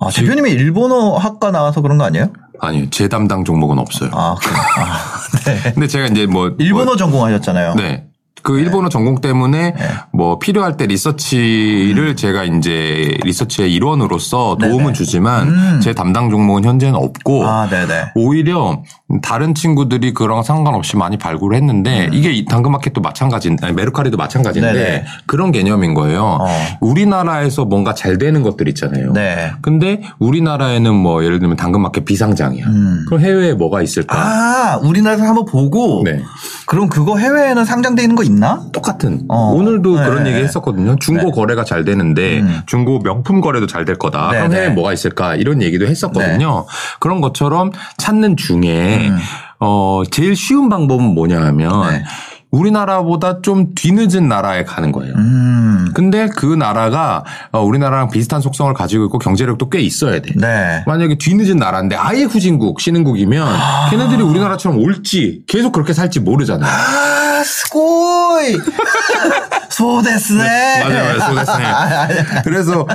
[0.00, 2.32] 아, 대표님이 일본어 학과 나와서 그런 거 아니에요?
[2.60, 2.86] 아니요.
[2.90, 4.10] 제 담당 종목은 없어요.
[4.12, 4.34] 아.
[4.78, 4.98] 아,
[5.46, 5.72] 네.
[5.72, 7.74] 근데 제가 이제 뭐 일본어 전공하셨잖아요.
[7.76, 8.04] 네.
[8.42, 9.74] 그 일본어 전공 때문에
[10.12, 14.82] 뭐 필요할 때 리서치를 제가 이제 리서치의 일원으로서 도움은 음.
[14.84, 14.92] 네네.
[14.92, 15.80] 주지만 음.
[15.82, 17.68] 제 담당 종목은 현재는 없고 아.
[18.14, 18.82] 오히려
[19.22, 24.74] 다른 친구들이 그런 상관없이 많이 발굴을 했는데 이게 이 당근마켓도 마찬가지, 아니 메르카리도 마찬가지인데 음.
[24.74, 25.04] 네네.
[25.26, 26.38] 그런 개념인 거예요.
[26.40, 26.46] 어.
[26.80, 29.12] 우리나라에서 뭔가 잘 되는 것들 있잖아요.
[29.12, 29.52] 네.
[29.62, 32.66] 근데 우리나라에는 뭐 예를 들면 당근마켓 비상장이야.
[32.66, 33.04] 음.
[33.06, 34.16] 그럼 해외에 뭐가 있을까?
[34.18, 36.02] 아, 우리나라에서 한번 보고.
[36.04, 36.20] 네.
[36.66, 38.66] 그럼 그거 해외에는 상장돼 있는 거 있나?
[38.72, 39.24] 똑같은.
[39.28, 39.52] 어.
[39.54, 40.04] 오늘도 네.
[40.04, 40.96] 그런 얘기 했었거든요.
[40.96, 42.60] 중고 거래가 잘 되는데 음.
[42.66, 44.30] 중고 명품 거래도 잘 될 거다.
[44.32, 44.74] 네, 그럼 해외에 네.
[44.74, 45.36] 뭐가 있을까?
[45.36, 46.66] 이런 얘기도 했었거든요.
[46.98, 49.18] 그런 것처럼 찾는 중에 음.
[49.60, 52.04] 어 제일 쉬운 방법은 뭐냐 하면 네.
[52.50, 55.14] 우리나라보다 좀 뒤늦은 나라에 가는 거예요.
[55.14, 55.65] 음.
[55.94, 60.32] 근데 그 나라가 어, 우리나라랑 비슷한 속성을 가지고 있고 경제력도 꽤 있어야 돼.
[60.34, 60.82] 네.
[60.86, 63.88] 만약에 뒤늦은 나라인데 아예 후진국, 신흥국이면 아.
[63.90, 66.70] 걔네들이 우리나라처럼 올지 계속 그렇게 살지 모르잖아요.
[66.70, 68.58] 아, 스고이!
[69.70, 70.84] 소데스네.
[70.84, 72.42] 맞아요, 소데스네.
[72.44, 72.86] 그래서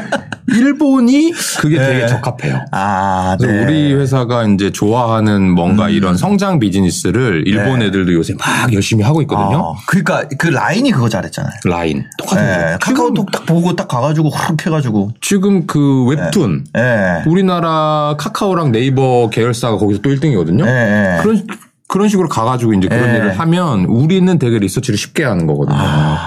[0.47, 1.87] 일본이 그게 네.
[1.87, 2.65] 되게 적합해요.
[2.71, 3.63] 아, 그래서 네.
[3.63, 9.57] 우리 회사가 이제 좋아하는 뭔가 이런 성장 비즈니스를 일본 애들도 요새 막 열심히 하고 있거든요.
[9.59, 11.53] 어, 그러니까 그 라인이 그거 잘했잖아요.
[11.65, 12.77] 라인 똑같은 네.
[12.81, 15.11] 카카오톡 딱 보고 딱 가가지고 확 해가지고.
[15.21, 17.23] 지금 그 웹툰 예.
[17.27, 20.65] 우리나라 카카오랑 네이버 계열사가 거기서 또 1등이거든요.
[20.67, 21.21] 예, 예.
[21.21, 21.47] 그런
[21.87, 23.15] 그런 식으로 가가지고 이제 그런 예.
[23.17, 25.77] 일을 하면 우리는 되게 리서치를 쉽게 하는 거거든요.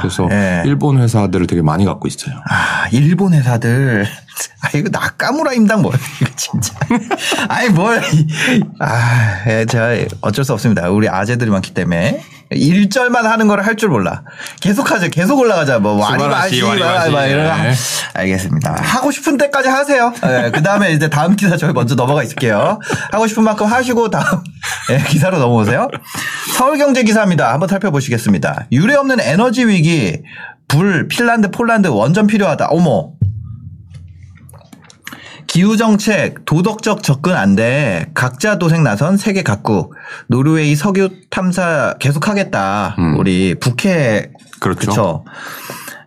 [0.00, 0.62] 그래서 예.
[0.66, 2.34] 일본 회사들을 되게 많이 갖고 있어요.
[2.50, 4.04] 아, 일본 회사들.
[4.62, 6.74] 아, 이거 나까무라 임당 뭐야, 이거 진짜.
[7.48, 8.02] 아니, 뭘.
[8.12, 8.26] 이-
[8.78, 10.90] 아, 예, 제가 어쩔 수 없습니다.
[10.90, 12.22] 우리 아재들이 많기 때문에.
[12.50, 14.22] 일절만 하는 걸 할 줄 몰라.
[14.60, 15.78] 계속 하자, 계속 올라가자.
[15.78, 17.10] 뭐, 스바라시, 와리바시.
[17.10, 17.62] 막 이런.
[17.62, 17.72] 네.
[18.14, 18.76] 알겠습니다.
[18.80, 20.12] 하고 싶은 때까지 하세요.
[20.52, 22.78] 그 다음에 이제 다음 기사 저희 먼저 넘어가 있을게요.
[23.10, 24.24] 하고 싶은 만큼 하시고 다음
[24.90, 25.88] 예, 기사로 넘어오세요.
[26.56, 27.52] 서울경제 기사입니다.
[27.52, 28.66] 한번 살펴보시겠습니다.
[28.72, 30.22] 유례 없는 에너지 위기,
[30.68, 32.66] 불, 핀란드, 폴란드 원전 필요하다.
[32.70, 33.10] 어머.
[35.54, 38.10] 기후 정책, 도덕적 접근 안 돼.
[38.12, 39.94] 각자 도생 나선 세계 각국.
[40.26, 42.96] 노르웨이 석유 탐사 계속하겠다.
[42.98, 43.18] 음.
[43.20, 44.80] 우리 북해 그렇죠.
[44.80, 45.24] 그렇죠.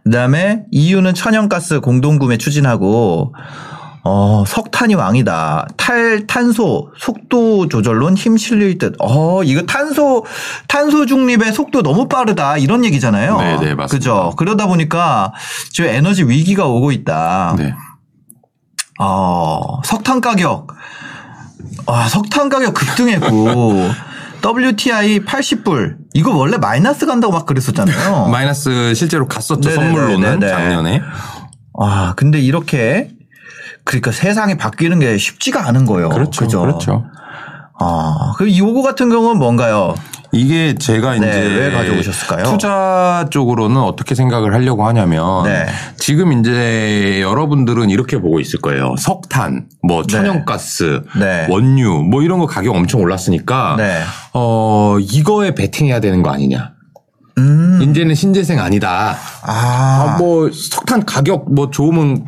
[0.04, 3.34] 그다음에 EU는 천연가스 공동구매 추진하고
[4.04, 5.68] 어, 석탄이 왕이다.
[5.78, 8.96] 탈 탄소 속도 조절론 힘 실릴 듯.
[9.00, 10.26] 어, 이거 탄소
[10.68, 12.58] 탄소 중립의 속도 너무 빠르다.
[12.58, 13.38] 이런 얘기잖아요.
[13.38, 13.88] 네, 네, 맞습니다.
[13.88, 14.34] 그죠.
[14.36, 15.32] 그러다 보니까
[15.72, 17.56] 지금 에너지 위기가 오고 있다.
[17.58, 17.74] 네.
[19.00, 20.68] 어, 석탄 가격.
[21.86, 23.90] 아, 석탄 가격 급등했고
[24.44, 25.98] WTI 80불.
[26.14, 28.28] 이거 원래 마이너스 간다고 막 그랬었잖아요.
[28.32, 29.70] 마이너스 실제로 갔었죠.
[29.70, 29.94] 네네네네네.
[29.94, 31.02] 선물로는 작년에.
[31.80, 33.12] 아, 근데 이렇게
[33.84, 36.10] 그러니까 세상이 바뀌는 게 쉽지가 않은 거예요.
[36.10, 36.42] 그렇죠.
[36.46, 36.62] 그죠?
[36.62, 37.06] 그렇죠.
[37.80, 39.96] 아, 그럼 이 요거 같은 경우는 뭔가요?
[40.32, 42.44] 이게 제가 네, 이제 왜 가져오셨을까요?
[42.44, 45.66] 투자 쪽으로는 어떻게 생각을 하려고 하냐면 네.
[45.98, 48.96] 지금 이제 여러분들은 이렇게 보고 있을 거예요.
[48.98, 51.48] 석탄, 뭐 천연가스, 네.
[51.50, 54.02] 원유 뭐 이런 거 가격 엄청 올랐으니까 네.
[54.34, 56.72] 어 이거에 베팅해야 되는 거 아니냐.
[57.38, 57.80] 음.
[57.82, 59.16] 이제는 신재생 아니다.
[59.44, 62.26] 아, 아, 뭐 석탄 가격 뭐 좋으면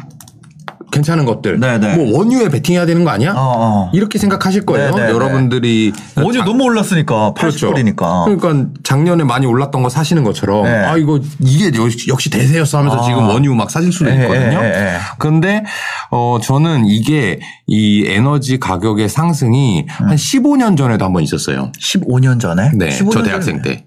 [0.91, 1.59] 괜찮은 것들.
[1.59, 1.95] 네네.
[1.95, 3.31] 뭐 원유에 베팅해야 되는 거 아니야?
[3.33, 3.91] 어, 어.
[3.93, 4.91] 이렇게 생각하실 거예요.
[4.91, 5.13] 네네네.
[5.13, 7.71] 여러분들이 원유 자- 너무 올랐으니까 그렇죠.
[7.73, 8.25] 80불이니까.
[8.37, 10.69] 그러니까 작년에 많이 올랐던 거 사시는 것처럼 네.
[10.71, 11.71] 아 이거 이게
[12.07, 13.03] 역시, 대세였어 하면서 아.
[13.03, 14.59] 지금 원유 막 사실 수도 예, 있거든요.
[14.61, 14.97] 예, 예, 예.
[15.17, 15.63] 근데
[16.11, 21.71] 어 저는 이게 이 에너지 가격의 상승이 한 15년 전에도 한번 있었어요.
[21.79, 22.71] 15년 전에?
[22.75, 22.89] 네.
[22.89, 23.85] 15년 저 전에 대학생 때.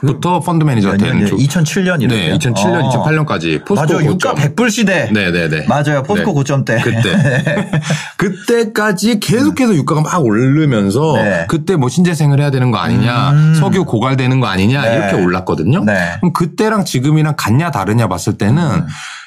[0.00, 1.26] 부터 펀드 매니저 몇 된?
[1.26, 2.06] 조- 2007년 이렇게.
[2.30, 2.90] 네, 2007년, 어.
[2.90, 4.34] 2008년까지 포스코 맞아, 유가 고점.
[4.36, 5.10] 100불 시대.
[5.12, 5.64] 네, 네, 네.
[5.68, 6.34] 맞아요, 포스코 네.
[6.34, 6.80] 고점 때.
[6.82, 7.80] 그때
[8.16, 11.46] 그때까지 계속해서 유가가 막 오르면서 네.
[11.48, 13.54] 그때 뭐 신재생을 해야 되는 거 아니냐, 음.
[13.54, 14.96] 석유 고갈되는 거 아니냐 네.
[14.96, 15.84] 이렇게 올랐거든요.
[15.84, 16.16] 네.
[16.20, 18.84] 그럼 그때랑 지금이랑 같냐 다르냐 봤을 때는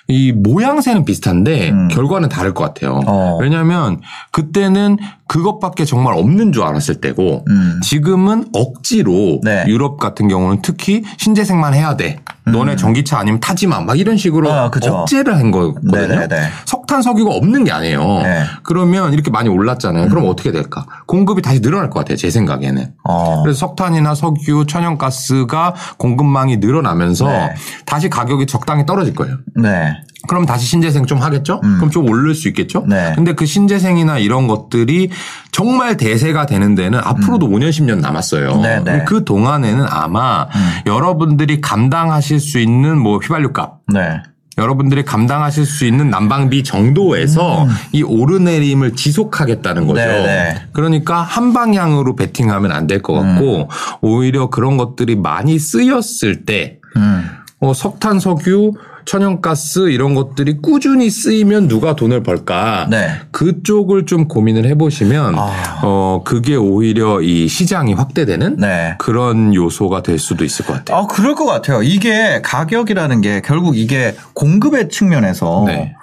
[0.10, 1.88] 이 모양새는 비슷한데 음.
[1.90, 3.02] 결과는 다를 것 같아요.
[3.06, 3.38] 어.
[3.42, 4.00] 왜냐하면
[4.32, 4.98] 그때는
[5.28, 7.80] 그것밖에 정말 없는 줄 알았을 때고 음.
[7.84, 9.66] 지금은 억지로 네.
[9.68, 12.20] 유럽 같은 경우는 특히 신재생만 해야 돼.
[12.46, 13.82] 너네 전기차 아니면 타지 마.
[13.82, 14.54] 막 이런 식으로 음.
[14.54, 14.94] 아, 그죠.
[14.94, 15.92] 억제를 한 거거든요.
[15.92, 16.36] 네네네.
[16.66, 18.00] 석탄 석유가 없는 게 아니에요.
[18.24, 18.44] 네.
[18.64, 20.08] 그러면 이렇게 많이 올랐잖아요.
[20.08, 20.86] 그럼 어떻게 될까?
[21.06, 22.16] 공급이 다시 늘어날 것 같아요.
[22.16, 22.94] 제 생각에는.
[23.04, 23.42] 어.
[23.44, 27.54] 그래서 석탄이나 석유, 천연가스가 공급망이 늘어나면서 네.
[27.86, 29.38] 다시 가격이 적당히 떨어질 거예요.
[29.56, 29.94] 네.
[30.28, 31.62] 그럼 다시 신재생 좀 하겠죠?
[31.62, 32.80] 그럼 좀 오를 수 있겠죠?
[32.80, 32.90] 음.
[32.90, 33.14] 네.
[33.16, 35.10] 근데 그 신재생이나 이런 것들이
[35.52, 38.54] 정말 대세가 되는 데는 앞으로도 5년, 10년 남았어요.
[38.56, 38.62] 음.
[38.62, 39.04] 네, 네.
[39.06, 40.48] 그 동안에는 아마
[40.86, 44.22] 여러분들이 감당하실 수 있는 뭐 휘발유 값, 네.
[44.60, 50.02] 여러분들이 감당하실 수 있는 난방비 정도에서 이 오르내림을 지속하겠다는 거죠.
[50.02, 50.08] 음.
[50.08, 50.62] 네, 네.
[50.74, 53.70] 그러니까 한 방향으로 베팅하면 안 될 것 같고
[54.02, 57.30] 오히려 그런 것들이 많이 쓰였을 때 음.
[57.60, 58.72] 어, 석탄, 석유,
[59.08, 62.88] 천연가스 이런 것들이 꾸준히 쓰이면 누가 돈을 벌까?
[62.90, 63.10] 네.
[63.32, 65.80] 그쪽을 좀 고민을 해보시면 아.
[65.82, 68.96] 어 그게 오히려 이 시장이 확대되는 네.
[69.00, 71.00] 그런 요소가 될 수도 있을 것 같아요.
[71.00, 71.82] 아, 그럴 것 같아요.
[71.82, 75.96] 이게 가격이라는 게 결국 이게 공급의 측면에서 네.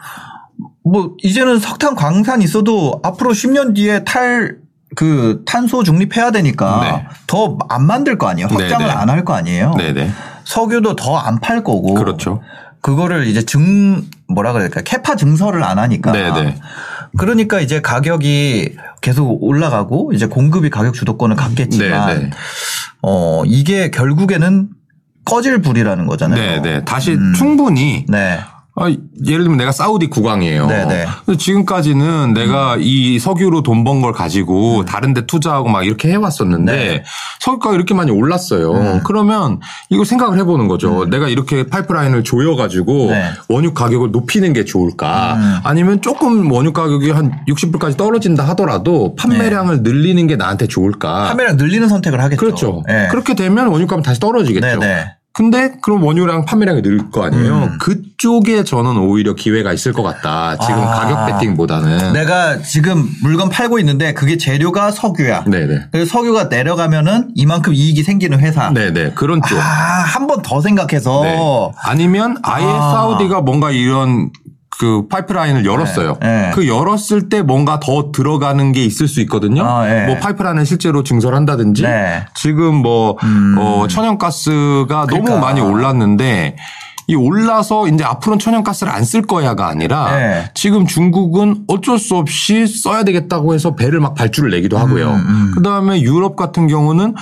[0.83, 4.65] 뭐 이제는 석탄 광산 있어도 앞으로 10년 뒤에 탈
[4.97, 7.09] 그 탄소 중립해야 되니까 네.
[7.27, 8.47] 더안 만들 거 아니에요.
[8.49, 8.91] 확장을 네, 네.
[8.91, 9.75] 안할 거 아니에요.
[9.77, 10.09] 네네.
[10.45, 11.95] 석유도 더 안 팔 거고.
[11.95, 12.41] 그렇죠.
[12.85, 16.13] 그거를 이제 증 뭐라 그럴까 캐파 증설을 안 하니까.
[16.13, 16.61] 네네.
[17.17, 22.31] 그러니까 이제 가격이 계속 올라가고 이제 공급이 가격 주도권을 갖겠지만 네네.
[23.01, 24.69] 어 이게 결국에는
[25.25, 26.61] 꺼질 불이라는 거잖아요.
[26.61, 26.85] 네 네.
[26.85, 27.33] 다시 음.
[27.33, 28.41] 충분히 네.
[28.77, 30.67] 아, 예를 들면 내가 사우디 국왕이에요.
[30.67, 31.07] 네네.
[31.25, 36.73] 근데 지금까지는 내가 이 석유로 돈 번 걸 가지고 다른 데 투자하고 막 이렇게 해왔었는데
[36.73, 36.77] 음.
[36.77, 37.05] 네.
[37.41, 38.73] 석유가가 이렇게 많이 올랐어요.
[38.73, 39.01] 음.
[39.05, 39.61] 그러면
[39.91, 41.05] 이거 생각을 해보는 거죠.
[41.09, 43.31] 내가 이렇게 파이프라인을 조여가지고 네.
[43.49, 45.35] 원유 가격을 높이는 게 좋을까?
[45.35, 45.57] 음.
[45.63, 51.29] 아니면 조금 원유 가격이 한 60불까지 떨어진다 하더라도 판매량을 늘리는 게 나한테 좋을까?
[51.29, 52.41] 판매량 늘리는 선택을 하겠죠.
[52.41, 52.83] 그렇죠.
[52.89, 53.09] 네.
[53.11, 54.81] 그렇게 되면 원유값은 다시 떨어지겠죠.
[54.81, 55.07] 네네.
[55.35, 57.55] 근데 그럼 원유량 판매량이 늘 거 아니에요.
[57.73, 57.79] 음.
[57.81, 60.57] 그쪽에 저는 오히려 기회가 있을 것 같다.
[60.59, 60.87] 지금 아.
[60.87, 62.13] 가격 베팅보다는.
[62.13, 65.45] 내가 지금 물건 팔고 있는데 그게 재료가 석유야.
[65.45, 65.87] 네네.
[65.91, 68.71] 그래서 석유가 내려가면은 이만큼 이익이 생기는 회사.
[68.73, 69.13] 네네.
[69.15, 69.59] 그런 쪽.
[69.59, 71.37] 아, 한 번 더 생각해서 네.
[71.83, 72.93] 아니면 아예 아.
[72.93, 74.31] 사우디가 뭔가 이런
[74.79, 76.17] 그 파이프라인을 열었어요.
[76.21, 76.51] 네, 네.
[76.55, 79.65] 그 열었을 때 뭔가 더 들어가는 게 있을 수 있거든요.
[79.65, 80.07] 아, 네.
[80.07, 82.27] 뭐 파이프라인을 실제로 증설한다든지 네.
[82.35, 83.57] 지금 뭐 음.
[83.59, 85.31] 어, 천연가스가 그러니까.
[85.31, 86.57] 너무 많이 올랐는데
[87.07, 90.51] 이 올라서 이제 앞으로는 천연가스를 안 쓸 거야가 아니라 네.
[90.55, 95.11] 지금 중국은 어쩔 수 없이 써야 되겠다고 해서 배를 막 발주를 내기도 하고요.
[95.11, 95.53] 음, 음.
[95.55, 97.15] 그 다음에 유럽 같은 경우는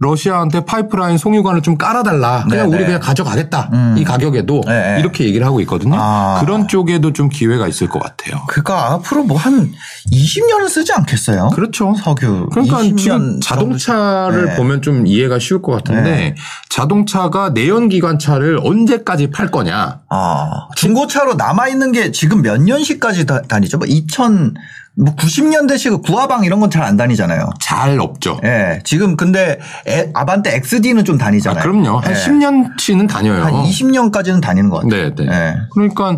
[0.00, 2.44] 러시아한테 파이프라인 송유관을 좀 깔아달라.
[2.48, 2.76] 그냥 네네.
[2.76, 3.70] 우리 그냥 가져가겠다.
[3.96, 5.00] 이 가격에도 네, 네.
[5.00, 5.96] 이렇게 얘기를 하고 있거든요.
[5.98, 6.38] 아.
[6.40, 8.42] 그런 쪽에도 좀 기회가 있을 것 같아요.
[8.48, 9.72] 그러니까 앞으로 뭐 한
[10.12, 11.48] 20년은 쓰지 않겠어요?
[11.54, 11.94] 그렇죠.
[11.96, 12.46] 석유.
[12.52, 14.56] 그러니까 20년 지금 자동차를 네.
[14.56, 16.34] 보면 좀 이해가 쉬울 것 같은데 네.
[16.68, 20.00] 자동차가 내연기관차를 언제까지 팔 거냐.
[20.08, 23.78] 아, 중고차로 남아 있는 게 지금 몇 년씩까지 다, 다니죠?
[23.78, 24.54] 뭐 2000,
[25.00, 27.50] 뭐 90년대식 구화방 이런 건 잘 안 다니잖아요.
[27.60, 28.40] 잘 없죠.
[28.44, 28.80] 예.
[28.84, 31.62] 지금 근데 에- 아반떼 XD는 좀 아, 다니잖아요.
[31.62, 31.98] 그럼요.
[31.98, 32.14] 한 예.
[32.14, 33.42] 10년치는 다녀요.
[33.42, 35.14] 한 20년까지는 다니는 것 같아요.
[35.14, 35.32] 네, 네.
[35.32, 35.54] 예.
[35.72, 36.16] 그러니까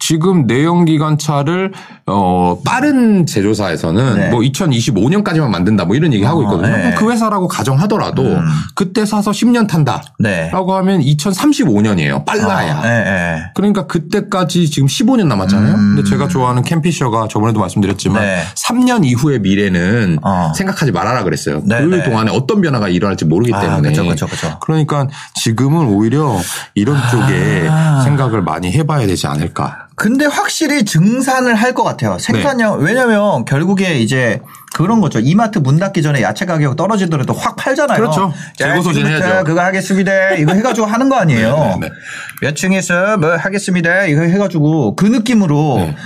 [0.00, 1.72] 지금 내연기관차를
[2.06, 4.28] 어 빠른 제조사에서는 네.
[4.30, 6.76] 뭐 2025년까지만 만든다 뭐 이런 얘기 하고 어, 있거든요.
[6.76, 6.88] 네.
[6.88, 6.94] 음.
[6.96, 8.38] 그 회사라고 가정하더라도
[8.74, 10.50] 그때 사서 10년 탄다라고 네.
[10.50, 12.24] 하면 2035년이에요.
[12.24, 12.82] 빨라야.
[12.84, 13.42] 예, 예.
[13.54, 15.74] 그러니까 그때까지 지금 15년 남았잖아요.
[15.74, 18.26] 근데 제가 좋아하는 캠피셔가 저번에도 말씀드렸지만 음.
[18.26, 18.42] 네.
[18.56, 20.52] 3년 이후의 미래는 어.
[20.56, 21.62] 생각하지 말아라 그랬어요.
[21.66, 22.02] 네, 그 네.
[22.02, 23.90] 동안에 어떤 변화가 일어날지 모르기 아, 때문에.
[23.90, 24.58] 그쵸, 그쵸, 그쵸.
[24.60, 26.38] 그러니까 지금은 오히려
[26.74, 28.00] 이런 쪽에 아.
[28.04, 29.89] 생각을 많이 해봐야 되지 않을까.
[29.96, 32.18] 근데 확실히 증산을 할 것 같아요.
[32.18, 32.86] 생산량 네.
[32.86, 34.40] 왜냐면 결국에 이제
[34.74, 35.18] 그런 거죠.
[35.20, 37.96] 이마트 문 닫기 전에 야채 가격 떨어지더라도 확 팔잖아요.
[37.98, 38.32] 그렇죠.
[38.58, 39.44] 자, 재고 소진 지금부터 해야죠.
[39.44, 40.30] 그거 하겠습니다.
[40.32, 41.56] 이거 해가지고 하는 거 아니에요.
[41.56, 41.94] 네, 네, 네.
[42.40, 44.04] 몇 층에서 뭐 하겠습니다.
[44.06, 45.96] 이거 해가지고 그 느낌으로 네.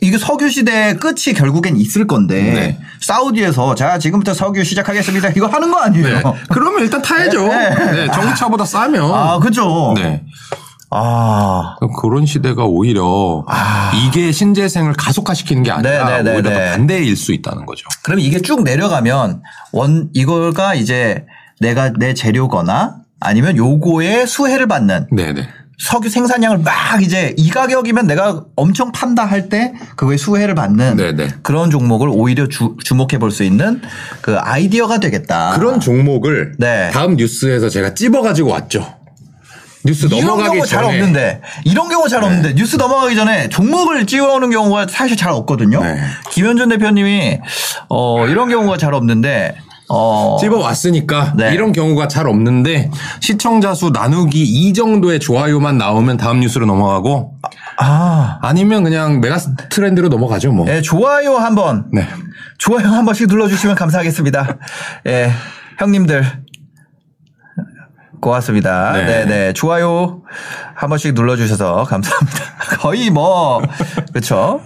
[0.00, 2.78] 이게 석유 시대의 끝이 결국엔 있을 건데 네.
[3.00, 5.30] 사우디에서 자 지금부터 석유 시작하겠습니다.
[5.36, 6.16] 이거 하는 거 아니에요.
[6.16, 6.22] 네.
[6.50, 7.46] 그러면 일단 타야죠.
[7.48, 7.74] 네.
[7.92, 9.10] 네, 전기차보다 싸면.
[9.14, 9.94] 아 그죠.
[9.96, 10.22] 네.
[10.90, 13.44] 아 그런 시대가 오히려
[14.06, 16.54] 이게 신재생을 가속화시키는 게 아니라 네, 네, 네, 오히려 네.
[16.66, 17.86] 더 반대일 수 있다는 거죠.
[18.02, 21.26] 그럼 이게 쭉 내려가면 원 이거가 이제
[21.60, 25.48] 내가 내 재료거나 아니면 요거에 수혜를 받는 네네.
[25.76, 31.28] 석유 생산량을 막 이제 이 가격이면 내가 엄청 판다 할 때 그거에 수혜를 받는 네네.
[31.42, 33.82] 그런 종목을 오히려 주, 주목해 볼 수 있는
[34.20, 35.54] 그 아이디어가 되겠다.
[35.58, 36.90] 그런 종목을 네.
[36.92, 38.86] 다음 뉴스에서 제가 찝어 가지고 왔죠.
[39.84, 40.94] 뉴스 이런 넘어가기 경우 잘 전에.
[40.94, 45.82] 없는데 이런 경우 잘 없는데 뉴스 넘어가기 전에 종목을 찍어오는 경우가 사실 잘 없거든요.
[45.82, 46.00] 네.
[46.30, 47.40] 김현준 대표님이
[47.88, 49.56] 어 이런 경우가 잘 없는데
[49.90, 51.52] 어 찝어 왔으니까 네.
[51.52, 57.34] 이런 경우가 잘 없는데 시청자 수 나누기 이 정도의 좋아요만 나오면 다음 뉴스로 넘어가고
[57.76, 59.36] 아 아니면 그냥 메가
[59.68, 60.64] 트렌드로 넘어가죠 뭐.
[60.64, 62.08] 네, 좋아요 한번 네.
[62.56, 64.56] 좋아요 한 번씩 눌러주시면 감사하겠습니다.
[65.08, 65.30] 예,
[65.78, 66.43] 형님들.
[68.24, 68.92] 고맙습니다.
[68.92, 69.04] 네.
[69.04, 69.52] 네, 네.
[69.52, 70.22] 좋아요
[70.74, 72.38] 한 번씩 눌러주셔서 감사합니다.
[72.80, 73.62] 거의 뭐,
[74.12, 74.60] 그렇죠.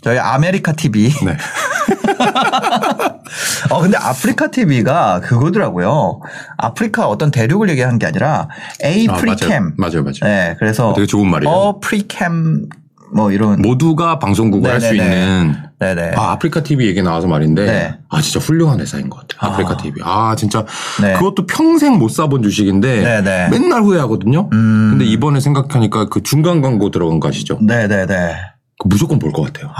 [0.00, 1.12] 저희 아메리카 TV.
[1.24, 1.36] 네.
[3.70, 6.20] 어, 근데 아프리카 TV가 그거더라고요.
[6.56, 8.48] 아프리카 어떤 대륙을 얘기하는 게 아니라
[8.84, 9.74] A 아, free cam.
[9.76, 10.20] 맞아요, 맞아요.
[10.22, 10.92] 네, 그래서.
[10.94, 11.52] 되게 좋은 말이에요.
[11.52, 12.68] 어, free cam,
[13.12, 13.60] 뭐 이런.
[13.62, 14.94] 모두가 방송국을 할 수.
[14.94, 16.12] 있는 네네.
[16.16, 17.94] 아, 아프리카 TV 얘기 나와서 말인데 네.
[18.10, 19.52] 아 진짜 훌륭한 회사인 것 같아요.
[19.52, 20.02] 아프리카 TV.
[20.04, 20.64] 아 진짜
[21.00, 21.14] 네.
[21.14, 23.48] 그것도 평생 못 사본 주식인데 네네.
[23.48, 24.50] 맨날 후회하거든요.
[24.52, 24.88] 음.
[24.90, 27.58] 근데 이번에 생각하니까 그 중간 광고 들어간 거 아시죠?
[27.62, 28.34] 네네네.
[28.80, 29.70] 그 무조건 볼 것 같아요.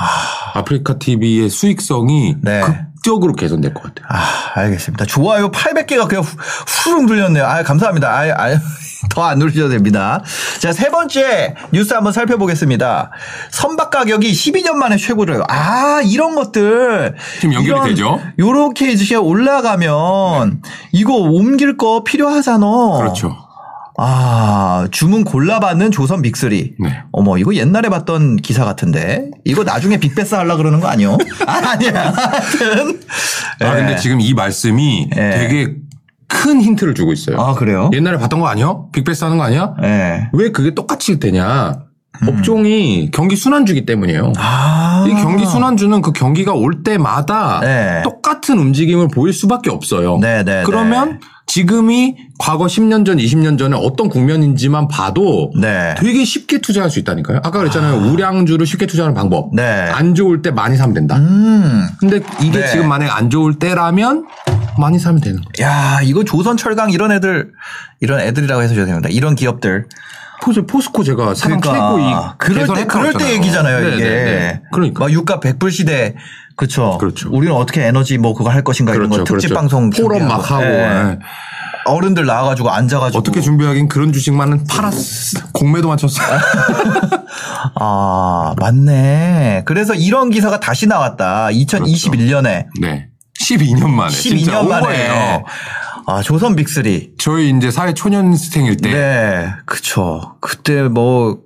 [0.54, 2.60] 아프리카 TV의 수익성이 네.
[3.02, 4.06] 극적으로 개선될 것 같아요.
[4.10, 5.06] 아, 알겠습니다.
[5.06, 6.36] 좋아요 800개가 그냥 후-
[6.84, 7.44] 후루룩 눌렸네요.
[7.46, 8.08] 아, 감사합니다.
[8.10, 8.58] 아, 아,
[9.10, 10.22] 더 안 누르셔도 됩니다.
[10.58, 13.10] 자, 세 번째 뉴스 한번 살펴보겠습니다.
[13.50, 15.44] 선박 가격이 12년 만에 최고래요.
[15.48, 17.16] 아, 이런 것들.
[17.40, 18.20] 지금 연결이 되죠?
[18.38, 20.60] 요렇게 이제 올라가면
[20.92, 22.66] 이거 옮길 거 필요하잖아.
[22.98, 23.34] 그렇죠.
[24.02, 26.74] 아, 주문 골라받는 조선 빅3.
[26.80, 27.02] 네.
[27.12, 29.30] 어머, 이거 옛날에 봤던 기사 같은데.
[29.44, 31.18] 이거 나중에 빅베스 하려 그러는 거 아니요?
[31.46, 32.10] 아, 아니야.
[32.10, 33.00] 하여튼.
[33.60, 33.76] 아 예.
[33.76, 35.30] 근데 지금 이 말씀이 네.
[35.38, 35.74] 되게
[36.28, 37.38] 큰 힌트를 주고 있어요.
[37.38, 37.90] 아, 그래요?
[37.92, 38.74] 옛날에 봤던 거 아니야?
[38.92, 39.74] 빅베스 하는 거 아니야?
[39.82, 40.28] 예.
[40.32, 41.80] 왜 그게 똑같이 되냐?
[42.26, 44.26] 업종이 경기 순환주기 때문이에요.
[44.26, 44.32] 음.
[44.36, 45.06] 아.
[45.08, 48.02] 이 경기 순환주는 그 경기가 올 때마다 네.
[48.02, 50.18] 똑같은 움직임을 보일 수밖에 없어요.
[50.18, 55.96] 네, 네, 그러면 지금이 과거 10년 전, 20년 전에 어떤 국면인지만 봐도 네.
[55.98, 57.38] 되게 쉽게 투자할 수 있다니까요.
[57.38, 58.12] 아까 그랬잖아요.
[58.12, 59.52] 우량주를 쉽게 투자하는 방법.
[59.52, 59.62] 네.
[59.62, 61.16] 안 좋을 때 많이 사면 된다.
[61.16, 61.88] 음.
[61.98, 62.66] 근데 이게 네.
[62.68, 64.26] 지금 만약에 안 좋을 때라면
[64.78, 65.68] 많이 사면 되는 거예요.
[65.68, 67.50] 야, 이거 조선 철강 이런 애들,
[68.00, 69.08] 이런 애들이라고 해서 죄송합니다.
[69.08, 69.86] 이런 기업들.
[70.42, 74.60] 포스, 포스코 제가 사상 그러니까 최고 이 그럴 때 그럴 때 얘기잖아요, 이게.
[74.72, 75.04] 그러니까.
[75.04, 76.14] 막 유가 100불 시대.
[76.56, 76.98] 그렇죠.
[76.98, 77.30] 그렇죠.
[77.30, 79.60] 우리는 어떻게 에너지 뭐 그거 할 것인가 이런 거 그렇죠, 특집 그렇죠.
[79.60, 80.28] 방송 포럼.
[80.28, 80.64] 막 하고.
[80.64, 80.68] 예.
[80.68, 81.18] 예.
[81.86, 85.40] 어른들 나와가지고 앉아가지고 어떻게 준비하긴 그런 주식만은 팔았어.
[85.52, 86.22] 공매도 맞췄어.
[87.74, 89.62] 아 맞네.
[89.64, 91.48] 그래서 이런 기사가 다시 나왔다.
[91.48, 93.08] 2021년에 네.
[93.40, 94.10] 12년 만에.
[94.10, 95.42] 진짜 12년 만에.
[96.12, 97.12] 아 조선 빅3.
[97.18, 98.90] 저희 이제 사회 초년생일 때.
[98.92, 100.34] 네, 그쵸.
[100.40, 101.38] 그때 뭐,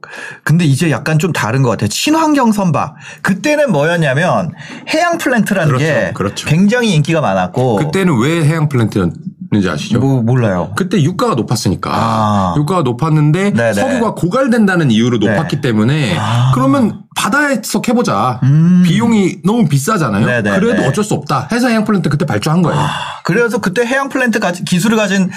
[0.43, 1.89] 근데 이제 약간 좀 다른 것 같아요.
[1.89, 2.95] 친환경 선박.
[3.21, 4.53] 그때는 뭐였냐면
[4.89, 6.49] 해양 플랜트라는 그렇죠, 게 그렇죠.
[6.49, 7.77] 굉장히 인기가 많았고.
[7.77, 9.13] 그때는 왜 해양 플랜트였냐?
[9.55, 9.99] 있는지 아시죠?
[9.99, 10.73] 뭐 몰라요.
[10.77, 12.55] 그때 유가가 높았으니까 아.
[12.57, 13.73] 유가가 높았는데 네네.
[13.73, 15.31] 석유가 고갈된다는 이유로 네.
[15.31, 16.53] 높았기 때문에 아.
[16.55, 18.83] 그러면 바다에서 캐보자 음.
[18.85, 20.27] 비용이 너무 비싸잖아요.
[20.27, 20.59] 네네네.
[20.59, 22.81] 그래도 어쩔 수 없다 해서 해양 플랜트 그때 발주한 거예요.
[23.25, 25.31] 그래서 그때 해양 플랜트 기술을 가진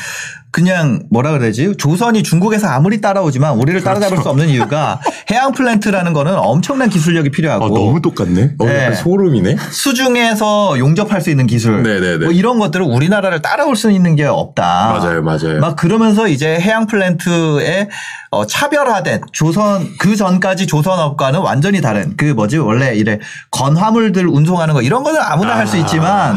[0.58, 4.99] 그냥 뭐라 그래야지 조선이 중국에서 아무리 따라오지만 우리를 따라잡을 수 없는 이유가
[5.30, 8.55] 해양 플랜트라는 거는 엄청난 기술력이 필요하고 아, 너무 똑같네.
[8.58, 8.91] 어, 네.
[8.95, 9.55] 소름이네.
[9.70, 12.26] 수중에서 용접할 수 있는 기술 네네네.
[12.26, 14.97] 뭐 이런 것들은 우리나라를 따라올 수 있는 게 없다.
[14.97, 15.60] 맞아요, 맞아요.
[15.60, 17.88] 막 그러면서 이제 해양 플랜트에
[18.32, 23.20] 어, 차별화된 조선 그 전까지 조선업과는 완전히 다른 그 뭐지 원래 이래
[23.51, 25.80] 건화물들 운송하는 거 이런 거는 아무나 할수 아.
[25.82, 26.36] 있지만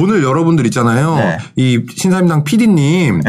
[0.00, 1.16] 오늘 여러분들 있잖아요.
[1.16, 1.38] 네.
[1.56, 3.20] 이 신사임당 PD님,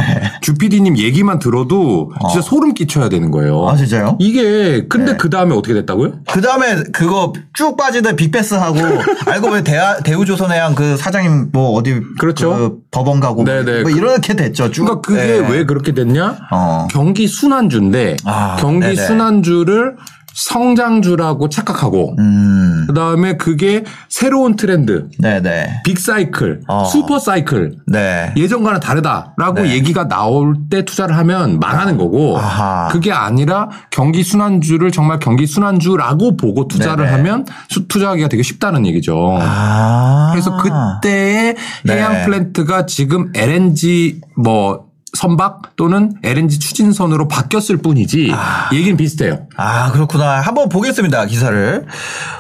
[0.42, 3.68] 주 PD님 얘기만 들어도 진짜 소름 끼쳐야 되는 거예요.
[3.68, 4.18] 아 진짜요?
[4.20, 5.18] 이게 근데 네.
[5.18, 6.20] 그 다음에 어떻게 됐다고요?
[6.30, 8.80] 그 다음에 그거 쭉 빠지던 빅베스 하고
[9.28, 12.50] 알고 보니 대하, 대우조선해양 그 사장님 뭐 어디 그렇죠.
[12.56, 13.82] 그 법원 가고 네네.
[13.84, 14.72] 뭐 이렇게 됐죠.
[14.72, 14.86] 쭉.
[14.86, 15.48] 그러니까 그게 네.
[15.50, 16.38] 왜 그렇게 됐냐?
[16.52, 16.88] 어.
[16.90, 18.96] 경기 순환주인데 아, 경기 네네.
[18.96, 19.96] 순환주를
[20.34, 22.57] 성장주라고 착각하고 음.
[22.88, 25.82] 그 다음에 그게 새로운 트렌드, 네네.
[25.84, 26.86] 빅사이클, 어.
[26.86, 28.34] 슈퍼사이클 네.
[28.38, 29.72] 예전과는 다르다라고 네.
[29.72, 32.88] 얘기가 나올 때 투자를 하면 망하는 거고 아하.
[32.92, 37.18] 그게 아니라 경기 순환주를 정말 경기 순환주라고 보고 투자를 네네.
[37.18, 39.38] 하면 수- 투자하기가 되게 쉽다는 얘기죠.
[39.42, 40.30] 아.
[40.32, 41.94] 그래서 그때의 네.
[41.94, 48.32] 해양 플랜트가 지금 LNG 뭐 선박 또는 LNG 추진선으로 바뀌었을 뿐이지
[48.74, 49.48] 얘기는 비슷해요.
[49.56, 50.42] 아, 그렇구나.
[50.42, 51.86] 한번 보겠습니다, 기사를.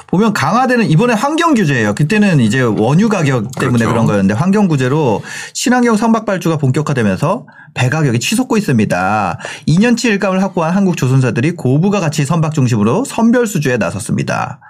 [0.07, 1.93] 보면 강화되는 이번에 환경 규제예요.
[1.93, 3.89] 그때는 이제 원유 가격 때문에 그렇죠.
[3.89, 5.21] 그런 거였는데 환경 규제로
[5.53, 9.39] 친환경 선박 발주가 본격화되면서 배 가격이 치솟고 있습니다.
[9.67, 14.61] 2년치 일감을 확보한 한국 조선사들이 고부가 가치 선박 중심으로 선별 수주에 나섰습니다.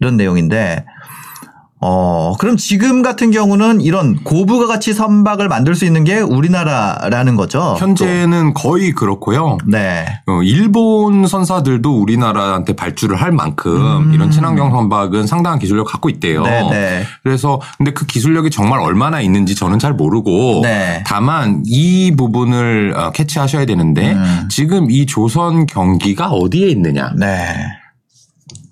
[0.00, 0.84] 이런 내용인데
[1.78, 7.76] 어, 그럼 지금 같은 경우는 이런 고부가 가치 선박을 만들 수 있는 게 우리나라라는 거죠.
[7.78, 9.58] 현재는 거의 그렇고요.
[9.60, 9.66] 또.
[9.66, 10.06] 네.
[10.26, 16.40] 어, 일본 선사들도 우리나라한테 발주를 할 만큼 이런 친환경 선박은 상당한 기술력 갖고 있대요.
[16.40, 16.44] 음.
[16.44, 17.02] 네, 네.
[17.22, 21.04] 그래서 근데 그 기술력이 정말 얼마나 있는지 저는 잘 모르고 네.
[21.06, 24.48] 다만 이 부분을 어, 캐치하셔야 되는데 음.
[24.48, 27.12] 지금 이 조선 경기가 어디에 있느냐?
[27.16, 27.54] 네.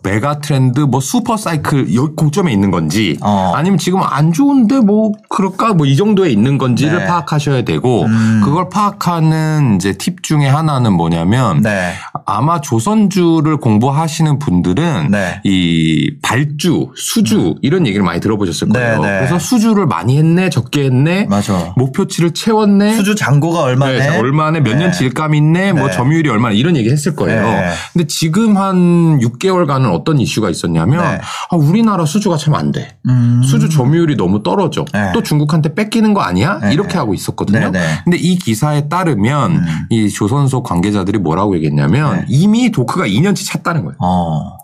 [0.05, 3.52] 메가 트렌드 뭐 슈퍼 사이클 요 고점에 있는 건지 어.
[3.57, 7.07] 아니면 지금 안 좋은데 뭐 그럴까 뭐 이 정도에 있는 건지를 네.
[7.07, 8.40] 파악하셔야 되고 음.
[8.44, 11.92] 그걸 파악하는 이제 팁 중에 하나는 뭐냐면 네.
[12.26, 15.40] 아마 조선주를 공부하시는 분들은 네.
[15.44, 19.00] 이 발주, 수주 이런 얘기를 많이 들어보셨을 거예요.
[19.00, 19.18] 네, 네.
[19.18, 21.74] 그래서 수주를 많이 했네, 적게 했네, 맞아.
[21.76, 23.98] 목표치를 채웠네, 수주 잔고가 얼마네?
[23.98, 24.80] 네, 얼마네, 몇 네.
[24.80, 25.92] 년치 일감 있네, 뭐 네.
[25.92, 27.42] 점유율이 얼마나 이런 얘기 했을 거예요.
[27.42, 27.70] 네.
[27.92, 31.20] 근데 지금 한 6개월간은 어떤 이슈가 있었냐면 네.
[31.51, 32.97] 아, 우리나라 수주가 참 안 돼.
[33.09, 33.42] 음.
[33.45, 34.84] 수주 점유율이 너무 떨어져.
[34.92, 35.11] 네.
[35.12, 36.59] 또 중국한테 뺏기는 거 아니야?
[36.61, 36.72] 네.
[36.72, 37.70] 이렇게 하고 있었거든요.
[37.70, 38.01] 네, 네.
[38.05, 39.64] 근데 이 기사에 따르면 음.
[39.90, 42.26] 이 조선소 관계자들이 뭐라고 얘기했냐면 네.
[42.28, 43.97] 이미 도크가 2년치 찼다는 거예요.
[44.01, 44.57] 어.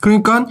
[0.00, 0.46] 그러니까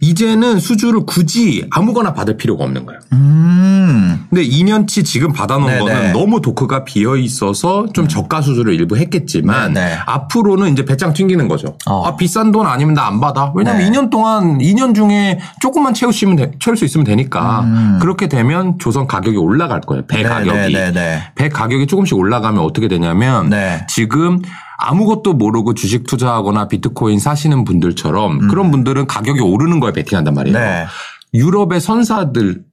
[0.00, 3.00] 이제는 수주를 굳이 아무거나 받을 필요가 없는 거예요.
[3.12, 4.26] 음.
[4.28, 5.78] 근데 2년치 지금 받아놓은 네네.
[5.80, 9.98] 거는 너무 도크가 비어 있어서 좀 저가 수주를 일부 했겠지만 네네.
[10.06, 11.78] 앞으로는 이제 배짱 튕기는 거죠.
[11.86, 12.04] 어.
[12.06, 13.52] 아 비싼 돈 아니면 나 안 받아.
[13.54, 13.88] 왜냐면 네.
[13.90, 17.98] 2년 동안 2년 중에 조금만 채우시면 돼- 채울 수 있으면 되니까 음.
[18.02, 20.04] 그렇게 되면 조선 가격이 올라갈 거예요.
[20.08, 20.56] 배 네, 가격이.
[20.58, 21.22] 네, 네, 네.
[21.36, 23.86] 배 가격이 조금씩 올라가면 어떻게 되냐면 네.
[23.88, 24.40] 지금
[24.78, 30.56] 아무것도 모르고 주식 투자하거나 비트코인 사시는 분들처럼 그런 분들은 가격이 오르는 거에 베팅한단 말이에요.
[30.56, 30.60] 음.
[30.60, 30.86] 네.
[31.34, 32.64] 유럽의 선사들은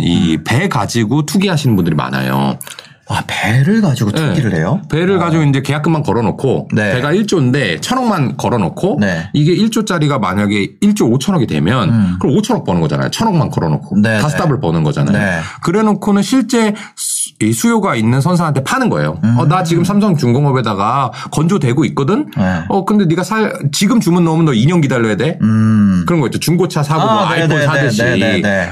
[0.00, 0.44] 이 음.
[0.44, 2.58] 배 가지고 투기하시는 분들이 많아요.
[3.12, 4.28] 아, 배를 가지고 네.
[4.28, 4.80] 투기를 해요?
[4.90, 6.94] 배를 가지고 이제 계약금만 걸어놓고 네.
[6.94, 9.28] 배가 1조인데 천억만 걸어놓고 네.
[9.32, 12.16] 이게 1조짜리가 만약에 1조 5천억이 되면 음.
[12.20, 13.10] 그럼 5천억 버는 거잖아요.
[13.10, 15.16] 천억만 걸어놓고 네, 다스답을 버는 거잖아요.
[15.16, 15.40] 네.
[15.62, 16.74] 그래놓고는 실제
[17.40, 19.18] 이 수요가 있는 선사한테 파는 거예요.
[19.38, 22.14] 어, 나 지금 삼성중공업에다가 건조되고 있거든.
[22.14, 22.30] 음.
[22.36, 22.64] 네.
[22.68, 25.38] 어 근데 네가 살 지금 주문 넣으면 너 2년 기다려야 돼.
[25.42, 26.04] 음.
[26.06, 26.38] 그런 거 있죠.
[26.38, 28.02] 중고차 사고 아, 뭐 아이폰 사듯이.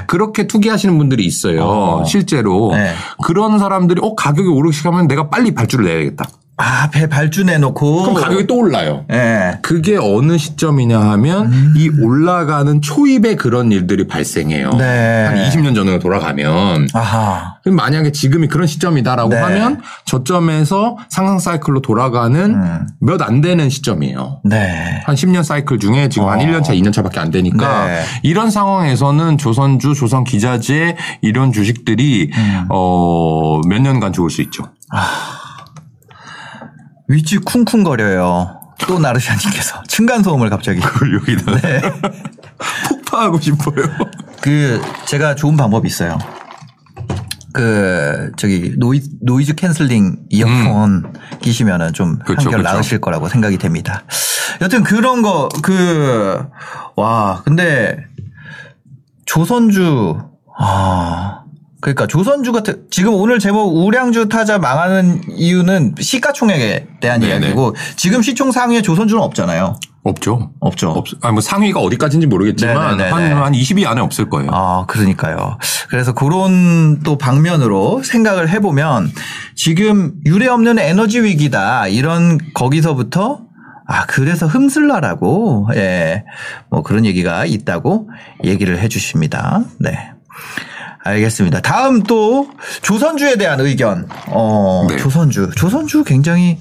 [0.07, 1.63] 그렇게 투기하시는 분들이 있어요.
[1.65, 2.03] 어.
[2.05, 2.93] 실제로 네.
[3.23, 6.29] 그런 사람들이 어 가 격이 오르기 시작하면 내가 빨리 발주를 내야겠다.
[6.61, 8.03] 아, 배 발주 내 놓고.
[8.03, 9.05] 그럼 가격이 또 올라요.
[9.11, 9.57] 예.
[9.63, 11.73] 그게 어느 시점이냐 하면 음.
[11.75, 14.69] 이 올라가는 초입에 그런 일들이 발생해요.
[14.71, 15.25] 네.
[15.25, 17.55] 한 20년 전으로 돌아가면 아하.
[17.63, 19.37] 그럼 만약에 지금이 그런 시점이다라고 네.
[19.37, 22.87] 하면 저점에서 상승 사이클로 돌아가는 음.
[22.99, 24.41] 몇안 되는 시점이에요.
[24.43, 25.01] 네.
[25.05, 26.43] 한 10년 사이클 중에 지금 한 어.
[26.43, 28.03] 1년 차, 2년 차밖에 안 되니까 네.
[28.21, 32.65] 이런 상황에서는 조선주, 조선 기자재 이런 주식들이 음.
[32.69, 34.65] 어, 몇 년간 좋을 수 있죠.
[37.11, 38.59] 위층이 쿵쿵거려요.
[38.87, 40.79] 또 나르샤님께서 층간소음을 갑자기.
[40.79, 41.81] 그걸 여기다 네.
[42.89, 43.85] 폭파하고 싶어요.
[44.41, 46.17] 그 제가 좋은 방법이 있어요.
[47.53, 52.19] 그 저기 노이 noise canceling 이어폰 끼시면은 좀 음.
[52.19, 52.73] 그쵸, 한결 그쵸.
[52.73, 54.03] 나으실 거라고 생각이 됩니다.
[54.61, 56.45] 여튼 그런 거 그
[56.95, 57.97] 와 근데
[59.25, 60.17] 조선주
[60.57, 61.40] 아
[61.81, 67.31] 그러니까 조선주 같은 지금 오늘 제목 우량주 타자 망하는 이유는 시가총액에 대한 네네.
[67.31, 69.79] 이야기고 지금 시총 상위에 조선주는 없잖아요.
[70.03, 70.51] 없죠.
[70.59, 70.91] 없죠.
[70.91, 73.31] 없, 아니 뭐 상위가 어디까지인지 모르겠지만 네네네네.
[73.33, 74.49] 한, 한 20위 안에 없을 거예요.
[74.53, 75.57] 아, 그러니까요.
[75.89, 79.11] 그래서 그런 또 방면으로 생각을 해 보면
[79.55, 81.87] 지금 유례 없는 에너지 위기다.
[81.87, 83.41] 이런 거기서부터
[83.87, 86.23] 아, 그래서 흠슬라라고, 예,
[86.69, 88.09] 뭐 그런 얘기가 있다고
[88.45, 89.63] 얘기를 해 주십니다.
[89.79, 90.13] 네.
[91.03, 91.61] 알겠습니다.
[91.61, 92.49] 다음 또
[92.81, 94.07] 조선주에 대한 의견.
[94.27, 94.97] 어, 네.
[94.97, 95.51] 조선주.
[95.55, 96.59] 조선주 굉장히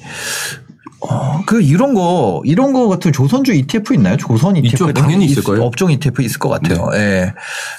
[1.08, 4.16] 어, 그 이런 거 이런 거 같은 조선주 ETF 있나요?
[4.18, 5.62] 조선 ETF 당연히 있- 있을 거예요.
[5.64, 6.88] 업종 ETF 있을 것 같아요.
[6.92, 6.98] 네.
[6.98, 7.34] 예.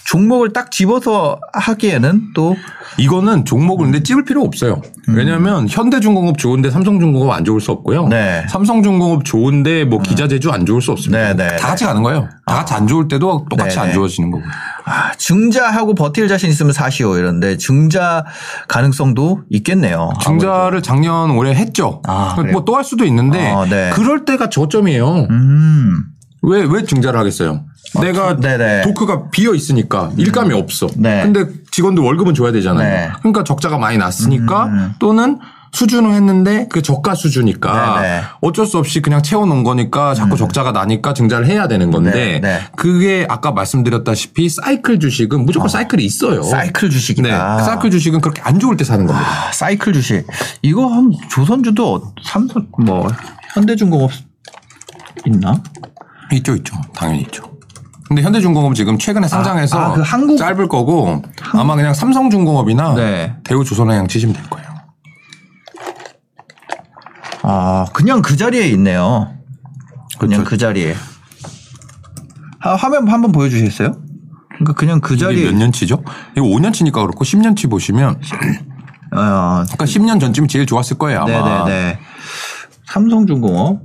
[0.08, 2.56] 종목을 딱 집어서 하기에는 또
[2.98, 4.82] 이거는 종목을 근데 찝을 필요 없어요.
[5.08, 8.06] 왜냐하면 현대중공업 좋은데 삼성중공업 안 좋을 수 없고요.
[8.06, 8.10] 음.
[8.10, 8.44] 네.
[8.50, 11.34] 삼성중공업 좋은데 뭐 기자재주 안 좋을 수 없습니다.
[11.34, 12.28] 네, 네, 다 같이 가는 거예요.
[12.46, 13.94] 다 같이 안 좋을 때도 똑같이 네, 안 네.
[13.94, 14.44] 좋아지는 거고.
[14.86, 18.26] 아, 증자하고 버틸 자신 있으면 사시오 이런데 증자
[18.68, 20.10] 가능성도 있겠네요.
[20.22, 22.02] 증자를 작년 올해 했죠.
[22.08, 22.36] 아?
[22.52, 23.92] 뭐 또 할 수도 있 는데 아, 네.
[23.94, 25.28] 그럴 때가 저점이에요.
[25.30, 26.04] 음.
[26.44, 27.66] 왜, 왜 증자를 하겠어요?
[28.02, 28.82] 내가 네네.
[28.84, 30.88] 도크가 비어 있으니까 일감이 없어.
[30.96, 31.22] 네.
[31.24, 32.90] 근데 직원들 월급은 줘야 되잖아요.
[32.90, 33.08] 네.
[33.08, 35.40] 음, 그러니까 적자가 많이 났으니까 또는
[35.74, 38.18] 수준을 했는데 그 저가 수주니까 네네.
[38.20, 38.24] 음.
[38.42, 42.60] 어쩔 수 없이 그냥 채워놓은 거니까 자꾸 적자가 나니까 증자를 해야 되는 건데 네, 네.
[42.76, 46.44] 그게 아까 말씀드렸다시피 사이클 주식은 무조건 사이클이 있어요.
[46.44, 46.94] 사이클 네.
[46.96, 47.60] 주식이다.
[47.64, 49.28] 사이클 주식은 그렇게 안 좋을 때 사는 겁니다.
[49.28, 50.26] 아, 사이클 주식.
[50.62, 53.08] 이거 한 조선주도 삼성 뭐
[53.54, 54.12] 현대중공업
[55.26, 55.62] 있나?
[56.34, 56.76] 있죠, 있죠.
[56.96, 57.44] 당연히 있죠.
[58.08, 61.22] 근데 현대중공업 지금 최근에 상장해서 아, 그 한국- 짧을 거고
[61.54, 63.34] 아마 그냥 삼성중공업이나 네.
[63.46, 64.61] 대우조선해양 치시면 될 거예요.
[67.54, 69.34] 아, 그냥 그 자리에 있네요.
[70.20, 70.96] 그냥 그 자리에.
[72.62, 73.92] 아, 화면 한번 보여주시겠어요?
[74.52, 75.52] 그러니까 그냥 그 자리에.
[75.52, 76.02] 몇 년치죠?
[76.38, 78.22] 이거 5년치니까 그렇고 10년치 보시면
[79.12, 81.66] 어, 그러니까 10년 전쯤이 제일 좋았을 거예요 아마.
[81.66, 82.00] 네네네.
[82.86, 83.82] 삼성중공업.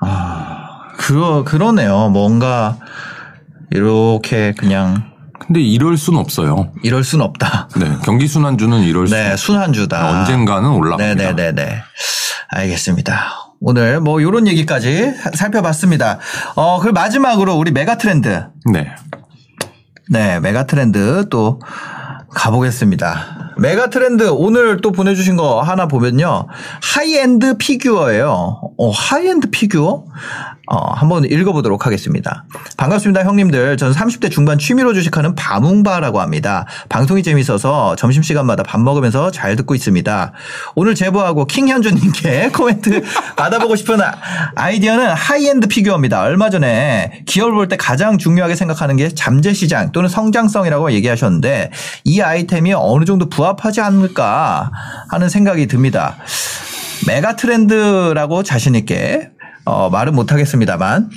[0.00, 2.08] 아, 그러, 그러네요.
[2.08, 2.78] 뭔가,
[3.70, 5.10] 이렇게 그냥,
[5.50, 6.70] 근데 이럴 순 없어요.
[6.84, 7.70] 이럴 순 없다.
[7.76, 10.20] 네, 경기 순환주는 이럴 수 네, 순환주다.
[10.20, 11.32] 언젠가는 올라갑니다.
[11.32, 11.82] 네네네네.
[12.50, 13.32] 알겠습니다.
[13.60, 16.20] 오늘 뭐 요런 얘기까지 살펴봤습니다.
[16.54, 18.44] 어, 그 마지막으로 우리 메가 트렌드.
[18.72, 18.94] 네.
[20.08, 21.60] 네, 메가 트렌드 또
[22.32, 23.49] 가보겠습니다.
[23.60, 26.46] 메가 트렌드 오늘 또 보내주신 거 하나 보면요.
[26.82, 28.58] 하이엔드 피규어예요.
[28.78, 30.04] 어, 하이엔드 피규어?
[30.72, 32.44] 어, 한번 읽어보도록 하겠습니다.
[32.78, 33.76] 반갑습니다, 형님들.
[33.76, 36.64] 저는 30대 중반 취미로 주식하는 바뭉바라고 합니다.
[36.88, 40.32] 방송이 재밌어서 점심시간마다 밥 먹으면서 잘 듣고 있습니다.
[40.76, 43.02] 오늘 제보하고 킹현주님께 코멘트
[43.36, 44.14] 받아보고 싶은 아-
[44.54, 46.22] 아이디어는 하이엔드 피규어입니다.
[46.22, 51.70] 얼마 전에 기업을 볼 때 가장 중요하게 생각하는 게 잠재 시장 또는 성장성이라고 얘기하셨는데
[52.04, 54.70] 이 아이템이 어느 정도 부합 하지 않을까
[55.10, 56.16] 하는 생각이 듭니다.
[57.06, 59.30] mega trend라고 자신있게
[59.64, 61.10] 어, 말은 못하겠습니다만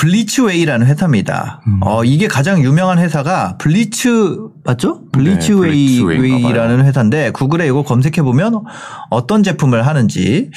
[0.00, 1.60] 블리츠웨이라는 회사입니다.
[1.82, 5.02] 어, 이게 가장 유명한 회사가 블리츠 맞죠?
[5.12, 6.78] 블리츠웨이라는 블리츠웨이인가 봐요.
[6.84, 8.64] 회사인데 구글에 이거 검색해 보면
[9.10, 10.50] 어떤 제품을 하는지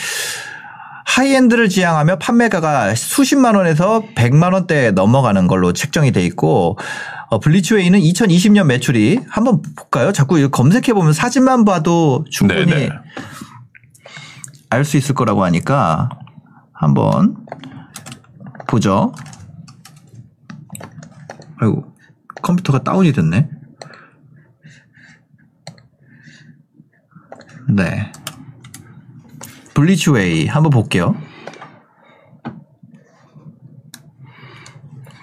[1.06, 6.78] high-end를 지향하며 판매가가 수십만 원에서 100만 원대에 넘어가는 걸로 책정이 돼 있고
[7.34, 10.12] 어, 블리츠웨이는 2020년 매출이 한번 볼까요?
[10.12, 12.90] 자꾸 검색해 보면 사진만 봐도 충분히 네네.
[14.70, 16.10] 알수 있을 거라고 하니까
[16.72, 17.36] 한번
[18.68, 19.16] 보죠.
[21.58, 21.92] 아이고
[22.44, 23.50] 컴퓨터가 다운이 됐네.
[27.70, 28.12] 네.
[29.74, 31.16] 블리츠웨이 한번 볼게요.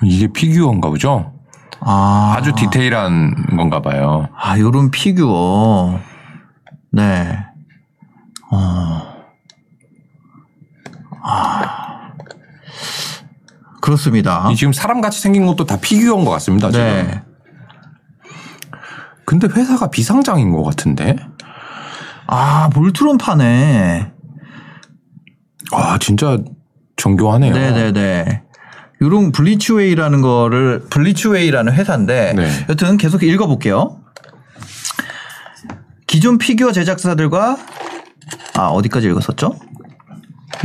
[0.02, 1.39] 이게 피규어인가 보죠?
[1.80, 4.28] 아, 아주 디테일한 건가 봐요.
[4.36, 5.98] 아, 요런 피규어.
[6.92, 7.38] 네.
[8.50, 9.02] 어.
[11.22, 12.12] 아.
[13.80, 14.50] 그렇습니다.
[14.50, 16.70] 이 지금 사람 같이 생긴 것도 다 피규어인 것 같습니다.
[16.70, 16.84] 지금.
[16.86, 17.22] 네.
[19.24, 21.16] 근데 회사가 비상장인 것 같은데?
[22.26, 24.12] 아, 볼트론 파네.
[25.72, 26.38] 와, 진짜
[26.96, 27.54] 정교하네요.
[27.54, 28.42] 네네네.
[29.02, 32.48] 요런 블리츠웨이라는 거를, 블리츠웨이라는 회사인데, 네.
[32.68, 34.00] 여튼 계속 읽어볼게요.
[36.06, 37.56] 기존 피규어 제작사들과,
[38.56, 39.54] 아, 어디까지 읽었었죠?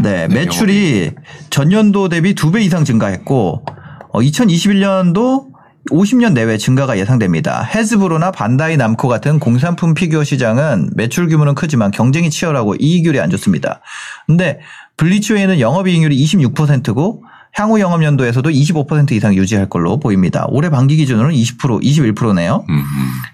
[0.01, 1.11] 네, 매출이
[1.49, 3.63] 전년도 대비 두 배 이상 증가했고
[4.11, 5.45] 어, 2021년도
[5.91, 7.63] 50년 내외 증가가 예상됩니다.
[7.63, 13.81] 헤즈브로나 반다이 남코 같은 공산품 피규어 시장은 매출 규모는 크지만 경쟁이 치열하고 이익률이 안 좋습니다.
[14.25, 14.59] 근데
[14.97, 17.23] 블리츠웨이는 영업이익률이 26%고
[17.55, 20.45] 향후 영업 연도에서도 25% 이상 유지할 걸로 보입니다.
[20.49, 22.65] 올해 반기 기준으로는 20% 21%네요.
[22.69, 22.83] 음, 음.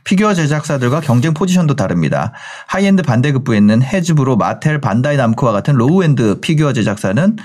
[0.03, 2.31] 피규어 제작사들과 경쟁 포지션도 다릅니다.
[2.67, 7.35] 하이엔드 반대급부에 있는 헤즈브로, 마텔, 반다이 남코와 같은 low-end 피규어 제작사는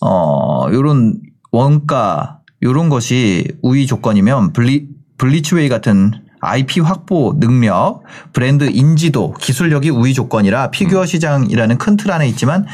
[0.00, 1.20] 어 요런
[1.52, 8.02] 원가 요런 것이 우위 조건이면 블리 블리츠웨이 같은 IP 확보 능력,
[8.32, 12.66] 브랜드 인지도, 기술력이 우위 조건이라 피규어 시장이라는 큰 틀 안에 있지만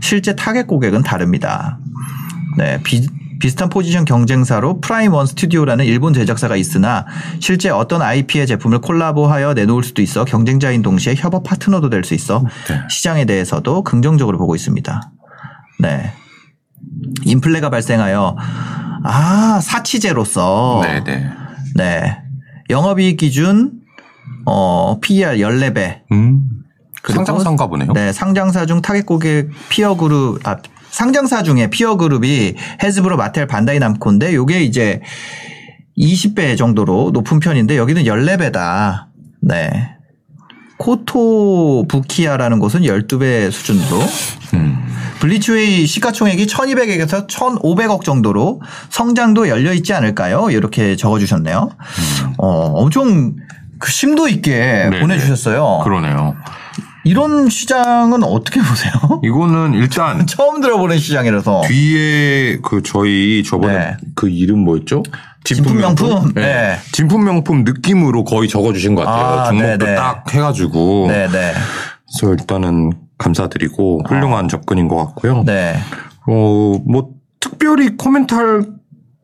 [0.00, 1.78] 실제 타겟 고객은 다릅니다.
[2.56, 3.06] 네, 비,
[3.40, 7.06] 비슷한 포지션 경쟁사로 프라임 원 스튜디오라는 일본 제작사가 있으나
[7.40, 12.44] 실제 어떤 IP의 제품을 콜라보하여 내놓을 수도 있어 경쟁자인 동시에 협업 파트너도 될 수 있어
[12.68, 12.80] 네.
[12.90, 15.12] 시장에 대해서도 긍정적으로 보고 있습니다.
[15.80, 16.12] 네.
[17.24, 18.36] 인플레가 발생하여
[19.04, 21.30] 아 사치재로서 네네.
[21.76, 22.18] 네
[22.70, 23.72] 영업이익 기준
[24.46, 26.48] 어 PER 14배 음.
[27.06, 27.92] 상장사인가 보네요.
[27.92, 30.56] 네, 상장사 중 타겟 고객 peer group, 아,
[30.90, 35.00] 상장사 중에 peer group이 헤즈브로, 마텔, 반다이 남코인데 요게 이제
[35.96, 39.06] 20배 정도로 높은 편인데 여기는 14배다.
[39.42, 39.94] 네.
[40.78, 43.98] 코토부키야라는 곳은 12배 수준으로
[44.54, 44.78] 음.
[45.18, 50.50] 블리츠웨이 시가총액이 1200억에서 1500억 정도로 성장도 열려 있지 않을까요?
[50.50, 51.70] 이렇게 적어 주셨네요.
[52.38, 53.34] 어, 엄청
[53.80, 55.00] 그 심도 있게 네네.
[55.00, 55.80] 보내 주셨어요.
[55.82, 56.36] 그러네요.
[57.08, 58.92] 이런 시장은 어떻게 보세요?
[59.24, 61.62] 이거는 일단 처음 들어보는 시장이라서.
[61.66, 63.96] 뒤에 그 저희 저번에 네.
[64.14, 65.02] 그 이름 뭐였죠?
[65.44, 66.32] 진품 명품?
[66.34, 66.42] 네.
[66.42, 66.78] 네.
[66.92, 69.40] 진품 명품 느낌으로 거의 적어주신 것 같아요.
[69.40, 69.94] 아, 종목도 네네.
[69.96, 71.06] 딱 해가지고.
[71.08, 71.28] 네네.
[71.30, 75.44] 그래서 일단은 감사드리고 훌륭한 접근인 것 같고요.
[75.46, 75.76] 네.
[76.26, 78.66] 어, 뭐 특별히 코멘트할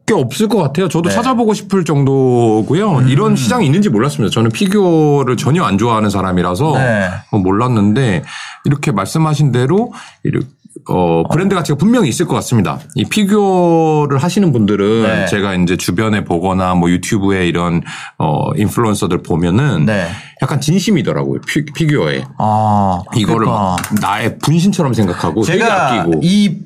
[0.06, 0.88] 게 없을 것 같아요.
[0.88, 1.14] 저도 네.
[1.14, 1.16] 음.
[1.16, 3.02] 찾아보고 싶을 정도고요.
[3.08, 4.32] 이런 시장이 있는지 몰랐습니다.
[4.32, 7.08] 저는 피규어를 전혀 안 좋아하는 사람이라서 네.
[7.30, 8.22] 어, 몰랐는데
[8.64, 9.92] 이렇게 말씀하신 대로
[10.22, 10.46] 이렇게
[10.88, 12.78] 어, 브랜드 가치가 분명히 있을 것 같습니다.
[12.96, 15.26] 이 피규어를 하시는 분들은 네.
[15.26, 17.80] 제가 이제 주변에 보거나 뭐 유튜브에 이런
[18.18, 20.06] 어, 인플루언서들 보면은 네.
[20.42, 21.40] 약간 진심이더라고요.
[21.46, 22.24] 피, 피규어에.
[22.38, 23.02] 아.
[23.14, 23.76] 이거를 그러니까.
[23.80, 26.20] 막 나의 분신처럼 생각하고 되게 제가 아끼고.
[26.22, 26.58] 이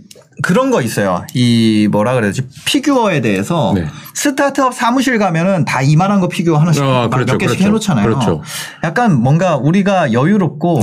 [0.42, 1.24] 그런 거 있어요.
[1.34, 3.86] 이 뭐라 그래야지 피규어에 대해서 네.
[4.14, 7.92] 스타트업 사무실 가면은 다 이만한 거 피규어 하나씩 아, 막 그렇죠, 몇 개씩 그렇죠.
[7.92, 8.04] 해놓잖아요.
[8.06, 8.42] 그렇죠.
[8.84, 10.80] 약간 뭔가 우리가 여유롭고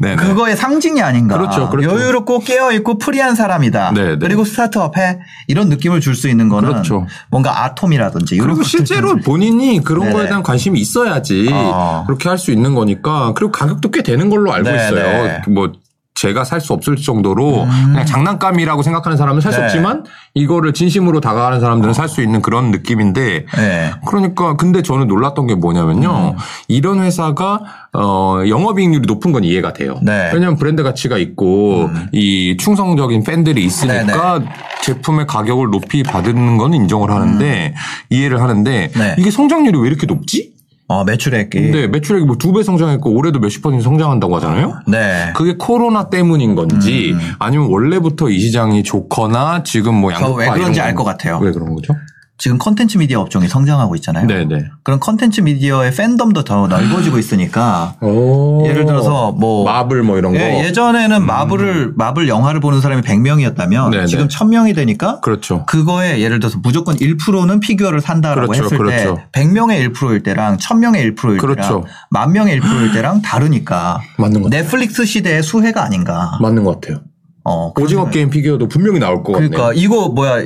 [0.00, 0.16] 네네.
[0.22, 1.36] 그거의 상징이 아닌가.
[1.36, 1.90] 그렇죠, 그렇죠.
[1.90, 3.92] 여유롭고 깨어 있고 프리한 사람이다.
[3.92, 4.16] 네, 네.
[4.18, 5.18] 그리고 스타트업해
[5.48, 7.06] 이런 느낌을 줄 수 있는 거는 그렇죠.
[7.30, 9.16] 뭔가 아톰이라든지 그리고 실제로.
[9.16, 10.12] 본인이 그런 네네.
[10.14, 12.04] 거에 대한 관심이 있어야지 어.
[12.06, 14.84] 그렇게 할 수 있는 거니까 그리고 가격도 꽤 되는 걸로 알고 네네.
[14.86, 15.40] 있어요.
[15.48, 15.72] 뭐
[16.20, 19.60] 제가 살 수 없을 정도로 그냥 장난감이라고 생각하는 사람은 살수 음.
[19.60, 19.66] 네.
[19.66, 20.04] 없지만
[20.34, 23.90] 이거를 진심으로 다가가는 사람들은 살수 있는 그런 느낌인데 네.
[24.06, 26.34] 그러니까 근데 저는 놀랐던 게 뭐냐면요.
[26.34, 26.38] 음.
[26.66, 27.60] 이런 회사가
[27.92, 29.98] 어 영업이익률이 높은 건 이해가 돼요.
[30.02, 30.30] 네.
[30.30, 30.34] 음.
[30.34, 34.42] 왜냐하면 브랜드 가치가 있고 이 충성적인 팬들이 있으니까
[34.82, 37.74] 제품의 가격을 높이 받는 건 인정을 하는데
[38.10, 38.98] 이해를 하는데 음.
[38.98, 39.14] 네.
[39.18, 40.57] 이게 성장률이 왜 이렇게 높지?
[40.88, 41.50] 어, 매출액이.
[41.60, 44.80] 근데 매출액이 뭐 두 배 성장했고 올해도 몇십 퍼센트 성장한다고 하잖아요.
[44.86, 45.32] 네.
[45.36, 50.94] 그게 코로나 때문인 건지 아니면 원래부터 이 시장이 좋거나 지금 뭐저 양극화 왜 그런지 알
[50.94, 51.38] 거- 것 같아요.
[51.42, 51.94] 왜 그런 거죠?
[52.38, 54.28] 지금 컨텐츠 미디어 업종이 성장하고 있잖아요.
[54.28, 54.66] 네네.
[54.84, 58.64] 그런 컨텐츠 미디어의 팬덤도 더 넓어지고 있으니까 오.
[58.64, 60.38] 예를 들어서 뭐 마블 뭐 이런 거.
[60.38, 63.90] 예, 전에는 마블을 마블 영화를 보는 사람이 100명이었다면 음.
[63.90, 64.06] 네네.
[64.06, 65.66] 지금 1000명이 되니까 그렇죠.
[65.66, 69.18] 그거에 예를 들어서 무조건 1%는 피규어를 산다라고 그렇죠, 했을 그렇죠.
[69.32, 71.60] 때 100명의 1%일 때랑 1000명의 1%일 그렇죠.
[71.62, 74.50] 때랑 만 명의 1%일 때랑 다르니까 맞는 것.
[74.50, 76.38] 넷플릭스 시대의 수혜가 아닌가.
[76.40, 77.00] 맞는 것 같아요.
[77.44, 79.82] 어, 오징어 게임 피규어도 분명히 나올 것 그러니까 같네요.
[79.82, 80.44] 이거 뭐야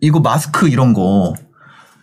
[0.00, 1.34] 이거 마스크 이런 거.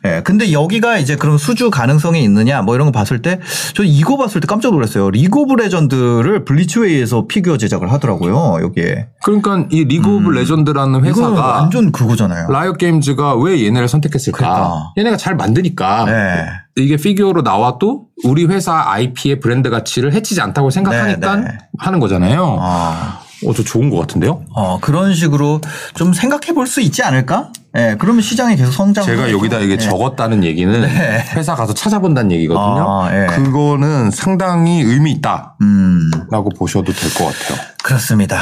[0.05, 0.21] 예.
[0.21, 3.39] 근데 여기가 이제 그런 수주 가능성이 있느냐 뭐 이런 거 봤을 때
[3.73, 5.09] 저 이거 봤을 때 깜짝 놀랐어요.
[5.11, 8.57] 리그 오브 레전드를 블리츠웨이에서 피규어 제작을 하더라고요.
[8.61, 9.07] 여기에.
[9.23, 11.05] 그러니까 이 리그 오브 레전드라는 음.
[11.05, 12.49] 이거는 회사가 완전 그거잖아요.
[12.49, 14.37] 라이엇 게임즈가 왜 얘네를 선택했을까?
[14.37, 14.93] 그러니까.
[14.97, 16.45] 얘네가 잘 만드니까 네.
[16.75, 21.57] 이게 피규어로 나와도 우리 회사 IP의 브랜드 가치를 해치지 않다고 생각하니까 네, 네.
[21.79, 22.57] 하는 거잖아요.
[22.59, 23.19] 아.
[23.45, 24.43] 어, 저 좋은 것 같은데요?
[24.53, 25.61] 어, 그런 식으로
[25.95, 27.51] 좀 생각해 볼 수 있지 않을까?
[27.75, 29.03] 예, 그러면 시장이 계속 성장.
[29.03, 31.25] 제가 여기다 이게 적었다는 얘기는 네.
[31.35, 32.85] 회사 가서 찾아본다는 얘기거든요.
[32.87, 33.25] 아, 예.
[33.27, 36.11] 그거는 상당히 의미 있다라고 음,
[36.57, 37.57] 보셔도 될 것 같아요.
[37.83, 38.39] 그렇습니다.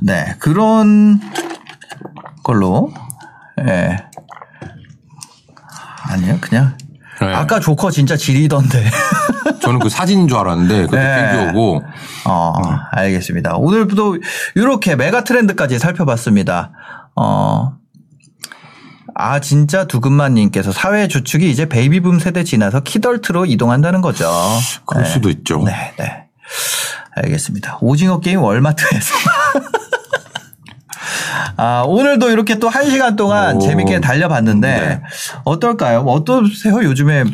[0.00, 1.20] 네, 그런
[2.42, 2.92] 걸로,
[3.68, 3.98] 예.
[6.10, 6.76] 아니요, 그냥
[7.20, 7.32] 네.
[7.32, 8.84] 아까 조커 진짜 지리던데.
[9.62, 11.30] 저는 그 사진인 줄 알았는데 그것도 네.
[11.30, 11.82] 피규어고
[12.26, 12.52] 어,
[12.90, 13.54] 알겠습니다.
[13.58, 14.18] 오늘도
[14.56, 16.72] 이렇게 메가 트렌드까지 살펴봤습니다.
[17.14, 17.74] 어,
[19.14, 24.30] 아, 진짜 두근만님께서 사회 주축이 이제 베이비붐 세대 지나서 키덜트로 이동한다는 거죠.
[24.86, 25.10] 그럴 네.
[25.10, 25.62] 수도 있죠.
[25.64, 26.24] 네, 네.
[27.14, 27.78] 알겠습니다.
[27.80, 29.14] 오징어 게임 월마트에서.
[31.56, 33.60] 아, 오늘도 이렇게 또 한 시간 동안 오.
[33.60, 35.02] 재밌게 달려봤는데 네.
[35.44, 36.04] 어떨까요?
[36.04, 36.82] 뭐 어떠세요?
[36.82, 37.24] 요즘에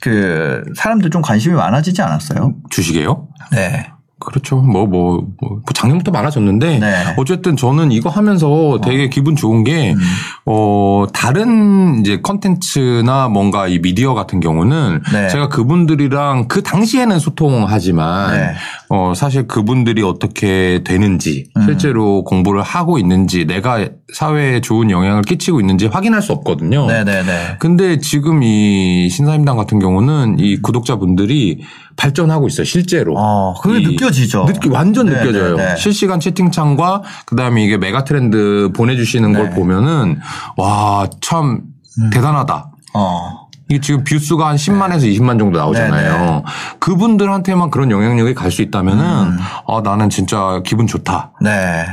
[0.00, 2.54] 그 사람들 좀 관심이 많아지지 않았어요?
[2.70, 3.28] 주식이에요?
[3.50, 3.90] 네.
[4.18, 4.56] 그렇죠.
[4.56, 7.14] 뭐, 뭐, 뭐, 작년부터 많아졌는데, 네.
[7.18, 9.98] 어쨌든 저는 이거 하면서 되게 기분 좋은 게, 음.
[10.46, 15.28] 어, 다른 이제 컨텐츠나 뭔가 이 미디어 같은 경우는 네.
[15.28, 18.54] 제가 그분들이랑 그 당시에는 소통하지만, 네.
[18.88, 21.62] 어, 사실 그분들이 어떻게 되는지, 음.
[21.64, 26.86] 실제로 공부를 하고 있는지, 내가 사회에 좋은 영향을 끼치고 있는지 확인할 수 없거든요.
[26.86, 27.56] 네네네.
[27.58, 31.62] 근데 지금 이 신사임당 같은 경우는 이 구독자분들이
[31.96, 33.14] 발전하고 있어요, 실제로.
[33.18, 34.44] 어, 그게 이- 느껴지죠.
[34.44, 35.56] 느끼, 완전 네, 느껴져요.
[35.76, 39.56] 실시간 채팅창과 그다음에 이게 메가 트렌드 보내주시는 걸 네.
[39.56, 40.18] 보면은
[40.56, 41.62] 와, 참
[42.00, 42.10] 음.
[42.10, 42.70] 대단하다.
[42.94, 43.45] 어.
[43.68, 46.12] 이게 지금 뷰수가 한 10만에서 20만 정도 나오잖아요.
[46.12, 46.42] 네, 네.
[46.78, 49.38] 그분들한테만 그런 영향력이 갈 수 있다면은 음.
[49.66, 51.32] 아, 나는 진짜 기분 좋다.
[51.42, 51.84] 네.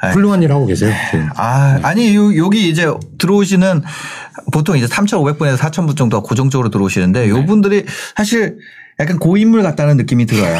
[0.00, 0.12] 아이.
[0.12, 0.92] 훌륭한 일 하고 계세요.
[1.10, 1.28] 지금.
[1.36, 2.86] 아, 아니, 요, 여기 이제
[3.18, 3.82] 들어오시는
[4.52, 8.58] 보통 이제 3,500분에서 4,000분 정도가 고정적으로 들어오시는데 요 분들이 사실
[9.00, 10.58] 약간 고인물 같다는 느낌이 들어요.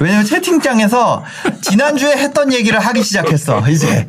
[0.00, 1.24] 왜냐면 채팅창에서
[1.62, 4.06] 지난주에 했던 얘기를 하기 시작했어, 이제.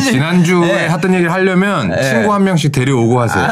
[0.00, 0.88] 지난주에 네.
[0.88, 2.02] 했던 얘기를 하려면 네.
[2.10, 3.48] 친구 한 명씩 데려오고 하세요.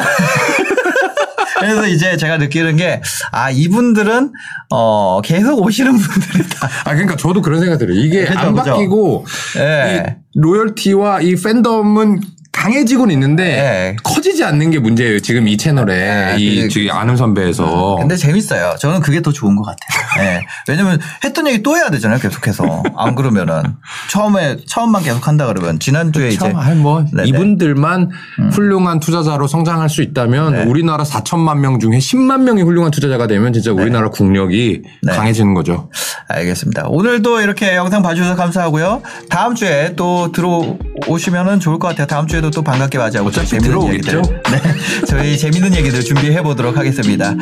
[1.58, 3.00] 그래서 이제 제가 느끼는 게,
[3.30, 4.32] 아, 이분들은,
[4.70, 6.68] 어, 계속 오시는 분들이다.
[6.84, 7.98] 아, 그러니까 저도 그런 생각 들어요.
[7.98, 8.72] 이게 그죠, 안 그죠.
[8.72, 9.26] 바뀌고,
[9.58, 10.16] 예.
[10.34, 12.20] 이 로열티와 이 팬덤은
[12.54, 13.96] 강해지고는 있는데, 예.
[14.04, 15.18] 커지지 않는 게 문제예요.
[15.20, 16.34] 지금 이 채널에.
[16.34, 17.96] 예, 이, 그- 저기, 아는 선배에서.
[17.98, 18.76] 근데 재밌어요.
[18.80, 20.24] 저는 그게 더 좋은 것 같아요.
[20.26, 20.40] 예.
[20.68, 22.84] 왜냐면 했던 얘기 또 해야 되잖아요, 계속해서.
[22.96, 23.62] 안 그러면은.
[24.08, 26.52] 처음에, 처음만 계속 한다 그러면 지난주에 이제.
[26.54, 27.22] 아니 뭐 네네.
[27.22, 27.26] 음.
[27.26, 28.10] 이분들만
[28.52, 30.62] 훌륭한 투자자로 성장할 수 있다면 네.
[30.62, 35.12] 우리나라 4천만 명 중에 10만 명이 훌륭한 투자자가 되면 진짜 우리나라 국력이 네.
[35.12, 35.90] 강해지는 거죠.
[36.28, 36.84] 알겠습니다.
[36.88, 39.02] 오늘도 이렇게 영상 봐주셔서 감사하고요.
[39.28, 42.06] 다음 주에 또 들어오시면은 좋을 것 같아요.
[42.06, 43.94] 다음 주에 도 또 반갑게 맞이하고 또 재밌는?
[43.94, 44.22] 얘기들.
[44.22, 44.60] 네.
[45.08, 47.32] 저희 재밌는 얘기들 준비해 보도록 하겠습니다.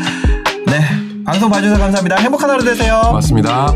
[0.66, 0.80] 네.
[1.24, 2.16] 방송 봐주셔서 감사합니다.
[2.16, 3.00] 행복한 하루 되세요.
[3.06, 3.72] 고맙습니다.